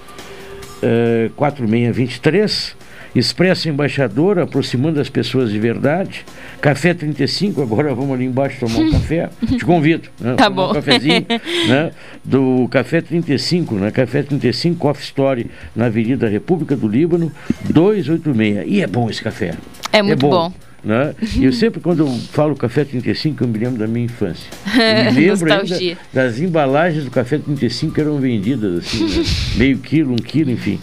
eh, 0.83 1.31
4623. 1.37 2.76
Expresso 3.19 3.69
Embaixador, 3.69 4.39
aproximando 4.39 5.01
as 5.01 5.09
pessoas 5.09 5.51
de 5.51 5.59
verdade. 5.59 6.25
Café 6.61 6.93
35, 6.93 7.63
agora 7.63 7.95
vamos 7.95 8.15
ali 8.15 8.27
embaixo 8.27 8.61
tomar 8.61 8.79
um 8.79 8.91
café. 8.91 9.31
Te 9.57 9.65
convido. 9.65 10.09
Né? 10.21 10.35
Tá 10.35 10.51
bom. 10.51 10.71
Um 10.71 10.75
cafezinho 10.75 11.25
né? 11.67 11.93
do 12.23 12.69
Café 12.69 13.01
35, 13.01 13.75
né? 13.77 13.91
Café 13.91 14.23
35 14.23 14.77
Coffee 14.79 15.05
Story, 15.05 15.51
na 15.75 15.87
Avenida 15.87 16.29
República 16.29 16.77
do 16.77 16.87
Líbano, 16.87 17.33
286. 17.71 18.65
E 18.67 18.83
é 18.83 18.87
bom 18.87 19.09
esse 19.09 19.23
café. 19.23 19.55
É 19.93 20.03
muito 20.03 20.29
bom. 20.29 20.53
Né? 20.87 21.17
Eu 21.41 21.53
sempre, 21.53 21.81
quando 21.81 22.07
eu 22.07 22.19
falo 22.31 22.55
Café 22.55 22.85
35, 22.85 23.43
eu 23.43 23.49
me 23.49 23.59
lembro 23.59 23.77
da 23.77 23.89
minha 23.89 24.05
infância. 24.05 24.49
Eu 25.09 25.13
me 25.13 25.27
lembro 25.27 25.53
ainda 25.53 25.99
das 26.13 26.39
embalagens 26.39 27.05
do 27.05 27.11
Café 27.11 27.39
35 27.39 27.93
que 27.93 28.01
eram 28.01 28.19
vendidas, 28.19 28.79
assim, 28.79 29.05
né? 29.05 29.25
meio 29.59 29.79
quilo, 29.79 30.13
um 30.13 30.17
quilo, 30.17 30.49
enfim. 30.49 30.79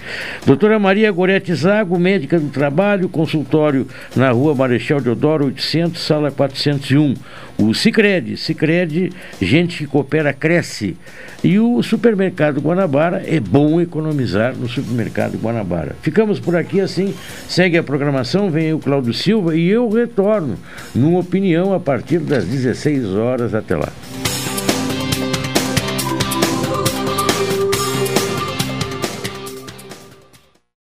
Doutora 0.45 0.77
Maria 0.77 1.09
Gorete 1.09 1.55
Zago, 1.55 1.97
médica 1.97 2.37
do 2.37 2.49
trabalho, 2.49 3.07
consultório 3.07 3.87
na 4.13 4.29
rua 4.31 4.53
Marechal 4.53 4.99
Deodoro 4.99 5.45
800, 5.45 6.01
sala 6.01 6.29
401. 6.31 7.13
O 7.57 7.73
Cicred, 7.73 8.35
Cicred, 8.35 9.11
gente 9.41 9.77
que 9.77 9.87
coopera, 9.87 10.33
cresce. 10.33 10.97
E 11.43 11.59
o 11.59 11.83
supermercado 11.83 12.59
Guanabara, 12.59 13.23
é 13.25 13.39
bom 13.39 13.79
economizar 13.79 14.55
no 14.55 14.67
supermercado 14.67 15.37
Guanabara. 15.37 15.95
Ficamos 16.01 16.39
por 16.39 16.55
aqui 16.55 16.81
assim, 16.81 17.13
segue 17.47 17.77
a 17.77 17.83
programação, 17.83 18.49
vem 18.49 18.73
o 18.73 18.79
Cláudio 18.79 19.13
Silva 19.13 19.55
e 19.55 19.67
eu 19.69 19.89
retorno 19.89 20.57
numa 20.95 21.19
opinião 21.19 21.73
a 21.73 21.79
partir 21.79 22.19
das 22.19 22.45
16 22.45 23.05
horas. 23.15 23.53
Até 23.53 23.75
lá. 23.75 23.91